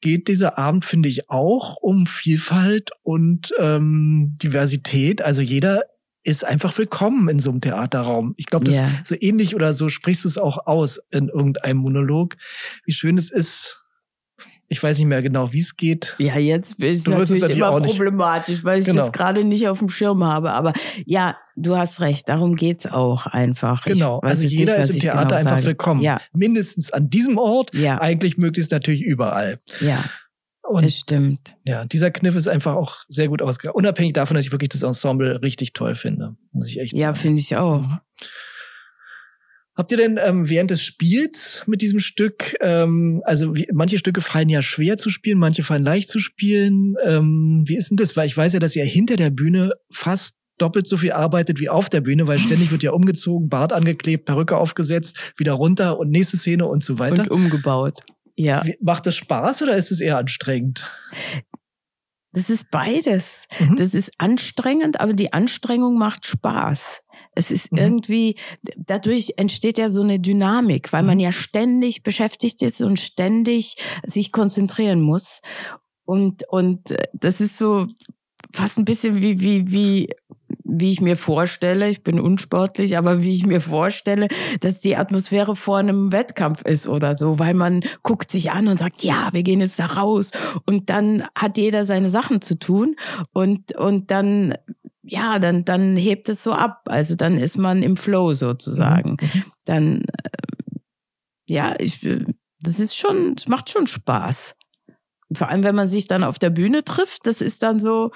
geht 0.00 0.28
dieser 0.28 0.56
Abend, 0.56 0.86
finde 0.86 1.10
ich, 1.10 1.28
auch 1.28 1.76
um 1.76 2.06
Vielfalt 2.06 2.92
und 3.02 3.52
ähm, 3.58 4.36
Diversität. 4.42 5.20
Also 5.20 5.42
jeder 5.42 5.82
ist 6.22 6.44
einfach 6.44 6.76
willkommen 6.76 7.28
in 7.28 7.40
so 7.40 7.50
einem 7.50 7.60
Theaterraum. 7.60 8.34
Ich 8.36 8.46
glaube, 8.46 8.66
das 8.66 8.74
yeah. 8.74 8.90
so 9.04 9.14
ähnlich 9.18 9.54
oder 9.54 9.74
so 9.74 9.88
sprichst 9.88 10.24
du 10.24 10.28
es 10.28 10.38
auch 10.38 10.66
aus 10.66 11.00
in 11.10 11.28
irgendeinem 11.28 11.78
Monolog, 11.78 12.36
wie 12.84 12.92
schön 12.92 13.16
es 13.16 13.30
ist. 13.30 13.82
Ich 14.72 14.80
weiß 14.80 14.98
nicht 14.98 15.08
mehr 15.08 15.20
genau, 15.20 15.52
wie 15.52 15.60
es 15.60 15.76
geht. 15.76 16.14
Ja, 16.18 16.38
jetzt 16.38 16.80
ist 16.80 17.04
du 17.04 17.10
natürlich, 17.10 17.42
natürlich 17.42 17.56
immer 17.56 17.80
problematisch, 17.80 18.62
weil 18.62 18.78
ich 18.78 18.86
genau. 18.86 19.02
das 19.02 19.12
gerade 19.12 19.42
nicht 19.42 19.66
auf 19.66 19.80
dem 19.80 19.88
Schirm 19.88 20.22
habe. 20.22 20.52
Aber 20.52 20.74
ja, 21.06 21.36
du 21.56 21.76
hast 21.76 22.00
recht, 22.00 22.28
darum 22.28 22.54
geht's 22.54 22.86
auch 22.86 23.26
einfach. 23.26 23.82
Genau, 23.82 24.20
also 24.20 24.44
jeder 24.44 24.78
nicht, 24.78 24.90
ist 24.90 24.94
im 24.94 25.00
Theater 25.00 25.24
genau 25.24 25.34
einfach 25.34 25.50
sage. 25.56 25.66
willkommen. 25.66 26.02
Ja. 26.02 26.20
Mindestens 26.32 26.92
an 26.92 27.10
diesem 27.10 27.36
Ort, 27.36 27.74
ja. 27.74 28.00
eigentlich 28.00 28.36
möglichst 28.36 28.70
natürlich 28.70 29.02
überall. 29.02 29.56
Ja. 29.80 30.04
Und 30.70 30.84
das 30.84 30.96
stimmt. 30.96 31.56
Ja, 31.64 31.84
dieser 31.84 32.10
Kniff 32.10 32.36
ist 32.36 32.48
einfach 32.48 32.74
auch 32.74 32.98
sehr 33.08 33.28
gut 33.28 33.42
ausgegangen. 33.42 33.74
Unabhängig 33.74 34.12
davon, 34.12 34.36
dass 34.36 34.46
ich 34.46 34.52
wirklich 34.52 34.68
das 34.68 34.82
Ensemble 34.82 35.42
richtig 35.42 35.72
toll 35.72 35.94
finde. 35.94 36.36
Muss 36.52 36.68
ich 36.68 36.78
echt 36.78 36.92
sagen. 36.92 37.02
Ja, 37.02 37.14
finde 37.14 37.40
ich 37.40 37.56
auch. 37.56 37.84
Habt 39.76 39.92
ihr 39.92 39.96
denn 39.96 40.18
ähm, 40.22 40.48
während 40.48 40.70
des 40.70 40.82
Spiels 40.82 41.64
mit 41.66 41.80
diesem 41.80 42.00
Stück, 42.00 42.54
ähm, 42.60 43.20
also 43.24 43.56
wie, 43.56 43.66
manche 43.72 43.98
Stücke 43.98 44.20
fallen 44.20 44.48
ja 44.48 44.62
schwer 44.62 44.96
zu 44.96 45.10
spielen, 45.10 45.38
manche 45.38 45.62
fallen 45.62 45.82
leicht 45.82 46.08
zu 46.08 46.18
spielen. 46.18 46.96
Ähm, 47.04 47.62
wie 47.66 47.76
ist 47.76 47.90
denn 47.90 47.96
das? 47.96 48.16
Weil 48.16 48.26
ich 48.26 48.36
weiß 48.36 48.52
ja, 48.52 48.58
dass 48.58 48.76
ihr 48.76 48.84
hinter 48.84 49.16
der 49.16 49.30
Bühne 49.30 49.72
fast 49.90 50.40
doppelt 50.58 50.86
so 50.86 50.96
viel 50.96 51.12
arbeitet 51.12 51.60
wie 51.60 51.68
auf 51.68 51.88
der 51.88 52.02
Bühne, 52.02 52.26
weil 52.26 52.38
ständig 52.38 52.70
wird 52.70 52.82
ja 52.82 52.92
umgezogen, 52.92 53.48
Bart 53.48 53.72
angeklebt, 53.72 54.26
Perücke 54.26 54.56
aufgesetzt, 54.56 55.18
wieder 55.36 55.52
runter 55.52 55.98
und 55.98 56.10
nächste 56.10 56.36
Szene 56.36 56.66
und 56.66 56.84
so 56.84 56.98
weiter. 56.98 57.22
Und 57.22 57.30
umgebaut. 57.30 58.00
Ja. 58.40 58.64
Macht 58.80 59.06
das 59.06 59.16
Spaß 59.16 59.62
oder 59.62 59.76
ist 59.76 59.90
es 59.90 60.00
eher 60.00 60.16
anstrengend? 60.16 60.90
Das 62.32 62.48
ist 62.48 62.70
beides. 62.70 63.46
Mhm. 63.58 63.76
Das 63.76 63.92
ist 63.92 64.12
anstrengend, 64.16 65.00
aber 65.00 65.12
die 65.12 65.32
Anstrengung 65.32 65.98
macht 65.98 66.26
Spaß. 66.26 67.02
Es 67.34 67.50
ist 67.50 67.70
mhm. 67.70 67.78
irgendwie, 67.78 68.36
dadurch 68.76 69.34
entsteht 69.36 69.76
ja 69.76 69.90
so 69.90 70.00
eine 70.00 70.20
Dynamik, 70.20 70.92
weil 70.92 71.02
man 71.02 71.18
mhm. 71.18 71.24
ja 71.24 71.32
ständig 71.32 72.02
beschäftigt 72.02 72.62
ist 72.62 72.80
und 72.80 72.98
ständig 72.98 73.76
sich 74.06 74.32
konzentrieren 74.32 75.02
muss. 75.02 75.42
Und, 76.04 76.48
und 76.48 76.92
äh, 76.92 77.08
das 77.12 77.42
ist 77.42 77.58
so 77.58 77.88
fast 78.52 78.78
ein 78.78 78.86
bisschen 78.86 79.20
wie, 79.20 79.40
wie, 79.40 79.70
wie 79.70 80.08
wie 80.70 80.90
ich 80.90 81.00
mir 81.00 81.16
vorstelle, 81.16 81.88
ich 81.90 82.02
bin 82.02 82.20
unsportlich, 82.20 82.96
aber 82.96 83.22
wie 83.22 83.34
ich 83.34 83.44
mir 83.44 83.60
vorstelle, 83.60 84.28
dass 84.60 84.80
die 84.80 84.96
Atmosphäre 84.96 85.56
vor 85.56 85.78
einem 85.78 86.12
Wettkampf 86.12 86.62
ist 86.62 86.86
oder 86.86 87.18
so, 87.18 87.38
weil 87.38 87.54
man 87.54 87.82
guckt 88.02 88.30
sich 88.30 88.50
an 88.50 88.68
und 88.68 88.78
sagt, 88.78 89.02
ja, 89.02 89.28
wir 89.32 89.42
gehen 89.42 89.60
jetzt 89.60 89.78
da 89.78 89.86
raus 89.86 90.30
und 90.66 90.90
dann 90.90 91.24
hat 91.34 91.58
jeder 91.58 91.84
seine 91.84 92.08
Sachen 92.08 92.40
zu 92.40 92.58
tun 92.58 92.96
und, 93.32 93.76
und 93.76 94.10
dann, 94.10 94.54
ja, 95.02 95.38
dann, 95.38 95.64
dann 95.64 95.96
hebt 95.96 96.28
es 96.28 96.42
so 96.42 96.52
ab, 96.52 96.82
also 96.86 97.16
dann 97.16 97.36
ist 97.36 97.58
man 97.58 97.82
im 97.82 97.96
Flow 97.96 98.32
sozusagen. 98.32 99.16
Mhm. 99.20 99.44
Dann, 99.64 100.00
äh, 100.02 100.30
ja, 101.46 101.74
ich, 101.78 102.06
das 102.60 102.78
ist 102.78 102.96
schon, 102.96 103.34
es 103.36 103.48
macht 103.48 103.70
schon 103.70 103.86
Spaß. 103.86 104.54
Vor 105.32 105.48
allem, 105.48 105.64
wenn 105.64 105.74
man 105.74 105.86
sich 105.86 106.06
dann 106.06 106.24
auf 106.24 106.38
der 106.38 106.50
Bühne 106.50 106.84
trifft, 106.84 107.26
das 107.26 107.40
ist 107.40 107.62
dann 107.62 107.80
so, 107.80 108.10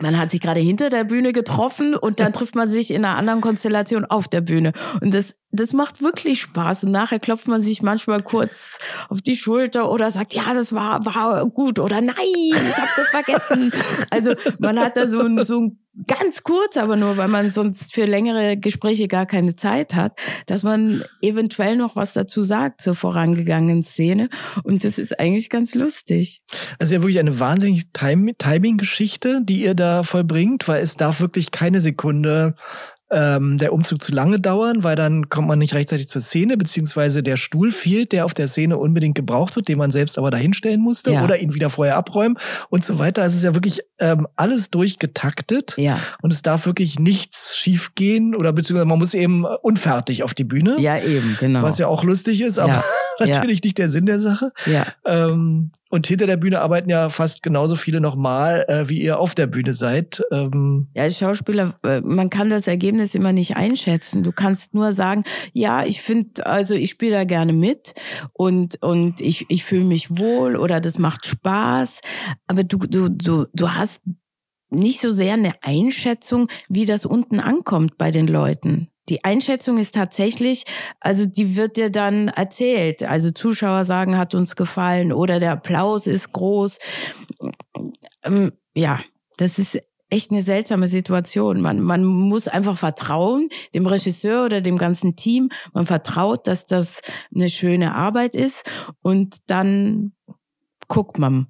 man 0.00 0.18
hat 0.18 0.30
sich 0.30 0.40
gerade 0.40 0.60
hinter 0.60 0.90
der 0.90 1.04
Bühne 1.04 1.32
getroffen 1.32 1.94
und 1.94 2.18
dann 2.18 2.32
trifft 2.32 2.56
man 2.56 2.68
sich 2.68 2.90
in 2.90 3.04
einer 3.04 3.16
anderen 3.16 3.40
Konstellation 3.40 4.04
auf 4.04 4.26
der 4.26 4.40
Bühne. 4.40 4.72
Und 5.00 5.14
das, 5.14 5.36
das 5.52 5.72
macht 5.72 6.02
wirklich 6.02 6.40
Spaß. 6.40 6.84
Und 6.84 6.90
nachher 6.90 7.20
klopft 7.20 7.46
man 7.46 7.60
sich 7.60 7.80
manchmal 7.80 8.22
kurz 8.22 8.78
auf 9.08 9.22
die 9.22 9.36
Schulter 9.36 9.90
oder 9.90 10.10
sagt, 10.10 10.34
ja, 10.34 10.52
das 10.52 10.72
war, 10.72 11.06
war 11.06 11.46
gut 11.46 11.78
oder 11.78 12.00
nein, 12.00 12.14
ich 12.16 12.76
habe 12.76 12.90
das 12.96 13.08
vergessen. 13.08 13.72
Also 14.10 14.34
man 14.58 14.78
hat 14.80 14.96
da 14.96 15.06
so 15.06 15.20
ein, 15.20 15.44
so 15.44 15.60
ein 15.60 15.83
ganz 16.06 16.42
kurz, 16.42 16.76
aber 16.76 16.96
nur, 16.96 17.16
weil 17.16 17.28
man 17.28 17.50
sonst 17.50 17.94
für 17.94 18.04
längere 18.04 18.56
Gespräche 18.56 19.08
gar 19.08 19.26
keine 19.26 19.56
Zeit 19.56 19.94
hat, 19.94 20.18
dass 20.46 20.62
man 20.62 21.04
eventuell 21.20 21.76
noch 21.76 21.96
was 21.96 22.12
dazu 22.12 22.42
sagt 22.42 22.80
zur 22.80 22.94
vorangegangenen 22.94 23.82
Szene. 23.82 24.28
Und 24.64 24.84
das 24.84 24.98
ist 24.98 25.18
eigentlich 25.18 25.50
ganz 25.50 25.74
lustig. 25.74 26.42
Also 26.78 26.94
ja 26.94 27.02
wirklich 27.02 27.18
eine 27.18 27.38
wahnsinnige 27.38 27.84
Timing-Geschichte, 27.92 29.40
die 29.42 29.62
ihr 29.62 29.74
da 29.74 30.02
vollbringt, 30.02 30.66
weil 30.66 30.82
es 30.82 30.96
darf 30.96 31.20
wirklich 31.20 31.50
keine 31.50 31.80
Sekunde 31.80 32.56
ähm, 33.14 33.58
der 33.58 33.72
Umzug 33.72 34.02
zu 34.02 34.12
lange 34.12 34.40
dauern, 34.40 34.82
weil 34.82 34.96
dann 34.96 35.28
kommt 35.28 35.46
man 35.46 35.58
nicht 35.58 35.74
rechtzeitig 35.74 36.08
zur 36.08 36.20
Szene, 36.20 36.56
beziehungsweise 36.56 37.22
der 37.22 37.36
Stuhl 37.36 37.70
fehlt, 37.70 38.12
der 38.12 38.24
auf 38.24 38.34
der 38.34 38.48
Szene 38.48 38.76
unbedingt 38.76 39.14
gebraucht 39.14 39.54
wird, 39.54 39.68
den 39.68 39.78
man 39.78 39.90
selbst 39.90 40.18
aber 40.18 40.30
dahinstellen 40.30 40.80
musste 40.80 41.12
ja. 41.12 41.22
oder 41.22 41.38
ihn 41.38 41.54
wieder 41.54 41.70
vorher 41.70 41.96
abräumen 41.96 42.38
und 42.70 42.84
so 42.84 42.98
weiter. 42.98 43.22
Also 43.22 43.34
es 43.34 43.38
ist 43.38 43.44
ja 43.44 43.54
wirklich 43.54 43.82
ähm, 44.00 44.26
alles 44.36 44.70
durchgetaktet 44.70 45.74
ja. 45.76 45.98
und 46.22 46.32
es 46.32 46.42
darf 46.42 46.66
wirklich 46.66 46.98
nichts 46.98 47.56
schiefgehen 47.56 48.34
oder 48.34 48.52
beziehungsweise 48.52 48.86
man 48.86 48.98
muss 48.98 49.14
eben 49.14 49.44
unfertig 49.44 50.24
auf 50.24 50.34
die 50.34 50.44
Bühne. 50.44 50.80
Ja, 50.80 50.98
eben, 50.98 51.36
genau. 51.38 51.62
Was 51.62 51.78
ja 51.78 51.86
auch 51.86 52.02
lustig 52.02 52.40
ist, 52.40 52.58
aber 52.58 52.84
ja. 53.20 53.26
natürlich 53.26 53.62
nicht 53.62 53.78
der 53.78 53.88
Sinn 53.88 54.06
der 54.06 54.18
Sache. 54.18 54.52
Ja. 54.66 54.86
Ähm, 55.04 55.70
und 55.94 56.08
hinter 56.08 56.26
der 56.26 56.36
Bühne 56.36 56.60
arbeiten 56.60 56.90
ja 56.90 57.08
fast 57.08 57.44
genauso 57.44 57.76
viele 57.76 58.00
nochmal, 58.00 58.64
äh, 58.66 58.88
wie 58.88 59.00
ihr 59.00 59.20
auf 59.20 59.36
der 59.36 59.46
Bühne 59.46 59.74
seid. 59.74 60.24
Ähm 60.32 60.88
ja, 60.92 61.04
als 61.04 61.16
Schauspieler, 61.18 61.78
äh, 61.84 62.00
man 62.00 62.30
kann 62.30 62.50
das 62.50 62.66
Ergebnis 62.66 63.14
immer 63.14 63.32
nicht 63.32 63.56
einschätzen. 63.56 64.24
Du 64.24 64.32
kannst 64.32 64.74
nur 64.74 64.90
sagen, 64.90 65.22
ja, 65.52 65.84
ich 65.84 66.02
finde, 66.02 66.46
also 66.46 66.74
ich 66.74 66.90
spiele 66.90 67.12
da 67.12 67.22
gerne 67.22 67.52
mit 67.52 67.94
und, 68.32 68.82
und 68.82 69.20
ich, 69.20 69.46
ich 69.48 69.62
fühle 69.62 69.84
mich 69.84 70.18
wohl 70.18 70.56
oder 70.56 70.80
das 70.80 70.98
macht 70.98 71.26
Spaß. 71.26 72.00
Aber 72.48 72.64
du, 72.64 72.78
du, 72.78 73.08
du, 73.08 73.46
du 73.52 73.70
hast 73.70 74.02
nicht 74.70 75.00
so 75.00 75.12
sehr 75.12 75.34
eine 75.34 75.54
Einschätzung, 75.62 76.48
wie 76.68 76.86
das 76.86 77.06
unten 77.06 77.38
ankommt 77.38 77.98
bei 77.98 78.10
den 78.10 78.26
Leuten. 78.26 78.88
Die 79.08 79.24
Einschätzung 79.24 79.78
ist 79.78 79.94
tatsächlich, 79.94 80.64
also 81.00 81.26
die 81.26 81.56
wird 81.56 81.76
dir 81.76 81.90
dann 81.90 82.28
erzählt. 82.28 83.02
Also 83.02 83.30
Zuschauer 83.30 83.84
sagen, 83.84 84.16
hat 84.16 84.34
uns 84.34 84.56
gefallen 84.56 85.12
oder 85.12 85.40
der 85.40 85.52
Applaus 85.52 86.06
ist 86.06 86.32
groß. 86.32 86.78
Ähm, 88.24 88.50
ja, 88.74 89.00
das 89.36 89.58
ist 89.58 89.78
echt 90.10 90.30
eine 90.30 90.42
seltsame 90.42 90.86
Situation. 90.86 91.60
Man, 91.60 91.80
man 91.80 92.04
muss 92.04 92.48
einfach 92.48 92.78
vertrauen, 92.78 93.48
dem 93.74 93.86
Regisseur 93.86 94.46
oder 94.46 94.60
dem 94.60 94.78
ganzen 94.78 95.16
Team. 95.16 95.50
Man 95.72 95.86
vertraut, 95.86 96.46
dass 96.46 96.66
das 96.66 97.02
eine 97.34 97.48
schöne 97.48 97.94
Arbeit 97.94 98.34
ist 98.34 98.70
und 99.02 99.38
dann 99.48 100.12
guckt 100.88 101.18
man, 101.18 101.48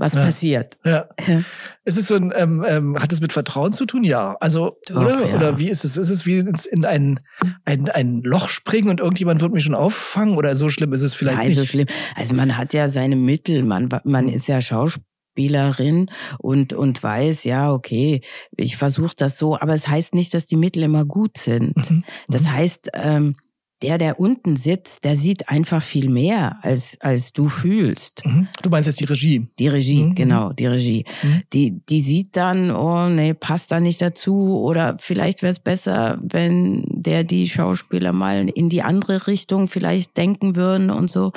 was 0.00 0.14
ja. 0.14 0.22
passiert. 0.22 0.78
Ja. 0.84 1.08
ist 1.84 1.98
es 1.98 2.08
so 2.08 2.14
ein, 2.14 2.32
ähm, 2.34 2.64
ähm, 2.66 2.98
hat 2.98 3.12
es 3.12 3.20
mit 3.20 3.32
Vertrauen 3.32 3.72
zu 3.72 3.84
tun? 3.84 4.02
Ja. 4.02 4.36
Also, 4.40 4.78
Doch, 4.88 4.96
oder? 4.96 5.26
Ja. 5.26 5.36
Oder 5.36 5.58
wie 5.58 5.68
ist 5.68 5.84
es? 5.84 5.96
Ist 5.96 6.08
es 6.08 6.26
wie 6.26 6.38
in 6.38 6.84
ein, 6.84 7.20
ein, 7.64 7.88
ein 7.90 8.22
Loch 8.22 8.48
springen 8.48 8.88
und 8.88 9.00
irgendjemand 9.00 9.40
wird 9.42 9.52
mich 9.52 9.64
schon 9.64 9.74
auffangen? 9.74 10.36
Oder 10.36 10.56
so 10.56 10.70
schlimm 10.70 10.92
ist 10.92 11.02
es 11.02 11.14
vielleicht 11.14 11.36
Nein, 11.36 11.48
nicht? 11.48 11.58
so 11.58 11.66
schlimm. 11.66 11.86
Also 12.16 12.34
man 12.34 12.56
hat 12.56 12.72
ja 12.72 12.88
seine 12.88 13.14
Mittel, 13.14 13.62
man, 13.62 13.88
man 14.04 14.28
ist 14.28 14.48
ja 14.48 14.62
Schauspielerin 14.62 16.10
und 16.38 16.72
und 16.72 17.02
weiß 17.02 17.44
ja 17.44 17.72
okay 17.72 18.20
ich 18.56 18.76
versuche 18.76 19.14
das 19.16 19.38
so 19.38 19.58
aber 19.58 19.74
es 19.74 19.86
heißt 19.86 20.14
nicht 20.14 20.34
dass 20.34 20.46
die 20.46 20.56
Mittel 20.56 20.82
immer 20.82 21.04
gut 21.04 21.38
sind 21.38 21.90
mhm. 21.90 22.04
das 22.28 22.42
mhm. 22.42 22.52
heißt 22.52 22.90
ähm, 22.94 23.36
der, 23.82 23.96
der 23.96 24.20
unten 24.20 24.56
sitzt, 24.56 25.04
der 25.04 25.16
sieht 25.16 25.48
einfach 25.48 25.82
viel 25.82 26.10
mehr, 26.10 26.58
als, 26.62 26.98
als 27.00 27.32
du 27.32 27.48
fühlst. 27.48 28.24
Mhm. 28.26 28.48
Du 28.62 28.68
meinst 28.68 28.86
jetzt 28.86 29.00
die 29.00 29.04
Regie? 29.04 29.48
Die 29.58 29.68
Regie, 29.68 30.04
mhm. 30.04 30.14
genau, 30.14 30.52
die 30.52 30.66
Regie. 30.66 31.04
Mhm. 31.22 31.42
Die, 31.52 31.80
die 31.86 32.00
sieht 32.00 32.36
dann, 32.36 32.70
oh 32.70 33.08
nee, 33.08 33.32
passt 33.32 33.70
da 33.70 33.80
nicht 33.80 34.02
dazu 34.02 34.60
oder 34.60 34.96
vielleicht 34.98 35.42
wäre 35.42 35.50
es 35.50 35.58
besser, 35.58 36.18
wenn 36.22 36.84
der 36.88 37.24
die 37.24 37.48
Schauspieler 37.48 38.12
mal 38.12 38.48
in 38.48 38.68
die 38.68 38.82
andere 38.82 39.26
Richtung 39.26 39.68
vielleicht 39.68 40.16
denken 40.16 40.56
würden 40.56 40.90
und 40.90 41.10
so. 41.10 41.32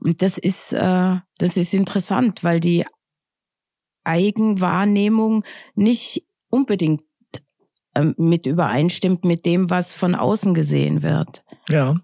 Und 0.00 0.22
das 0.22 0.38
ist, 0.38 0.72
äh, 0.72 1.16
das 1.38 1.56
ist 1.56 1.74
interessant, 1.74 2.42
weil 2.42 2.58
die 2.58 2.84
Eigenwahrnehmung 4.04 5.44
nicht 5.74 6.24
unbedingt 6.50 7.02
ähm, 7.94 8.14
mit 8.16 8.46
übereinstimmt 8.46 9.24
mit 9.24 9.44
dem, 9.44 9.68
was 9.68 9.92
von 9.92 10.14
außen 10.14 10.54
gesehen 10.54 11.02
wird. 11.02 11.44
Ja. 11.68 11.94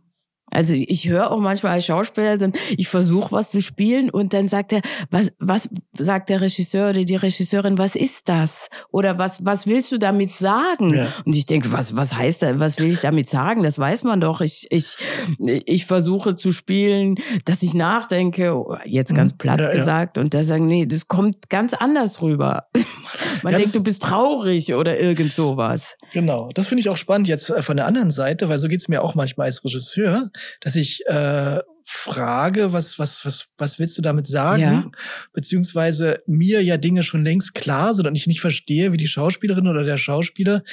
Also 0.50 0.74
ich 0.74 1.08
höre 1.08 1.30
auch 1.30 1.38
manchmal 1.38 1.72
als 1.72 1.86
Schauspieler, 1.86 2.38
dann 2.38 2.52
ich 2.76 2.88
versuche 2.88 3.32
was 3.32 3.50
zu 3.50 3.60
spielen 3.60 4.10
und 4.10 4.32
dann 4.32 4.48
sagt 4.48 4.72
er, 4.72 4.80
was 5.10 5.32
was 5.38 5.68
sagt 5.92 6.30
der 6.30 6.40
Regisseur 6.40 6.90
oder 6.90 7.04
die 7.04 7.16
Regisseurin, 7.16 7.78
was 7.78 7.96
ist 7.96 8.28
das? 8.28 8.68
Oder 8.90 9.18
was 9.18 9.44
was 9.44 9.66
willst 9.66 9.92
du 9.92 9.98
damit 9.98 10.34
sagen? 10.34 10.94
Ja. 10.94 11.08
Und 11.24 11.34
ich 11.34 11.46
denke, 11.46 11.72
was 11.72 11.96
was 11.96 12.14
heißt 12.14 12.42
das? 12.42 12.58
Was 12.58 12.78
will 12.78 12.92
ich 12.92 13.00
damit 13.00 13.28
sagen? 13.28 13.62
Das 13.62 13.78
weiß 13.78 14.04
man 14.04 14.20
doch. 14.20 14.40
Ich 14.40 14.66
ich 14.70 14.96
ich 15.38 15.86
versuche 15.86 16.36
zu 16.36 16.52
spielen, 16.52 17.16
dass 17.44 17.62
ich 17.62 17.74
nachdenke, 17.74 18.62
jetzt 18.84 19.14
ganz 19.14 19.32
mhm. 19.32 19.38
platt 19.38 19.60
ja, 19.60 19.72
gesagt 19.72 20.16
ja. 20.16 20.22
und 20.22 20.34
da 20.34 20.42
sagen, 20.42 20.66
nee, 20.66 20.86
das 20.86 21.08
kommt 21.08 21.50
ganz 21.50 21.74
anders 21.74 22.22
rüber. 22.22 22.68
man 23.42 23.54
denkt, 23.54 23.74
du 23.74 23.82
bist 23.82 24.02
traurig 24.02 24.74
oder 24.74 24.98
irgend 24.98 25.32
sowas. 25.32 25.96
Genau, 26.12 26.50
das 26.54 26.68
finde 26.68 26.80
ich 26.80 26.88
auch 26.88 26.96
spannend 26.96 27.28
jetzt 27.28 27.50
äh, 27.50 27.62
von 27.62 27.76
der 27.76 27.86
anderen 27.86 28.10
Seite, 28.10 28.48
weil 28.48 28.58
so 28.58 28.68
geht's 28.68 28.88
mir 28.88 29.02
auch 29.02 29.14
manchmal 29.14 29.46
als 29.46 29.64
Regisseur 29.64 30.30
dass 30.60 30.76
ich 30.76 31.06
äh, 31.06 31.60
frage, 31.90 32.74
was, 32.74 32.98
was, 32.98 33.24
was, 33.24 33.48
was 33.56 33.78
willst 33.78 33.96
du 33.96 34.02
damit 34.02 34.26
sagen? 34.26 34.60
Ja. 34.60 34.90
Beziehungsweise 35.32 36.22
mir 36.26 36.62
ja 36.62 36.76
Dinge 36.76 37.02
schon 37.02 37.24
längst 37.24 37.54
klar 37.54 37.94
sind 37.94 38.06
und 38.06 38.14
ich 38.14 38.26
nicht 38.26 38.42
verstehe, 38.42 38.92
wie 38.92 38.98
die 38.98 39.06
Schauspielerin 39.06 39.66
oder 39.66 39.84
der 39.84 39.96
Schauspieler 39.96 40.64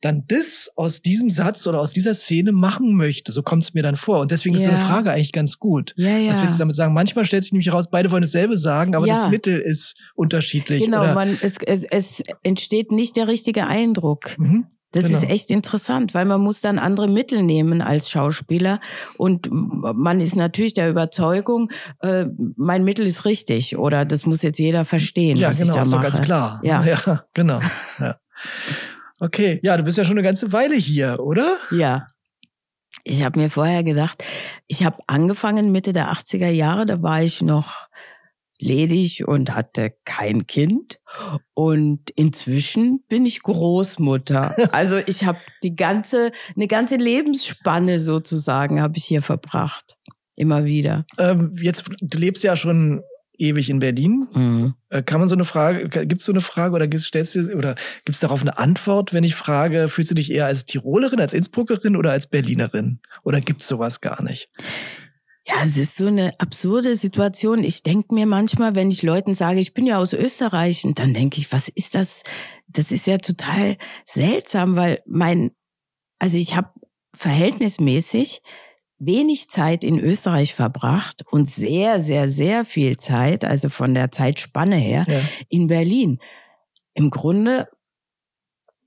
dann 0.00 0.24
das 0.28 0.72
aus 0.76 1.02
diesem 1.02 1.28
Satz 1.28 1.66
oder 1.66 1.78
aus 1.78 1.92
dieser 1.92 2.14
Szene 2.14 2.52
machen 2.52 2.96
möchte. 2.96 3.32
So 3.32 3.42
kommt 3.42 3.64
es 3.64 3.74
mir 3.74 3.82
dann 3.82 3.96
vor. 3.96 4.20
Und 4.20 4.30
deswegen 4.30 4.54
ja. 4.54 4.62
ist 4.62 4.66
so 4.66 4.74
eine 4.74 4.82
Frage 4.82 5.12
eigentlich 5.12 5.32
ganz 5.32 5.58
gut. 5.58 5.92
Ja, 5.96 6.16
ja. 6.16 6.30
Was 6.30 6.40
willst 6.40 6.54
du 6.54 6.60
damit 6.60 6.74
sagen? 6.74 6.94
Manchmal 6.94 7.26
stellt 7.26 7.42
sich 7.42 7.52
nämlich 7.52 7.66
heraus, 7.66 7.90
beide 7.90 8.10
wollen 8.10 8.22
dasselbe 8.22 8.56
sagen, 8.56 8.96
aber 8.96 9.06
ja. 9.06 9.16
das 9.16 9.30
Mittel 9.30 9.58
ist 9.58 9.94
unterschiedlich. 10.14 10.84
Genau, 10.84 11.12
man, 11.12 11.38
es, 11.42 11.58
es, 11.66 11.84
es 11.84 12.22
entsteht 12.42 12.92
nicht 12.92 13.16
der 13.16 13.28
richtige 13.28 13.66
Eindruck. 13.66 14.38
Mhm. 14.38 14.68
Das 14.92 15.04
genau. 15.04 15.18
ist 15.18 15.28
echt 15.28 15.50
interessant, 15.50 16.14
weil 16.14 16.24
man 16.24 16.40
muss 16.40 16.60
dann 16.60 16.78
andere 16.78 17.08
Mittel 17.08 17.42
nehmen 17.42 17.82
als 17.82 18.10
Schauspieler 18.10 18.80
und 19.16 19.48
man 19.50 20.20
ist 20.20 20.36
natürlich 20.36 20.74
der 20.74 20.88
Überzeugung, 20.88 21.70
äh, 22.00 22.26
mein 22.56 22.84
Mittel 22.84 23.06
ist 23.06 23.24
richtig 23.24 23.76
oder 23.76 24.04
das 24.04 24.26
muss 24.26 24.42
jetzt 24.42 24.58
jeder 24.58 24.84
verstehen, 24.84 25.36
ja, 25.38 25.48
was 25.48 25.58
genau, 25.58 25.70
ich 25.70 25.76
da 25.76 25.82
ist 25.82 25.90
mache. 25.90 26.04
Ja, 26.04 26.10
ganz 26.10 26.22
klar. 26.22 26.60
Ja, 26.62 26.84
ja 27.06 27.24
genau. 27.34 27.60
Ja. 27.98 28.16
Okay, 29.18 29.60
ja, 29.62 29.76
du 29.76 29.84
bist 29.84 29.96
ja 29.96 30.04
schon 30.04 30.18
eine 30.18 30.22
ganze 30.22 30.52
Weile 30.52 30.74
hier, 30.74 31.20
oder? 31.20 31.56
Ja. 31.70 32.06
Ich 33.04 33.24
habe 33.24 33.40
mir 33.40 33.50
vorher 33.50 33.82
gedacht, 33.82 34.22
ich 34.68 34.84
habe 34.84 34.98
angefangen 35.08 35.72
Mitte 35.72 35.92
der 35.92 36.12
80er 36.12 36.50
Jahre, 36.50 36.86
da 36.86 37.02
war 37.02 37.22
ich 37.22 37.42
noch 37.42 37.88
ledig 38.62 39.26
und 39.26 39.54
hatte 39.54 39.92
kein 40.04 40.46
Kind. 40.46 41.00
Und 41.52 42.10
inzwischen 42.10 43.02
bin 43.08 43.26
ich 43.26 43.42
Großmutter. 43.42 44.56
Also 44.72 44.96
ich 45.06 45.24
habe 45.24 45.38
die 45.62 45.74
ganze, 45.74 46.32
eine 46.56 46.66
ganze 46.66 46.96
Lebensspanne 46.96 47.98
sozusagen 47.98 48.80
habe 48.80 48.96
ich 48.96 49.04
hier 49.04 49.20
verbracht. 49.20 49.96
Immer 50.34 50.64
wieder. 50.64 51.04
Ähm, 51.18 51.54
jetzt, 51.60 51.84
du 52.00 52.18
lebst 52.18 52.42
ja 52.42 52.56
schon 52.56 53.02
ewig 53.36 53.68
in 53.68 53.80
Berlin. 53.80 54.28
Mhm. 54.32 54.74
Äh, 54.88 55.02
kann 55.02 55.20
man 55.20 55.28
so 55.28 55.34
eine 55.34 55.44
Frage, 55.44 55.88
gibt 55.88 56.20
es 56.20 56.26
so 56.26 56.32
eine 56.32 56.40
Frage 56.40 56.74
oder 56.74 56.88
stellst 56.98 57.34
du 57.34 57.54
oder 57.54 57.74
gibt 58.04 58.14
es 58.14 58.20
darauf 58.20 58.40
eine 58.40 58.56
Antwort, 58.56 59.12
wenn 59.12 59.24
ich 59.24 59.34
frage, 59.34 59.88
fühlst 59.88 60.10
du 60.10 60.14
dich 60.14 60.30
eher 60.30 60.46
als 60.46 60.64
Tirolerin, 60.64 61.20
als 61.20 61.34
Innsbruckerin 61.34 61.96
oder 61.96 62.12
als 62.12 62.26
Berlinerin? 62.28 63.00
Oder 63.24 63.40
gibt 63.40 63.62
es 63.62 63.68
sowas 63.68 64.00
gar 64.00 64.22
nicht? 64.22 64.48
Ja, 65.46 65.64
es 65.64 65.76
ist 65.76 65.96
so 65.96 66.06
eine 66.06 66.38
absurde 66.38 66.94
Situation. 66.94 67.64
Ich 67.64 67.82
denke 67.82 68.14
mir 68.14 68.26
manchmal, 68.26 68.76
wenn 68.76 68.90
ich 68.90 69.02
Leuten 69.02 69.34
sage, 69.34 69.58
ich 69.58 69.74
bin 69.74 69.86
ja 69.86 69.98
aus 69.98 70.12
Österreich, 70.12 70.84
und 70.84 70.98
dann 71.00 71.14
denke 71.14 71.38
ich, 71.38 71.52
was 71.52 71.68
ist 71.68 71.94
das? 71.96 72.22
Das 72.68 72.92
ist 72.92 73.06
ja 73.06 73.18
total 73.18 73.76
seltsam, 74.04 74.76
weil 74.76 75.00
mein, 75.06 75.50
also 76.18 76.38
ich 76.38 76.54
habe 76.54 76.70
verhältnismäßig 77.14 78.40
wenig 78.98 79.48
Zeit 79.48 79.82
in 79.82 79.98
Österreich 79.98 80.54
verbracht 80.54 81.24
und 81.30 81.50
sehr, 81.50 81.98
sehr, 81.98 82.28
sehr 82.28 82.64
viel 82.64 82.96
Zeit, 82.96 83.44
also 83.44 83.68
von 83.68 83.94
der 83.94 84.12
Zeitspanne 84.12 84.76
her, 84.76 85.04
ja. 85.08 85.20
in 85.48 85.66
Berlin. 85.66 86.20
Im 86.94 87.10
Grunde 87.10 87.68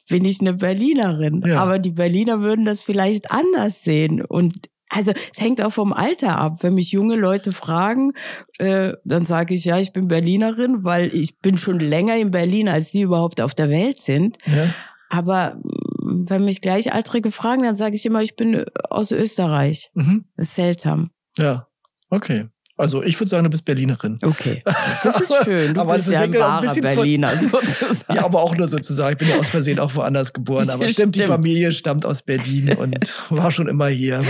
bin 0.07 0.23
ich 0.23 0.39
eine 0.39 0.53
Berlinerin, 0.53 1.43
ja. 1.45 1.61
aber 1.61 1.79
die 1.79 1.91
Berliner 1.91 2.39
würden 2.39 2.63
das 2.63 2.81
vielleicht 2.81 3.29
anders 3.29 3.83
sehen. 3.83 4.23
Und 4.23 4.69
also 4.89 5.11
es 5.33 5.41
hängt 5.41 5.61
auch 5.63 5.71
vom 5.71 5.93
Alter 5.93 6.37
ab. 6.37 6.57
Wenn 6.61 6.73
mich 6.73 6.91
junge 6.91 7.15
Leute 7.15 7.51
fragen, 7.51 8.13
äh, 8.59 8.93
dann 9.03 9.25
sage 9.25 9.53
ich, 9.53 9.65
ja, 9.65 9.79
ich 9.79 9.93
bin 9.93 10.07
Berlinerin, 10.07 10.83
weil 10.83 11.13
ich 11.13 11.39
bin 11.39 11.57
schon 11.57 11.79
länger 11.79 12.17
in 12.17 12.31
Berlin, 12.31 12.69
als 12.69 12.91
die 12.91 13.01
überhaupt 13.01 13.41
auf 13.41 13.53
der 13.55 13.69
Welt 13.69 13.99
sind. 13.99 14.37
Ja. 14.45 14.73
Aber 15.09 15.55
mm, 15.55 16.29
wenn 16.29 16.45
mich 16.45 16.61
Gleichaltrige 16.61 17.31
fragen, 17.31 17.63
dann 17.63 17.75
sage 17.75 17.95
ich 17.95 18.05
immer, 18.05 18.21
ich 18.21 18.35
bin 18.35 18.65
aus 18.89 19.11
Österreich. 19.11 19.89
Mhm. 19.93 20.25
Das 20.35 20.47
ist 20.47 20.55
seltsam. 20.55 21.11
Ja, 21.37 21.67
okay. 22.09 22.49
Also 22.77 23.03
ich 23.03 23.17
würde 23.19 23.29
sagen, 23.29 23.45
du 23.45 23.49
bist 23.49 23.63
Berlinerin. 23.63 24.17
Okay, 24.21 24.61
das 25.03 25.21
ist 25.21 25.33
schön. 25.45 25.73
Du 25.73 25.81
aber 25.81 25.95
bist 25.95 26.09
ja 26.09 26.21
ein 26.21 26.33
wahrer 26.33 26.69
ein 26.69 26.81
Berliner 26.81 27.29
von, 27.29 27.65
sozusagen. 27.79 28.15
Ja, 28.15 28.25
aber 28.25 28.41
auch 28.41 28.55
nur 28.55 28.67
sozusagen. 28.67 29.13
Ich 29.13 29.17
bin 29.17 29.29
ja 29.29 29.37
aus 29.37 29.49
Versehen 29.49 29.79
auch 29.79 29.95
woanders 29.95 30.33
geboren. 30.33 30.69
Aber 30.69 30.83
stimmt, 30.89 30.93
stimmt, 30.93 31.15
die 31.15 31.23
Familie 31.23 31.71
stammt 31.71 32.05
aus 32.05 32.21
Berlin 32.21 32.73
und 32.73 33.13
war 33.29 33.51
schon 33.51 33.67
immer 33.69 33.87
hier. 33.87 34.23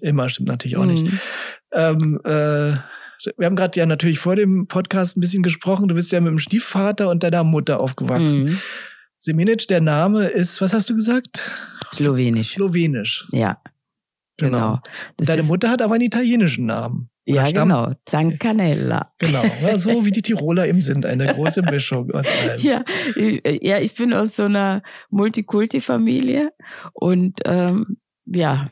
Immer 0.00 0.28
stimmt 0.28 0.48
natürlich 0.48 0.76
auch 0.76 0.84
nicht. 0.84 1.04
Mhm. 1.04 1.20
Ähm, 1.72 2.20
äh, 2.24 2.76
wir 3.36 3.46
haben 3.46 3.56
gerade 3.56 3.78
ja 3.78 3.86
natürlich 3.86 4.18
vor 4.18 4.36
dem 4.36 4.66
Podcast 4.68 5.16
ein 5.16 5.20
bisschen 5.20 5.42
gesprochen. 5.42 5.88
Du 5.88 5.94
bist 5.94 6.12
ja 6.12 6.20
mit 6.20 6.30
dem 6.30 6.38
Stiefvater 6.38 7.08
und 7.10 7.22
deiner 7.22 7.44
Mutter 7.44 7.80
aufgewachsen. 7.80 8.44
Mhm. 8.44 8.58
Semenic, 9.18 9.68
der 9.68 9.80
Name 9.80 10.26
ist, 10.26 10.60
was 10.60 10.72
hast 10.72 10.88
du 10.88 10.94
gesagt? 10.94 11.42
Slowenisch. 11.92 12.52
Slowenisch. 12.52 13.26
Ja. 13.32 13.60
Genau. 14.38 14.58
genau. 14.58 14.80
Deine 15.18 15.42
Mutter 15.42 15.68
hat 15.68 15.82
aber 15.82 15.96
einen 15.96 16.04
italienischen 16.04 16.64
Namen. 16.66 17.10
Ja, 17.26 17.46
stammt, 17.46 17.72
genau. 17.72 17.92
Zancanella. 18.06 19.12
Genau, 19.18 19.42
ja, 19.62 19.78
so 19.78 20.04
wie 20.04 20.10
die 20.10 20.22
Tiroler 20.22 20.66
eben 20.66 20.80
sind, 20.80 21.06
eine 21.06 21.32
große 21.34 21.62
Mischung 21.62 22.10
aus 22.12 22.26
allem. 22.26 22.60
Ja, 22.60 22.84
ja 23.16 23.78
ich 23.78 23.94
bin 23.94 24.12
aus 24.12 24.36
so 24.36 24.44
einer 24.44 24.82
Multikulti-Familie 25.10 26.52
und 26.92 27.38
ähm, 27.44 27.98
ja, 28.26 28.66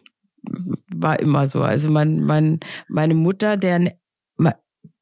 war 0.94 1.20
immer 1.20 1.46
so. 1.46 1.62
Also 1.62 1.90
mein, 1.90 2.22
mein, 2.22 2.58
meine 2.88 3.14
Mutter, 3.14 3.56
deren 3.56 3.90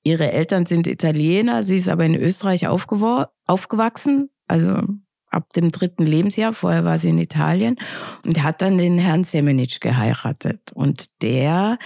ihre 0.06 0.30
Eltern 0.30 0.66
sind 0.66 0.86
Italiener, 0.86 1.64
sie 1.64 1.78
ist 1.78 1.88
aber 1.88 2.04
in 2.04 2.14
Österreich 2.14 2.68
aufgewachsen, 2.68 4.30
also 4.46 4.82
ab 5.30 5.52
dem 5.54 5.72
dritten 5.72 6.06
Lebensjahr, 6.06 6.52
vorher 6.52 6.84
war 6.84 6.96
sie 6.96 7.08
in 7.08 7.18
Italien 7.18 7.76
und 8.24 8.40
hat 8.44 8.62
dann 8.62 8.78
den 8.78 8.98
Herrn 8.98 9.24
Semenic 9.24 9.80
geheiratet. 9.80 10.70
Und 10.74 11.22
der 11.22 11.78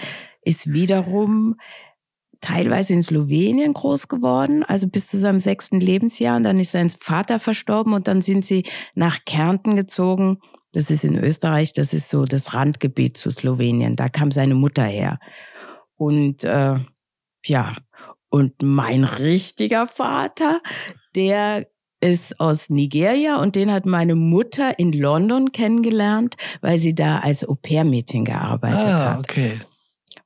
ist 0.43 0.71
wiederum 0.71 1.55
teilweise 2.41 2.93
in 2.93 3.01
Slowenien 3.01 3.73
groß 3.73 4.07
geworden, 4.07 4.63
also 4.63 4.87
bis 4.87 5.07
zu 5.07 5.17
seinem 5.17 5.39
sechsten 5.39 5.79
Lebensjahr. 5.79 6.37
Und 6.37 6.43
dann 6.43 6.59
ist 6.59 6.71
sein 6.71 6.89
Vater 6.89 7.39
verstorben 7.39 7.93
und 7.93 8.07
dann 8.07 8.21
sind 8.21 8.43
sie 8.43 8.63
nach 8.95 9.25
Kärnten 9.25 9.75
gezogen. 9.75 10.39
Das 10.73 10.89
ist 10.89 11.03
in 11.03 11.15
Österreich, 11.15 11.73
das 11.73 11.93
ist 11.93 12.09
so 12.09 12.25
das 12.25 12.53
Randgebiet 12.53 13.17
zu 13.17 13.29
Slowenien. 13.29 13.95
Da 13.95 14.09
kam 14.09 14.31
seine 14.31 14.55
Mutter 14.55 14.83
her. 14.83 15.19
Und 15.95 16.43
äh, 16.43 16.79
ja, 17.45 17.75
und 18.29 18.53
mein 18.63 19.03
richtiger 19.03 19.85
Vater, 19.85 20.61
der 21.15 21.67
ist 21.99 22.39
aus 22.39 22.69
Nigeria 22.69 23.35
und 23.35 23.55
den 23.55 23.71
hat 23.71 23.85
meine 23.85 24.15
Mutter 24.15 24.79
in 24.79 24.91
London 24.91 25.51
kennengelernt, 25.51 26.35
weil 26.61 26.79
sie 26.79 26.95
da 26.95 27.19
als 27.19 27.47
Au-pair-Mädchen 27.47 28.25
gearbeitet 28.25 28.99
ah, 28.99 29.11
hat. 29.11 29.19
Okay. 29.19 29.59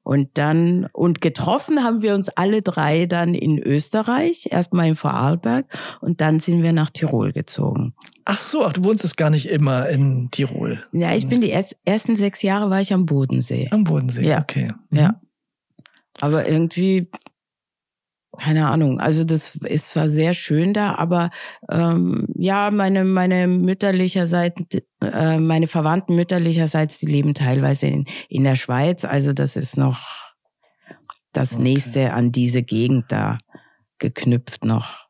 Und 0.06 0.30
dann, 0.36 0.88
und 0.94 1.20
getroffen 1.20 1.84
haben 1.84 2.04
wir 2.04 2.14
uns 2.14 2.30
alle 2.30 2.62
drei 2.62 3.08
dann 3.08 3.34
in 3.34 3.58
Österreich, 3.58 4.50
erstmal 4.52 4.88
in 4.88 4.96
Vorarlberg 4.96 5.66
und 6.00 6.22
dann 6.22 6.40
sind 6.40 6.62
wir 6.62 6.74
nach 6.74 6.92
Tirol 6.92 7.34
gezogen. 7.34 7.96
Ach 8.24 8.40
so, 8.40 8.64
ach, 8.64 8.74
du 8.74 8.84
wohnst 8.84 9.18
gar 9.18 9.32
nicht 9.32 9.50
immer 9.50 9.90
in 9.90 10.30
Tirol. 10.30 10.84
Ja, 10.92 11.16
ich 11.16 11.28
bin 11.28 11.42
die 11.42 11.52
ersten 11.52 12.16
sechs 12.16 12.44
Jahre 12.44 12.70
war 12.70 12.82
ich 12.82 12.94
am 12.94 13.08
Bodensee. 13.08 13.68
Am 13.72 13.84
Bodensee, 13.84 14.28
ja. 14.28 14.42
okay. 14.42 14.68
Mhm. 14.92 15.00
Ja. 15.00 15.16
Aber 16.22 16.48
irgendwie 16.48 17.10
keine 18.36 18.70
Ahnung. 18.70 19.00
Also 19.00 19.24
das 19.24 19.56
ist 19.56 19.90
zwar 19.90 20.10
sehr 20.10 20.34
schön 20.34 20.74
da, 20.74 20.96
aber 20.96 21.30
ähm, 21.70 22.28
ja, 22.36 22.72
meine 22.72 23.04
meine 23.06 23.48
mütterlicherseits, 23.48 24.62
äh, 25.02 25.38
meine 25.38 25.68
Verwandten 25.68 26.16
mütterlicherseits, 26.16 27.00
die 27.00 27.08
leben 27.08 27.34
teilweise 27.34 27.88
in 27.88 28.06
in 28.30 28.44
der 28.44 28.56
Schweiz. 28.56 29.06
Also 29.06 29.34
das 29.34 29.56
ist 29.56 29.78
noch 29.78 30.34
das 31.34 31.54
okay. 31.54 31.62
nächste 31.64 32.14
an 32.14 32.32
diese 32.32 32.64
Gegend 32.64 33.06
da 33.10 33.38
geknüpft 34.00 34.66
noch. 34.66 35.06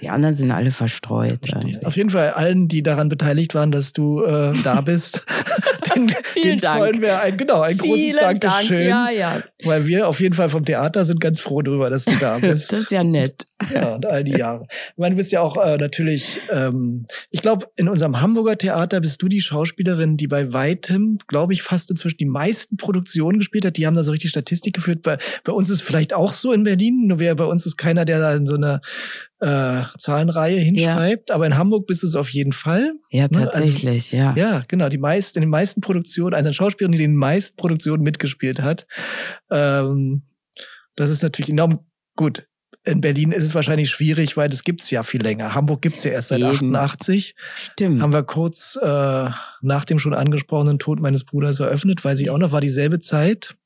Die 0.00 0.08
anderen 0.08 0.34
sind 0.34 0.50
alle 0.50 0.72
verstreut. 0.72 1.48
Auf 1.84 1.96
jeden 1.96 2.10
Fall 2.10 2.30
allen, 2.30 2.66
die 2.68 2.82
daran 2.82 3.08
beteiligt 3.08 3.54
waren, 3.54 3.70
dass 3.70 3.92
du 3.92 4.22
äh, 4.22 4.52
da 4.64 4.80
bist. 4.80 5.24
Den, 5.94 6.08
Vielen 6.24 6.48
den 6.50 6.58
Dank. 6.58 7.00
wir 7.00 7.20
ein, 7.20 7.36
genau, 7.36 7.60
ein 7.60 7.78
Vielen 7.78 8.16
großes 8.16 8.40
Dankeschön. 8.40 8.88
Dank. 8.88 9.10
Ja, 9.10 9.10
ja. 9.10 9.42
Weil 9.64 9.86
wir 9.86 10.08
auf 10.08 10.20
jeden 10.20 10.34
Fall 10.34 10.48
vom 10.48 10.64
Theater 10.64 11.04
sind 11.04 11.20
ganz 11.20 11.40
froh 11.40 11.62
darüber, 11.62 11.90
dass 11.90 12.04
du 12.04 12.16
da 12.18 12.38
bist. 12.40 12.72
das 12.72 12.80
ist 12.80 12.90
ja 12.90 13.04
nett. 13.04 13.46
Ja, 13.72 13.94
und 13.94 14.06
all 14.06 14.24
die 14.24 14.32
Jahre. 14.32 14.66
Ich 14.70 14.98
meine, 14.98 15.14
du 15.14 15.18
bist 15.18 15.32
ja 15.32 15.40
auch 15.40 15.56
äh, 15.56 15.76
natürlich, 15.78 16.40
ähm, 16.50 17.06
ich 17.30 17.40
glaube, 17.40 17.68
in 17.76 17.88
unserem 17.88 18.20
Hamburger 18.20 18.58
Theater 18.58 19.00
bist 19.00 19.22
du 19.22 19.28
die 19.28 19.40
Schauspielerin, 19.40 20.16
die 20.16 20.26
bei 20.26 20.52
weitem, 20.52 21.18
glaube 21.28 21.52
ich, 21.52 21.62
fast 21.62 21.90
inzwischen 21.90 22.18
die 22.18 22.26
meisten 22.26 22.76
Produktionen 22.76 23.38
gespielt 23.38 23.64
hat. 23.64 23.76
Die 23.76 23.86
haben 23.86 23.94
da 23.94 24.04
so 24.04 24.10
richtig 24.12 24.30
Statistik 24.30 24.74
geführt. 24.74 25.02
Bei, 25.02 25.18
bei 25.44 25.52
uns 25.52 25.70
ist 25.70 25.82
vielleicht 25.82 26.12
auch 26.12 26.32
so 26.32 26.52
in 26.52 26.64
Berlin, 26.64 27.06
nur 27.06 27.18
wer 27.18 27.34
bei 27.34 27.44
uns 27.44 27.64
ist 27.64 27.76
keiner, 27.76 28.04
der 28.04 28.18
da 28.18 28.34
in 28.34 28.46
so 28.46 28.56
einer 28.56 28.80
äh, 29.44 29.84
Zahlenreihe 29.98 30.58
hinschreibt. 30.58 31.28
Ja. 31.28 31.34
Aber 31.34 31.46
in 31.46 31.56
Hamburg 31.56 31.86
bist 31.86 32.02
du 32.02 32.06
es 32.06 32.16
auf 32.16 32.30
jeden 32.30 32.52
Fall. 32.52 32.92
Ja, 33.10 33.28
tatsächlich, 33.28 34.12
ne? 34.12 34.26
also, 34.26 34.40
ja. 34.40 34.50
Ja, 34.50 34.62
genau. 34.68 34.88
Die 34.88 34.98
meisten, 34.98 35.38
in 35.38 35.42
den 35.42 35.50
meisten 35.50 35.80
Produktionen, 35.80 36.34
also 36.34 36.48
eine 36.48 36.54
Schauspielerin, 36.54 36.92
die 36.92 37.04
in 37.04 37.12
den 37.12 37.18
meisten 37.18 37.56
Produktionen 37.56 38.02
mitgespielt 38.02 38.60
hat. 38.60 38.86
Ähm, 39.50 40.22
das 40.96 41.10
ist 41.10 41.22
natürlich 41.22 41.50
enorm 41.50 41.80
gut 42.16 42.46
in 42.84 43.00
Berlin 43.00 43.32
ist 43.32 43.44
es 43.44 43.54
wahrscheinlich 43.54 43.90
schwierig, 43.90 44.36
weil 44.36 44.50
das 44.50 44.62
gibt's 44.62 44.90
ja 44.90 45.02
viel 45.02 45.22
länger. 45.22 45.54
Hamburg 45.54 45.80
gibt's 45.80 46.04
ja 46.04 46.12
erst 46.12 46.28
seit 46.28 46.40
Eben. 46.40 46.76
88. 46.76 47.34
Stimmt. 47.54 48.02
Haben 48.02 48.12
wir 48.12 48.22
kurz 48.22 48.78
äh, 48.80 49.30
nach 49.62 49.84
dem 49.86 49.98
schon 49.98 50.12
angesprochenen 50.12 50.78
Tod 50.78 51.00
meines 51.00 51.24
Bruders 51.24 51.60
eröffnet, 51.60 52.04
weiß 52.04 52.20
ich 52.20 52.28
auch 52.28 52.38
noch, 52.38 52.52
war 52.52 52.60
dieselbe 52.60 53.00
Zeit. 53.00 53.56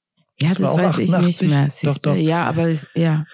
Ja, 0.41 0.51
das, 0.51 0.59
das 0.59 0.77
weiß 0.77 0.93
88. 0.93 1.09
ich 1.09 1.19
nicht 1.19 1.43
mehr. 1.43 1.69
Doch, 1.83 1.99
doch. 1.99 2.15
Ja, 2.15 2.45
aber 2.47 2.69
es, 2.69 2.87
ja. 2.95 3.25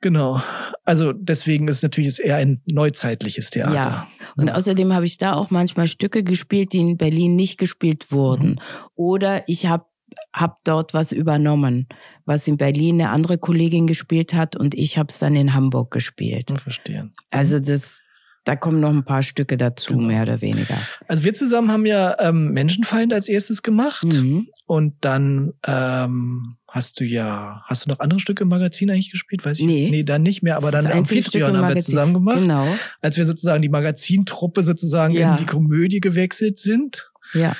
Genau. 0.00 0.40
Also 0.84 1.12
deswegen 1.12 1.66
ist 1.66 1.76
es 1.76 1.82
natürlich 1.82 2.22
eher 2.22 2.36
ein 2.36 2.62
neuzeitliches 2.66 3.50
Theater. 3.50 3.74
Ja. 3.74 4.08
Und 4.36 4.48
ja. 4.48 4.54
außerdem 4.54 4.92
habe 4.92 5.06
ich 5.06 5.18
da 5.18 5.34
auch 5.34 5.50
manchmal 5.50 5.88
Stücke 5.88 6.22
gespielt, 6.22 6.72
die 6.72 6.78
in 6.78 6.96
Berlin 6.96 7.34
nicht 7.34 7.58
gespielt 7.58 8.12
wurden. 8.12 8.50
Mhm. 8.50 8.58
Oder 8.94 9.48
ich 9.48 9.66
habe 9.66 9.86
hab 10.32 10.62
dort 10.64 10.94
was 10.94 11.12
übernommen 11.12 11.88
was 12.28 12.46
in 12.46 12.58
Berlin 12.58 13.00
eine 13.00 13.10
andere 13.10 13.38
Kollegin 13.38 13.86
gespielt 13.86 14.34
hat 14.34 14.54
und 14.54 14.74
ich 14.74 14.98
habe 14.98 15.08
es 15.08 15.18
dann 15.18 15.34
in 15.34 15.54
Hamburg 15.54 15.90
gespielt. 15.90 16.50
Ich 16.50 16.60
verstehe. 16.60 17.10
Also 17.30 17.58
das, 17.58 18.02
da 18.48 18.56
kommen 18.56 18.80
noch 18.80 18.88
ein 18.88 19.04
paar 19.04 19.22
Stücke 19.22 19.58
dazu, 19.58 19.92
genau. 19.92 20.06
mehr 20.06 20.22
oder 20.22 20.40
weniger. 20.40 20.78
Also 21.06 21.22
wir 21.22 21.34
zusammen 21.34 21.70
haben 21.70 21.84
ja 21.84 22.16
ähm, 22.18 22.52
Menschenfeind 22.52 23.12
als 23.12 23.28
erstes 23.28 23.62
gemacht 23.62 24.06
mhm. 24.06 24.48
und 24.64 24.94
dann 25.02 25.52
ähm, 25.66 26.54
hast 26.66 26.98
du 26.98 27.04
ja, 27.04 27.60
hast 27.66 27.84
du 27.84 27.90
noch 27.90 28.00
andere 28.00 28.20
Stücke 28.20 28.44
im 28.44 28.48
Magazin 28.48 28.90
eigentlich 28.90 29.10
gespielt? 29.10 29.44
Weiß 29.44 29.58
ich 29.58 29.66
nee. 29.66 29.90
Nee, 29.90 30.02
dann 30.02 30.22
nicht 30.22 30.42
mehr, 30.42 30.56
aber 30.56 30.70
dann 30.70 30.86
Amphitryon 30.86 31.58
haben 31.58 31.74
wir 31.74 31.82
zusammen 31.82 32.14
gemacht. 32.14 32.38
Genau. 32.38 32.74
Als 33.02 33.18
wir 33.18 33.26
sozusagen 33.26 33.60
die 33.60 33.68
Magazintruppe 33.68 34.62
sozusagen 34.62 35.12
ja. 35.12 35.32
in 35.32 35.36
die 35.36 35.46
Komödie 35.46 36.00
gewechselt 36.00 36.56
sind. 36.56 37.10
Ja. 37.34 37.54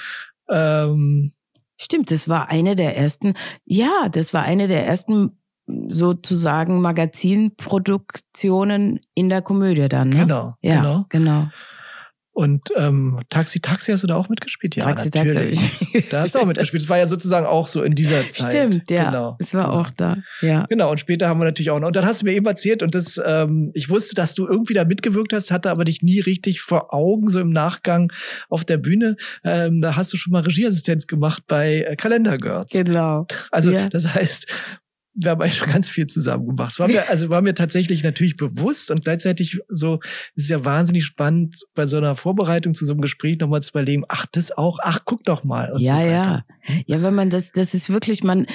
Ähm, 0.49 1.33
Stimmt, 1.77 2.11
das 2.11 2.31
war 2.31 2.49
eine 2.49 2.77
der 2.77 2.97
ersten, 2.97 3.35
ja, 3.67 4.09
das 4.11 4.33
war 4.33 4.43
eine 4.43 4.69
der 4.69 4.87
ersten 4.87 5.39
sozusagen 5.89 6.81
Magazinproduktionen 6.81 9.01
in 9.15 9.29
der 9.29 9.43
Komödie 9.43 9.89
dann, 9.89 10.11
ne? 10.11 10.21
Genau, 10.21 10.55
ja, 10.63 10.77
genau. 10.77 11.07
genau. 11.09 11.49
Und 12.39 12.69
ähm, 12.77 13.19
Taxi 13.31 13.59
Taxi 13.59 13.91
hast 13.91 14.05
du 14.05 14.07
da 14.07 14.15
auch 14.15 14.29
mitgespielt? 14.29 14.77
Ja, 14.77 14.85
Taxi, 14.85 15.11
natürlich. 15.13 15.59
Taxi. 15.59 16.05
da 16.11 16.21
hast 16.21 16.37
du 16.37 16.39
auch 16.39 16.47
mitgespielt. 16.47 16.85
Das 16.85 16.89
war 16.89 16.97
ja 16.97 17.09
sozusagen 17.09 17.47
auch 17.47 17.67
so 17.67 17.83
in 17.83 17.97
dieser 17.97 18.29
Zeit. 18.29 18.53
Stimmt, 18.53 18.89
ja. 18.93 19.11
Genau. 19.11 19.37
Es 19.41 19.55
war 19.55 19.73
auch 19.73 19.91
da, 19.91 20.19
ja. 20.41 20.65
Genau, 20.69 20.93
und 20.93 21.01
später 21.01 21.27
haben 21.27 21.41
wir 21.41 21.47
natürlich 21.47 21.71
auch 21.71 21.81
noch. 21.81 21.89
Und 21.89 21.97
dann 21.97 22.07
hast 22.07 22.23
du 22.23 22.27
mir 22.27 22.35
eben 22.35 22.47
erzählt, 22.47 22.85
und 22.85 22.95
das, 22.95 23.21
ähm, 23.27 23.73
ich 23.75 23.91
wusste, 23.91 24.15
dass 24.15 24.37
du 24.37 24.47
irgendwie 24.47 24.73
da 24.73 24.85
mitgewirkt 24.85 25.33
hast, 25.33 25.51
hatte 25.51 25.69
aber 25.69 25.85
dich 25.85 26.03
nie 26.03 26.21
richtig 26.21 26.61
vor 26.61 26.95
Augen, 26.95 27.29
so 27.29 27.41
im 27.41 27.51
Nachgang 27.51 28.13
auf 28.49 28.65
der 28.65 28.77
Bühne. 28.77 29.17
Ähm, 29.43 29.81
da 29.81 29.97
hast 29.97 30.13
du 30.13 30.17
schon 30.17 30.33
mal 30.33 30.43
Regieassistenz 30.43 31.09
gemacht 31.09 31.43
bei 31.49 31.81
äh, 31.81 31.97
Calendar 31.97 32.37
Girls. 32.37 32.71
Genau. 32.71 33.27
Also 33.51 33.73
ja. 33.73 33.89
das 33.89 34.15
heißt, 34.15 34.47
wir 35.21 35.33
haben 35.33 35.43
eigentlich 35.43 35.57
schon 35.57 35.71
ganz 35.71 35.89
viel 35.89 36.07
zusammen 36.07 36.47
gemacht. 36.47 36.79
War 36.79 36.89
mir, 36.89 37.03
also 37.09 37.29
war 37.29 37.43
mir 37.43 37.55
tatsächlich 37.55 38.03
natürlich 38.03 38.37
bewusst 38.37 38.91
und 38.91 39.03
gleichzeitig 39.05 39.59
so, 39.69 39.99
es 40.37 40.45
ist 40.45 40.51
ja 40.51 40.65
wahnsinnig 40.65 41.05
spannend, 41.05 41.57
bei 41.75 41.87
so 41.87 41.97
einer 41.97 42.17
Vorbereitung 42.17 42.75
zu 42.75 42.85
so 42.85 42.93
einem 42.93 43.01
Gespräch 43.01 43.39
nochmal 43.39 43.63
zu 43.63 43.71
überlegen, 43.71 44.05
ach, 44.09 44.27
das 44.31 44.53
auch, 44.53 44.79
ach, 44.83 45.01
guck 45.05 45.25
doch 45.25 45.45
mal. 45.45 45.71
ja, 45.79 46.01
so 46.01 46.09
ja. 46.09 46.45
Ja, 46.87 47.03
wenn 47.03 47.15
man 47.15 47.31
das, 47.31 47.51
das 47.53 47.75
ist 47.75 47.91
wirklich, 47.91 48.23
man, 48.23 48.47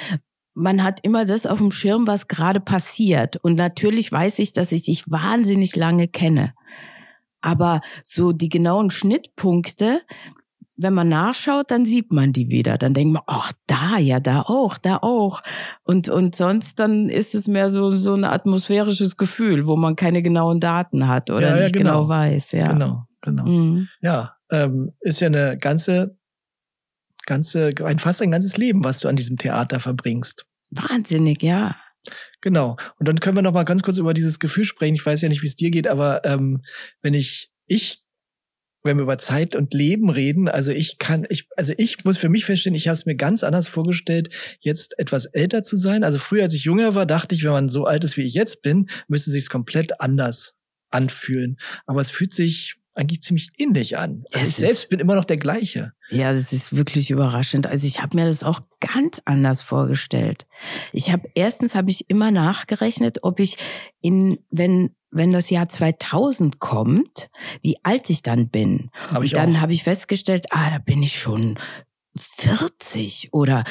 man 0.54 0.82
hat 0.82 1.00
immer 1.02 1.24
das 1.24 1.46
auf 1.46 1.58
dem 1.58 1.72
Schirm, 1.72 2.06
was 2.06 2.28
gerade 2.28 2.60
passiert. 2.60 3.36
Und 3.36 3.56
natürlich 3.56 4.10
weiß 4.10 4.38
ich, 4.38 4.52
dass 4.52 4.72
ich 4.72 4.84
dich 4.84 5.04
wahnsinnig 5.10 5.76
lange 5.76 6.08
kenne. 6.08 6.54
Aber 7.40 7.82
so 8.02 8.32
die 8.32 8.48
genauen 8.48 8.90
Schnittpunkte, 8.90 10.00
wenn 10.76 10.94
man 10.94 11.08
nachschaut, 11.08 11.70
dann 11.70 11.86
sieht 11.86 12.12
man 12.12 12.32
die 12.32 12.48
wieder. 12.48 12.78
Dann 12.78 12.94
denkt 12.94 13.14
man, 13.14 13.22
ach, 13.26 13.52
da, 13.66 13.98
ja, 13.98 14.20
da 14.20 14.42
auch, 14.42 14.78
da 14.78 14.98
auch. 14.98 15.42
Und, 15.84 16.08
und 16.08 16.34
sonst 16.34 16.80
dann 16.80 17.08
ist 17.08 17.34
es 17.34 17.46
mehr 17.46 17.70
so, 17.70 17.96
so 17.96 18.14
ein 18.14 18.24
atmosphärisches 18.24 19.16
Gefühl, 19.16 19.66
wo 19.66 19.76
man 19.76 19.96
keine 19.96 20.22
genauen 20.22 20.60
Daten 20.60 21.06
hat 21.06 21.30
oder 21.30 21.50
ja, 21.50 21.56
ja, 21.56 21.62
nicht 21.62 21.74
genau. 21.74 22.02
genau. 22.02 22.08
weiß, 22.08 22.52
ja. 22.52 22.72
Genau, 22.72 23.06
genau. 23.20 23.46
Mhm. 23.46 23.88
Ja, 24.00 24.36
ähm, 24.50 24.92
ist 25.00 25.20
ja 25.20 25.28
eine 25.28 25.56
ganze, 25.58 26.18
ganze, 27.24 27.72
ein, 27.84 27.98
fast 27.98 28.20
ein 28.22 28.30
ganzes 28.30 28.56
Leben, 28.56 28.84
was 28.84 28.98
du 28.98 29.08
an 29.08 29.16
diesem 29.16 29.36
Theater 29.36 29.80
verbringst. 29.80 30.44
Wahnsinnig, 30.70 31.42
ja. 31.42 31.76
Genau. 32.40 32.76
Und 32.98 33.08
dann 33.08 33.20
können 33.20 33.36
wir 33.36 33.42
noch 33.42 33.52
mal 33.52 33.64
ganz 33.64 33.82
kurz 33.82 33.96
über 33.96 34.12
dieses 34.12 34.38
Gefühl 34.38 34.64
sprechen. 34.64 34.94
Ich 34.94 35.06
weiß 35.06 35.22
ja 35.22 35.28
nicht, 35.28 35.42
wie 35.42 35.46
es 35.46 35.56
dir 35.56 35.70
geht, 35.70 35.86
aber 35.86 36.24
ähm, 36.24 36.60
wenn 37.00 37.14
ich, 37.14 37.50
ich 37.66 38.03
wenn 38.84 38.98
wir 38.98 39.02
über 39.02 39.18
Zeit 39.18 39.56
und 39.56 39.72
Leben 39.72 40.10
reden, 40.10 40.48
also 40.48 40.70
ich 40.70 40.98
kann, 40.98 41.26
ich, 41.30 41.48
also 41.56 41.72
ich 41.76 42.04
muss 42.04 42.18
für 42.18 42.28
mich 42.28 42.44
feststellen, 42.44 42.76
ich 42.76 42.86
habe 42.86 42.94
es 42.94 43.06
mir 43.06 43.16
ganz 43.16 43.42
anders 43.42 43.66
vorgestellt, 43.66 44.28
jetzt 44.60 44.98
etwas 44.98 45.24
älter 45.24 45.62
zu 45.62 45.76
sein. 45.76 46.04
Also 46.04 46.18
früher, 46.18 46.42
als 46.42 46.54
ich 46.54 46.64
jünger 46.64 46.94
war, 46.94 47.06
dachte 47.06 47.34
ich, 47.34 47.44
wenn 47.44 47.52
man 47.52 47.68
so 47.70 47.86
alt 47.86 48.04
ist, 48.04 48.16
wie 48.18 48.22
ich 48.22 48.34
jetzt 48.34 48.62
bin, 48.62 48.90
müsste 49.08 49.30
sich 49.30 49.48
komplett 49.48 50.00
anders 50.00 50.54
anfühlen. 50.90 51.56
Aber 51.86 52.02
es 52.02 52.10
fühlt 52.10 52.34
sich 52.34 52.76
eigentlich 52.94 53.22
ziemlich 53.22 53.50
ähnlich 53.58 53.98
an. 53.98 54.24
Also 54.32 54.48
ich 54.48 54.56
selbst 54.56 54.88
bin 54.88 55.00
immer 55.00 55.16
noch 55.16 55.24
der 55.24 55.36
gleiche. 55.36 55.92
Ja, 56.10 56.32
das 56.32 56.52
ist 56.52 56.76
wirklich 56.76 57.10
überraschend. 57.10 57.66
Also 57.66 57.86
ich 57.86 58.00
habe 58.00 58.16
mir 58.16 58.26
das 58.26 58.44
auch 58.44 58.60
ganz 58.80 59.20
anders 59.24 59.62
vorgestellt. 59.62 60.46
Ich 60.92 61.10
habe 61.10 61.28
erstens 61.34 61.74
habe 61.74 61.90
ich 61.90 62.08
immer 62.08 62.30
nachgerechnet, 62.30 63.18
ob 63.22 63.40
ich 63.40 63.56
in 64.00 64.36
wenn 64.50 64.94
wenn 65.14 65.32
das 65.32 65.48
Jahr 65.48 65.68
2000 65.68 66.58
kommt, 66.58 67.30
wie 67.62 67.76
alt 67.82 68.10
ich 68.10 68.22
dann 68.22 68.48
bin. 68.48 68.90
Hab 69.10 69.22
ich 69.22 69.32
und 69.32 69.38
dann 69.38 69.60
habe 69.60 69.72
ich 69.72 69.84
festgestellt, 69.84 70.46
ah, 70.50 70.70
da 70.70 70.78
bin 70.78 71.02
ich 71.02 71.18
schon 71.18 71.58
40 72.16 73.30
oder 73.32 73.64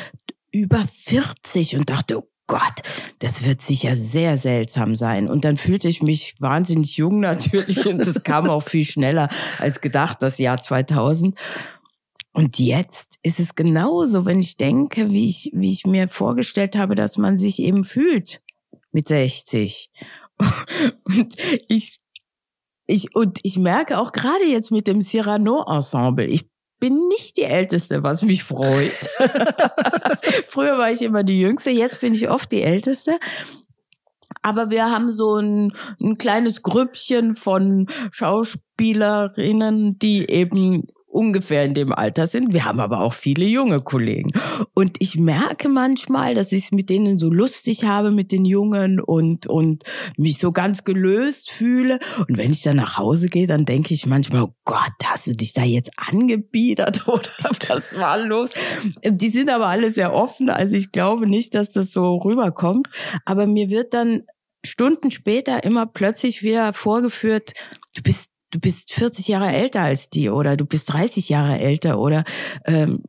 über 0.52 0.86
40 0.88 1.76
und 1.76 1.90
dachte, 1.90 2.20
oh 2.20 2.30
Gott, 2.48 2.82
das 3.20 3.44
wird 3.46 3.62
sicher 3.62 3.96
sehr 3.96 4.38
seltsam 4.38 4.96
sein. 4.96 5.30
Und 5.30 5.46
dann 5.46 5.58
fühlte 5.58 5.88
ich 5.88 6.02
mich 6.02 6.36
wahnsinnig 6.40 6.98
jung 6.98 7.20
natürlich 7.20 7.86
und 7.86 8.00
das 8.00 8.24
kam 8.24 8.50
auch 8.50 8.64
viel 8.64 8.86
schneller 8.86 9.30
als 9.60 9.82
gedacht, 9.82 10.18
das 10.22 10.38
Jahr 10.38 10.62
2000. 10.62 11.38
Und 12.34 12.58
jetzt 12.58 13.16
ist 13.22 13.40
es 13.40 13.56
genauso, 13.56 14.26
wenn 14.26 14.40
ich 14.40 14.58
denke, 14.58 15.12
wie 15.12 15.28
ich, 15.28 15.52
wie 15.54 15.72
ich 15.72 15.86
mir 15.86 16.08
vorgestellt 16.10 16.76
habe, 16.76 16.96
dass 16.96 17.18
man 17.18 17.38
sich 17.38 17.60
eben 17.60 17.84
fühlt 17.84 18.42
mit 18.92 19.08
60. 19.08 19.92
Und 21.06 21.36
ich, 21.68 22.00
ich, 22.86 23.16
und 23.16 23.40
ich 23.44 23.58
merke 23.58 23.98
auch 23.98 24.12
gerade 24.12 24.46
jetzt 24.46 24.72
mit 24.72 24.88
dem 24.88 25.02
Cyrano 25.02 25.64
Ensemble, 25.68 26.26
ich 26.26 26.50
bin 26.80 27.08
nicht 27.08 27.38
die 27.38 27.44
Älteste, 27.44 28.04
was 28.04 28.24
mich 28.24 28.44
freut. 28.44 29.10
Früher 30.50 30.78
war 30.78 30.92
ich 30.92 31.02
immer 31.02 31.24
die 31.24 31.40
Jüngste, 31.40 31.70
jetzt 31.70 32.02
bin 32.02 32.14
ich 32.14 32.30
oft 32.30 32.52
die 32.52 32.62
Älteste. 32.62 33.20
Aber 34.42 34.70
wir 34.70 34.92
haben 34.92 35.12
so 35.14 35.38
ein, 35.38 35.74
ein 36.02 36.18
kleines 36.18 36.62
Grüppchen 36.62 37.36
von 37.38 37.88
Schauspielerinnen, 38.12 39.98
die 39.98 40.30
eben 40.30 40.86
ungefähr 41.14 41.64
in 41.64 41.74
dem 41.74 41.94
Alter 41.94 42.28
sind. 42.28 42.54
Wir 42.54 42.66
haben 42.66 42.80
aber 42.80 43.02
auch 43.02 43.14
viele 43.14 43.46
junge 43.46 43.80
Kollegen. 43.80 44.32
Und 44.74 44.98
ich 45.00 45.18
merke 45.18 45.70
manchmal, 45.70 46.34
dass 46.34 46.52
ich 46.52 46.66
es 46.66 46.72
mit 46.72 46.90
denen 46.90 47.18
so 47.18 47.30
lustig 47.30 47.86
habe, 47.86 48.12
mit 48.12 48.32
den 48.32 48.46
Jungen 48.46 49.00
und, 49.00 49.46
und 49.46 49.84
mich 50.18 50.40
so 50.40 50.52
ganz 50.52 50.84
gelöst 50.84 51.52
fühle. 51.52 52.00
Und 52.28 52.38
wenn 52.38 52.52
ich 52.52 52.64
dann 52.64 52.78
nach 52.78 52.98
Hause 52.98 53.28
gehe, 53.28 53.48
dann 53.48 53.66
denke 53.66 53.94
ich 53.94 54.06
manchmal, 54.06 54.44
oh 54.44 54.56
Gott, 54.66 54.94
hast 55.04 55.28
du 55.28 55.34
dich 55.34 55.54
da 55.54 55.64
jetzt 55.64 55.92
angebiedert 55.96 57.08
oder 57.08 57.30
was 57.70 57.96
war 57.98 58.18
los? 58.18 58.52
Die 59.06 59.30
sind 59.30 59.50
aber 59.50 59.68
alle 59.68 59.92
sehr 59.92 60.14
offen. 60.14 60.50
Also 60.50 60.76
ich 60.76 60.92
glaube 60.92 61.28
nicht, 61.28 61.54
dass 61.54 61.70
das 61.70 61.92
so 61.92 62.18
rüberkommt. 62.18 62.90
Aber 63.26 63.46
mir 63.46 63.70
wird 63.70 63.94
dann 63.94 64.24
Stunden 64.66 65.12
später 65.12 65.64
immer 65.64 65.86
plötzlich 65.86 66.42
wieder 66.42 66.74
vorgeführt, 66.74 67.54
du 67.96 68.02
bist 68.02 68.33
du 68.54 68.60
bist 68.60 68.94
40 68.94 69.28
Jahre 69.28 69.52
älter 69.52 69.82
als 69.82 70.10
die 70.10 70.30
oder 70.30 70.56
du 70.56 70.66
bist 70.66 70.94
30 70.94 71.30
Jahre 71.30 71.60
älter 71.60 72.00
oder 72.00 72.24
ähm, 72.66 73.04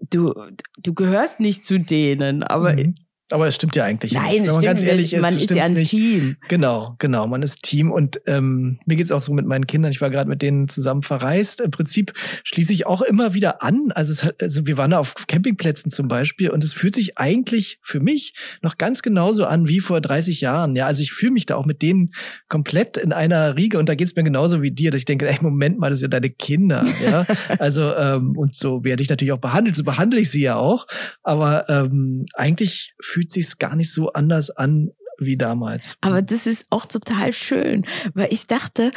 du, 0.00 0.32
du 0.78 0.94
gehörst 0.94 1.40
nicht 1.40 1.64
zu 1.64 1.80
denen, 1.80 2.42
aber 2.42 2.74
mhm. 2.74 2.94
Aber 3.30 3.46
es 3.46 3.56
stimmt 3.56 3.76
ja 3.76 3.84
eigentlich 3.84 4.12
Nein, 4.12 4.24
nicht. 4.24 4.40
es 4.40 4.46
Wenn 4.46 4.54
man 4.54 4.62
ganz 4.62 4.82
ehrlich 4.82 5.12
nicht. 5.12 5.20
Man 5.20 5.36
ist, 5.36 5.50
ist 5.50 5.56
ja 5.56 5.64
ein 5.64 5.74
nicht. 5.74 5.90
Team. 5.90 6.36
Genau, 6.48 6.94
genau. 6.98 7.26
Man 7.26 7.42
ist 7.42 7.62
Team 7.62 7.90
und 7.90 8.20
ähm, 8.26 8.78
mir 8.86 8.96
geht's 8.96 9.12
auch 9.12 9.20
so 9.20 9.32
mit 9.34 9.46
meinen 9.46 9.66
Kindern. 9.66 9.90
Ich 9.90 10.00
war 10.00 10.08
gerade 10.08 10.28
mit 10.30 10.40
denen 10.40 10.68
zusammen 10.68 11.02
verreist. 11.02 11.60
Im 11.60 11.70
Prinzip 11.70 12.14
schließe 12.44 12.72
ich 12.72 12.86
auch 12.86 13.02
immer 13.02 13.34
wieder 13.34 13.62
an. 13.62 13.92
Also, 13.94 14.12
es, 14.12 14.34
also 14.40 14.66
wir 14.66 14.78
waren 14.78 14.92
da 14.92 14.98
auf 14.98 15.14
Campingplätzen 15.26 15.90
zum 15.90 16.08
Beispiel 16.08 16.50
und 16.50 16.64
es 16.64 16.72
fühlt 16.72 16.94
sich 16.94 17.18
eigentlich 17.18 17.78
für 17.82 18.00
mich 18.00 18.34
noch 18.62 18.78
ganz 18.78 19.02
genauso 19.02 19.44
an 19.44 19.68
wie 19.68 19.80
vor 19.80 20.00
30 20.00 20.40
Jahren. 20.40 20.74
Ja, 20.74 20.86
also 20.86 21.02
ich 21.02 21.12
fühle 21.12 21.32
mich 21.32 21.44
da 21.44 21.56
auch 21.56 21.66
mit 21.66 21.82
denen 21.82 22.14
komplett 22.48 22.96
in 22.96 23.12
einer 23.12 23.58
Riege 23.58 23.78
und 23.78 23.88
da 23.90 23.94
geht's 23.94 24.16
mir 24.16 24.24
genauso 24.24 24.62
wie 24.62 24.70
dir, 24.70 24.90
dass 24.90 25.00
ich 25.00 25.04
denke, 25.04 25.28
ey, 25.28 25.36
Moment 25.42 25.78
mal, 25.78 25.90
das 25.90 26.00
sind 26.00 26.12
ja 26.14 26.20
deine 26.20 26.32
Kinder. 26.32 26.84
Ja, 27.04 27.26
also 27.58 27.94
ähm, 27.94 28.36
und 28.36 28.54
so 28.54 28.84
werde 28.84 29.02
ich 29.02 29.10
natürlich 29.10 29.32
auch 29.32 29.38
behandelt. 29.38 29.76
So 29.76 29.84
behandle 29.84 30.20
ich 30.20 30.30
sie 30.30 30.40
ja 30.40 30.56
auch. 30.56 30.86
Aber 31.22 31.68
ähm, 31.68 32.24
eigentlich 32.34 32.94
fühlt 33.18 33.32
sich's 33.32 33.58
gar 33.58 33.74
nicht 33.74 33.92
so 33.92 34.12
anders 34.12 34.50
an 34.50 34.92
wie 35.18 35.36
damals. 35.36 35.96
Aber 36.00 36.22
das 36.22 36.46
ist 36.46 36.66
auch 36.70 36.86
total 36.86 37.32
schön, 37.32 37.84
weil 38.14 38.32
ich 38.32 38.46
dachte, 38.46 38.92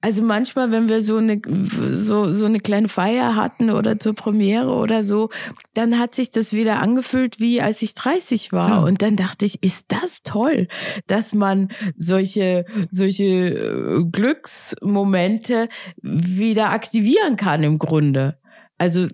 also 0.00 0.22
manchmal, 0.22 0.70
wenn 0.70 0.88
wir 0.88 1.02
so 1.02 1.18
eine, 1.18 1.42
so, 1.46 2.30
so 2.30 2.46
eine 2.46 2.60
kleine 2.60 2.88
Feier 2.88 3.36
hatten 3.36 3.70
oder 3.70 3.98
zur 3.98 4.14
Premiere 4.14 4.70
oder 4.70 5.04
so, 5.04 5.28
dann 5.74 5.98
hat 5.98 6.14
sich 6.14 6.30
das 6.30 6.54
wieder 6.54 6.80
angefühlt, 6.80 7.38
wie 7.38 7.60
als 7.60 7.82
ich 7.82 7.92
30 7.92 8.52
war. 8.52 8.70
Ja. 8.70 8.78
Und 8.78 9.02
dann 9.02 9.16
dachte 9.16 9.44
ich, 9.44 9.62
ist 9.62 9.84
das 9.88 10.22
toll, 10.22 10.68
dass 11.06 11.34
man 11.34 11.70
solche, 11.96 12.64
solche 12.90 13.24
äh, 13.24 14.04
Glücksmomente 14.10 15.68
wieder 16.00 16.70
aktivieren 16.70 17.36
kann 17.36 17.62
im 17.62 17.78
Grunde. 17.78 18.38
Also 18.78 19.06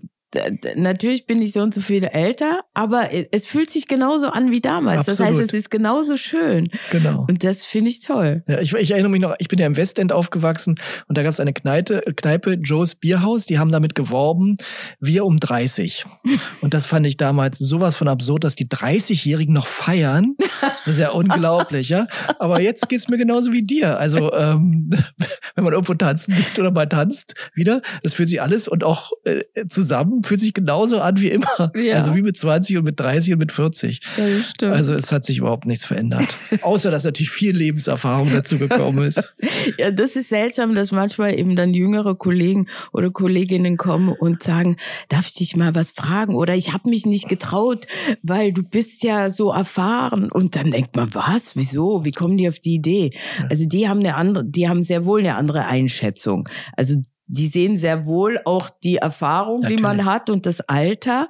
natürlich 0.76 1.26
bin 1.26 1.42
ich 1.42 1.52
so 1.52 1.60
und 1.60 1.74
so 1.74 1.80
viel 1.80 2.04
älter, 2.04 2.60
aber 2.74 3.08
es 3.32 3.46
fühlt 3.46 3.70
sich 3.70 3.88
genauso 3.88 4.28
an 4.28 4.52
wie 4.52 4.60
damals. 4.60 5.06
Das 5.06 5.18
heißt, 5.18 5.30
Absolut. 5.30 5.48
es 5.48 5.54
ist 5.54 5.70
genauso 5.70 6.16
schön. 6.16 6.68
Genau. 6.90 7.24
Und 7.28 7.42
das 7.42 7.64
finde 7.64 7.90
ich 7.90 8.00
toll. 8.00 8.44
Ja, 8.46 8.60
ich, 8.60 8.72
ich 8.72 8.92
erinnere 8.92 9.10
mich 9.10 9.20
noch, 9.20 9.34
ich 9.38 9.48
bin 9.48 9.58
ja 9.58 9.66
im 9.66 9.76
Westend 9.76 10.12
aufgewachsen 10.12 10.78
und 11.08 11.18
da 11.18 11.22
gab 11.22 11.30
es 11.30 11.40
eine 11.40 11.52
Kneipe, 11.52 12.00
Kneipe, 12.16 12.54
Joe's 12.54 12.94
Bierhaus, 12.94 13.44
die 13.44 13.58
haben 13.58 13.72
damit 13.72 13.94
geworben, 13.94 14.56
wir 15.00 15.24
um 15.24 15.36
30. 15.36 16.04
Und 16.60 16.74
das 16.74 16.86
fand 16.86 17.06
ich 17.06 17.16
damals 17.16 17.58
sowas 17.58 17.96
von 17.96 18.08
absurd, 18.08 18.44
dass 18.44 18.54
die 18.54 18.68
30-Jährigen 18.68 19.54
noch 19.54 19.66
feiern. 19.66 20.36
Das 20.60 20.86
ist 20.86 20.98
ja 20.98 21.10
unglaublich, 21.10 21.88
ja. 21.88 22.06
Aber 22.38 22.60
jetzt 22.60 22.88
geht's 22.88 23.08
mir 23.08 23.16
genauso 23.16 23.52
wie 23.52 23.62
dir. 23.62 23.98
Also, 23.98 24.32
ähm, 24.32 24.90
wenn 25.54 25.64
man 25.64 25.72
irgendwo 25.72 25.94
tanzen 25.94 26.34
geht 26.34 26.58
oder 26.58 26.70
mal 26.70 26.86
tanzt, 26.86 27.34
wieder, 27.54 27.82
das 28.02 28.14
fühlt 28.14 28.28
sich 28.28 28.42
alles 28.42 28.68
und 28.68 28.84
auch 28.84 29.12
äh, 29.24 29.42
zusammen 29.68 30.19
fühlt 30.22 30.40
sich 30.40 30.54
genauso 30.54 31.00
an 31.00 31.20
wie 31.20 31.28
immer. 31.28 31.72
Ja. 31.74 31.96
Also 31.96 32.14
wie 32.14 32.22
mit 32.22 32.36
20 32.36 32.78
und 32.78 32.84
mit 32.84 32.98
30 32.98 33.34
und 33.34 33.38
mit 33.38 33.52
40. 33.52 34.00
Ja, 34.16 34.28
das 34.28 34.50
stimmt. 34.50 34.72
Also 34.72 34.94
es 34.94 35.12
hat 35.12 35.24
sich 35.24 35.38
überhaupt 35.38 35.66
nichts 35.66 35.84
verändert. 35.84 36.26
Außer 36.62 36.90
dass 36.90 37.04
natürlich 37.04 37.30
viel 37.30 37.56
Lebenserfahrung 37.56 38.30
dazu 38.30 38.58
gekommen 38.58 39.04
ist. 39.04 39.22
ja, 39.78 39.90
das 39.90 40.16
ist 40.16 40.28
seltsam, 40.28 40.74
dass 40.74 40.92
manchmal 40.92 41.38
eben 41.38 41.56
dann 41.56 41.74
jüngere 41.74 42.14
Kollegen 42.14 42.66
oder 42.92 43.10
Kolleginnen 43.10 43.76
kommen 43.76 44.10
und 44.10 44.42
sagen, 44.42 44.76
darf 45.08 45.26
ich 45.26 45.34
dich 45.34 45.56
mal 45.56 45.74
was 45.74 45.90
fragen? 45.90 46.34
Oder 46.34 46.54
ich 46.54 46.72
habe 46.72 46.88
mich 46.90 47.06
nicht 47.06 47.28
getraut, 47.28 47.86
weil 48.22 48.52
du 48.52 48.62
bist 48.62 49.02
ja 49.02 49.30
so 49.30 49.52
erfahren. 49.52 50.30
Und 50.30 50.56
dann 50.56 50.70
denkt 50.70 50.96
man, 50.96 51.14
was? 51.14 51.56
Wieso? 51.56 52.04
Wie 52.04 52.12
kommen 52.12 52.36
die 52.36 52.48
auf 52.48 52.58
die 52.58 52.74
Idee? 52.74 53.10
Also 53.48 53.66
die 53.66 53.88
haben 53.88 54.00
eine 54.00 54.14
andere, 54.14 54.44
die 54.44 54.68
haben 54.68 54.82
sehr 54.82 55.04
wohl 55.04 55.20
eine 55.20 55.36
andere 55.36 55.66
Einschätzung. 55.66 56.48
Also 56.76 56.96
die 57.32 57.46
sehen 57.48 57.76
sehr 57.78 58.04
wohl 58.06 58.40
auch 58.44 58.70
die 58.82 58.96
Erfahrung, 58.96 59.60
die 59.62 59.76
man 59.76 59.96
Natürlich. 59.98 60.06
hat 60.06 60.30
und 60.30 60.46
das 60.46 60.60
Alter. 60.62 61.28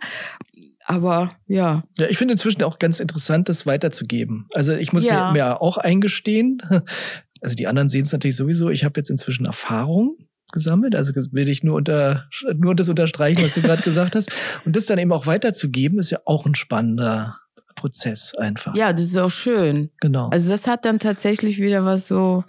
Aber 0.87 1.31
ja, 1.47 1.83
Ja, 1.99 2.07
ich 2.09 2.19
finde 2.19 2.33
inzwischen 2.33 2.63
auch 2.63 2.79
ganz 2.79 3.01
interessant, 3.01 3.49
das 3.49 3.67
weiterzugeben. 3.67 4.49
Also 4.55 4.73
ich 4.73 4.93
muss 4.93 5.05
Ja. 5.05 5.27
mir, 5.33 5.33
mir 5.45 5.63
auch 5.63 5.77
eingestehen, 5.77 6.63
also 7.43 7.55
die 7.55 7.67
anderen 7.67 7.89
sehen 7.89 8.03
es 8.03 8.13
natürlich 8.13 8.37
sowieso, 8.37 8.71
ich 8.71 8.85
habe 8.85 8.99
jetzt 8.99 9.11
inzwischen 9.11 9.45
Erfahrung 9.47 10.17
gesammelt, 10.53 10.97
also 10.97 11.13
will 11.15 11.49
ich 11.49 11.63
nur 11.63 11.77
unter 11.77 12.25
nur 12.57 12.75
das 12.75 12.89
unterstreichen, 12.89 13.45
was 13.45 13.55
du 13.55 13.61
gerade 13.63 13.83
gesagt 13.83 14.17
hast. 14.17 14.33
Und 14.65 14.75
das 14.75 14.87
dann 14.87 14.99
eben 14.99 15.13
auch 15.13 15.27
weiterzugeben, 15.27 15.99
ist 16.01 16.11
ja 16.11 16.19
auch 16.25 16.45
ein 16.45 16.57
spannender 16.57 17.37
Prozess 17.77 18.35
einfach. 18.35 18.75
ja, 18.75 18.93
das 18.93 19.03
ist 19.05 19.17
auch 19.17 19.31
schön. 19.31 19.91
Genau. 20.01 20.29
Also 20.31 20.51
das 20.51 20.67
hat 20.67 20.85
dann 20.87 20.99
tatsächlich 20.99 21.59
wieder 21.61 21.85
was 21.85 22.09
so 22.09 22.43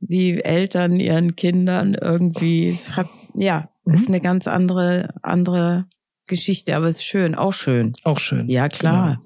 wie 0.00 0.40
Eltern 0.40 0.96
ihren 1.00 1.36
Kindern 1.36 1.94
irgendwie. 1.94 2.68
Es 2.70 2.96
hat, 2.96 3.08
ja, 3.34 3.70
Mhm. 3.86 3.94
ist 3.94 4.08
eine 4.08 4.20
ganz 4.20 4.46
andere, 4.46 5.14
andere 5.22 5.86
Geschichte, 6.26 6.76
aber 6.76 6.86
es 6.88 6.96
ist 6.96 7.04
schön, 7.04 7.34
auch 7.34 7.52
schön. 7.52 7.92
auch 8.04 8.18
schön. 8.18 8.48
Ja, 8.48 8.68
klar. 8.68 9.22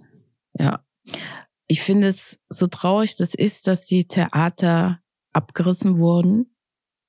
Genau. 0.56 0.70
Ja. 0.70 0.86
Ich 1.66 1.82
finde 1.82 2.08
es 2.08 2.38
so 2.48 2.66
traurig, 2.68 3.16
das 3.16 3.34
ist, 3.34 3.66
dass 3.66 3.84
die 3.86 4.06
Theater 4.06 5.00
abgerissen 5.32 5.98
wurden. 5.98 6.54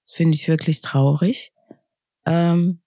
Das 0.07 0.15
finde 0.15 0.35
ich 0.35 0.47
wirklich 0.47 0.81
traurig. 0.81 1.51
Ähm, 2.25 2.81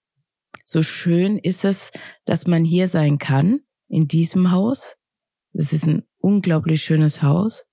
so 0.65 0.83
schön 0.83 1.39
ist 1.39 1.65
es, 1.65 1.93
dass 2.25 2.47
man 2.47 2.65
hier 2.65 2.89
sein 2.89 3.19
kann, 3.19 3.61
in 3.89 4.09
diesem 4.09 4.51
Haus. 4.51 4.97
Das 5.53 5.73
ist 5.73 5.87
ein 5.87 6.03
unglaublich 6.19 6.83
schönes 6.83 7.23
Haus. 7.23 7.65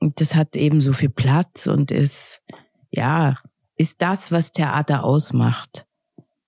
Und 0.00 0.20
das 0.20 0.34
hat 0.34 0.56
eben 0.56 0.80
so 0.80 0.92
viel 0.92 1.10
Platz 1.10 1.66
und 1.66 1.90
ist, 1.90 2.42
ja, 2.90 3.38
ist 3.76 4.02
das, 4.02 4.32
was 4.32 4.52
Theater 4.52 5.04
ausmacht. 5.04 5.86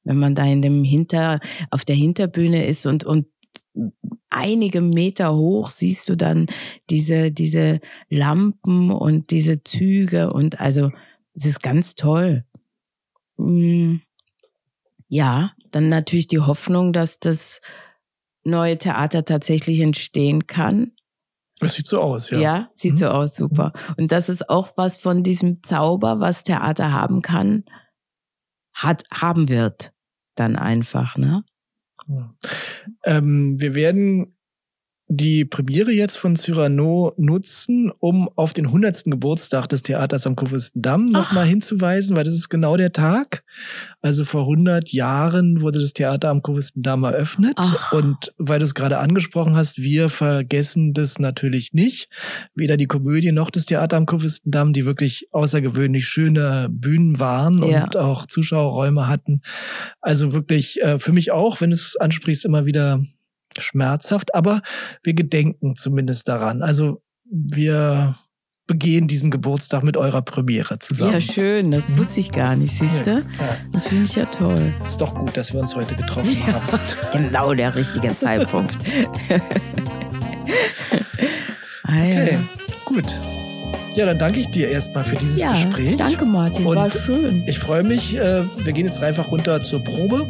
Wenn 0.04 0.18
man 0.18 0.34
da 0.34 0.44
in 0.44 0.62
dem 0.62 0.84
Hinter, 0.84 1.40
auf 1.70 1.84
der 1.84 1.96
Hinterbühne 1.96 2.66
ist 2.66 2.86
und, 2.86 3.04
und 3.04 3.26
einige 4.30 4.80
Meter 4.80 5.34
hoch 5.34 5.70
siehst 5.70 6.08
du 6.08 6.16
dann 6.16 6.46
diese, 6.90 7.32
diese 7.32 7.80
Lampen 8.08 8.90
und 8.90 9.30
diese 9.30 9.62
Züge 9.64 10.32
und 10.32 10.60
also, 10.60 10.90
es 11.34 11.44
ist 11.44 11.62
ganz 11.62 11.94
toll. 11.94 12.44
Mm, 13.36 13.96
Ja, 15.08 15.52
dann 15.70 15.88
natürlich 15.88 16.26
die 16.26 16.40
Hoffnung, 16.40 16.92
dass 16.92 17.20
das 17.20 17.60
neue 18.44 18.78
Theater 18.78 19.24
tatsächlich 19.24 19.80
entstehen 19.80 20.46
kann. 20.46 20.92
Das 21.60 21.74
sieht 21.74 21.86
so 21.86 22.00
aus, 22.00 22.30
ja. 22.30 22.38
Ja, 22.38 22.70
sieht 22.74 22.92
Mhm. 22.92 22.96
so 22.98 23.06
aus, 23.08 23.34
super. 23.36 23.72
Und 23.96 24.12
das 24.12 24.28
ist 24.28 24.50
auch 24.50 24.72
was 24.76 24.96
von 24.98 25.22
diesem 25.22 25.62
Zauber, 25.62 26.20
was 26.20 26.42
Theater 26.44 26.92
haben 26.92 27.22
kann, 27.22 27.64
hat, 28.74 29.04
haben 29.12 29.48
wird. 29.48 29.92
Dann 30.34 30.56
einfach, 30.56 31.16
ne? 31.16 31.44
Ja. 32.08 32.34
Ähm, 33.04 33.58
wir 33.58 33.74
werden 33.74 34.35
die 35.08 35.44
Premiere 35.44 35.92
jetzt 35.92 36.18
von 36.18 36.34
Cyrano 36.34 37.12
nutzen, 37.16 37.92
um 38.00 38.28
auf 38.34 38.52
den 38.54 38.66
100. 38.66 39.04
Geburtstag 39.04 39.68
des 39.68 39.82
Theaters 39.82 40.26
am 40.26 40.34
Kurfürstendamm 40.34 41.06
nochmal 41.06 41.46
hinzuweisen, 41.46 42.16
weil 42.16 42.24
das 42.24 42.34
ist 42.34 42.48
genau 42.48 42.76
der 42.76 42.92
Tag. 42.92 43.44
Also 44.00 44.24
vor 44.24 44.42
100 44.42 44.92
Jahren 44.92 45.60
wurde 45.60 45.78
das 45.78 45.92
Theater 45.92 46.30
am 46.30 46.42
Kurfürstendamm 46.42 47.04
eröffnet. 47.04 47.52
Ach. 47.56 47.92
Und 47.92 48.34
weil 48.36 48.58
du 48.58 48.64
es 48.64 48.74
gerade 48.74 48.98
angesprochen 48.98 49.54
hast, 49.54 49.78
wir 49.78 50.08
vergessen 50.08 50.92
das 50.92 51.20
natürlich 51.20 51.72
nicht. 51.72 52.08
Weder 52.56 52.76
die 52.76 52.86
Komödie 52.86 53.30
noch 53.30 53.50
das 53.50 53.64
Theater 53.66 53.96
am 53.96 54.06
Kurfürstendamm, 54.06 54.72
die 54.72 54.86
wirklich 54.86 55.28
außergewöhnlich 55.32 56.08
schöne 56.08 56.68
Bühnen 56.70 57.20
waren 57.20 57.62
Ja. 57.62 57.84
und 57.84 57.96
auch 57.96 58.26
Zuschauerräume 58.26 59.06
hatten. 59.06 59.40
Also 60.00 60.32
wirklich 60.32 60.82
äh, 60.82 60.98
für 60.98 61.12
mich 61.12 61.30
auch, 61.30 61.60
wenn 61.60 61.70
du 61.70 61.74
es 61.74 61.96
ansprichst, 61.96 62.44
immer 62.44 62.66
wieder 62.66 63.04
schmerzhaft, 63.60 64.34
aber 64.34 64.62
wir 65.02 65.14
gedenken 65.14 65.76
zumindest 65.76 66.28
daran. 66.28 66.62
Also 66.62 67.02
wir 67.24 68.16
begehen 68.68 69.06
diesen 69.06 69.30
Geburtstag 69.30 69.84
mit 69.84 69.96
eurer 69.96 70.22
Premiere 70.22 70.78
zusammen. 70.80 71.12
Ja, 71.12 71.20
schön. 71.20 71.70
Das 71.70 71.96
wusste 71.96 72.18
ich 72.20 72.32
gar 72.32 72.56
nicht, 72.56 72.74
siehst 72.76 73.06
du? 73.06 73.10
Ja, 73.38 73.56
Das 73.72 73.86
finde 73.86 74.04
ich 74.04 74.16
ja 74.16 74.24
toll. 74.24 74.74
ist 74.84 75.00
doch 75.00 75.14
gut, 75.14 75.36
dass 75.36 75.52
wir 75.52 75.60
uns 75.60 75.76
heute 75.76 75.94
getroffen 75.94 76.36
Ja. 76.46 76.54
haben. 76.54 76.80
Genau 77.12 77.54
der 77.54 77.74
richtige 77.76 78.16
Zeitpunkt. 78.16 78.76
ah, 81.84 81.94
ja. 82.04 82.22
Okay, 82.22 82.38
gut. 82.84 83.04
Ja, 83.96 84.04
dann 84.04 84.18
danke 84.18 84.40
ich 84.40 84.50
dir 84.50 84.68
erstmal 84.68 85.04
für 85.04 85.16
dieses 85.16 85.38
ja, 85.38 85.52
Gespräch. 85.52 85.96
danke 85.96 86.26
Martin, 86.26 86.66
war 86.66 86.84
Und 86.84 86.92
schön. 86.92 87.44
Ich 87.46 87.58
freue 87.58 87.82
mich. 87.82 88.14
Äh, 88.14 88.42
wir 88.58 88.72
gehen 88.74 88.84
jetzt 88.84 89.02
einfach 89.02 89.30
runter 89.30 89.64
zur 89.64 89.82
Probe 89.82 90.26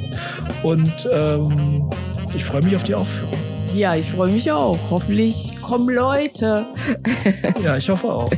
und 0.62 1.08
ähm, 1.12 1.90
ich 2.32 2.44
freue 2.44 2.62
mich 2.62 2.76
auf 2.76 2.84
die 2.84 2.94
Aufführung. 2.94 3.34
Ja, 3.74 3.96
ich 3.96 4.08
freue 4.08 4.30
mich 4.30 4.52
auch. 4.52 4.78
Hoffentlich 4.88 5.52
kommen 5.60 5.92
Leute. 5.92 6.66
Ja, 7.62 7.76
ich 7.76 7.88
hoffe 7.88 8.12
auch. 8.12 8.30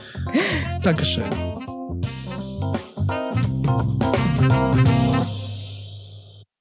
Dankeschön. 0.82 1.24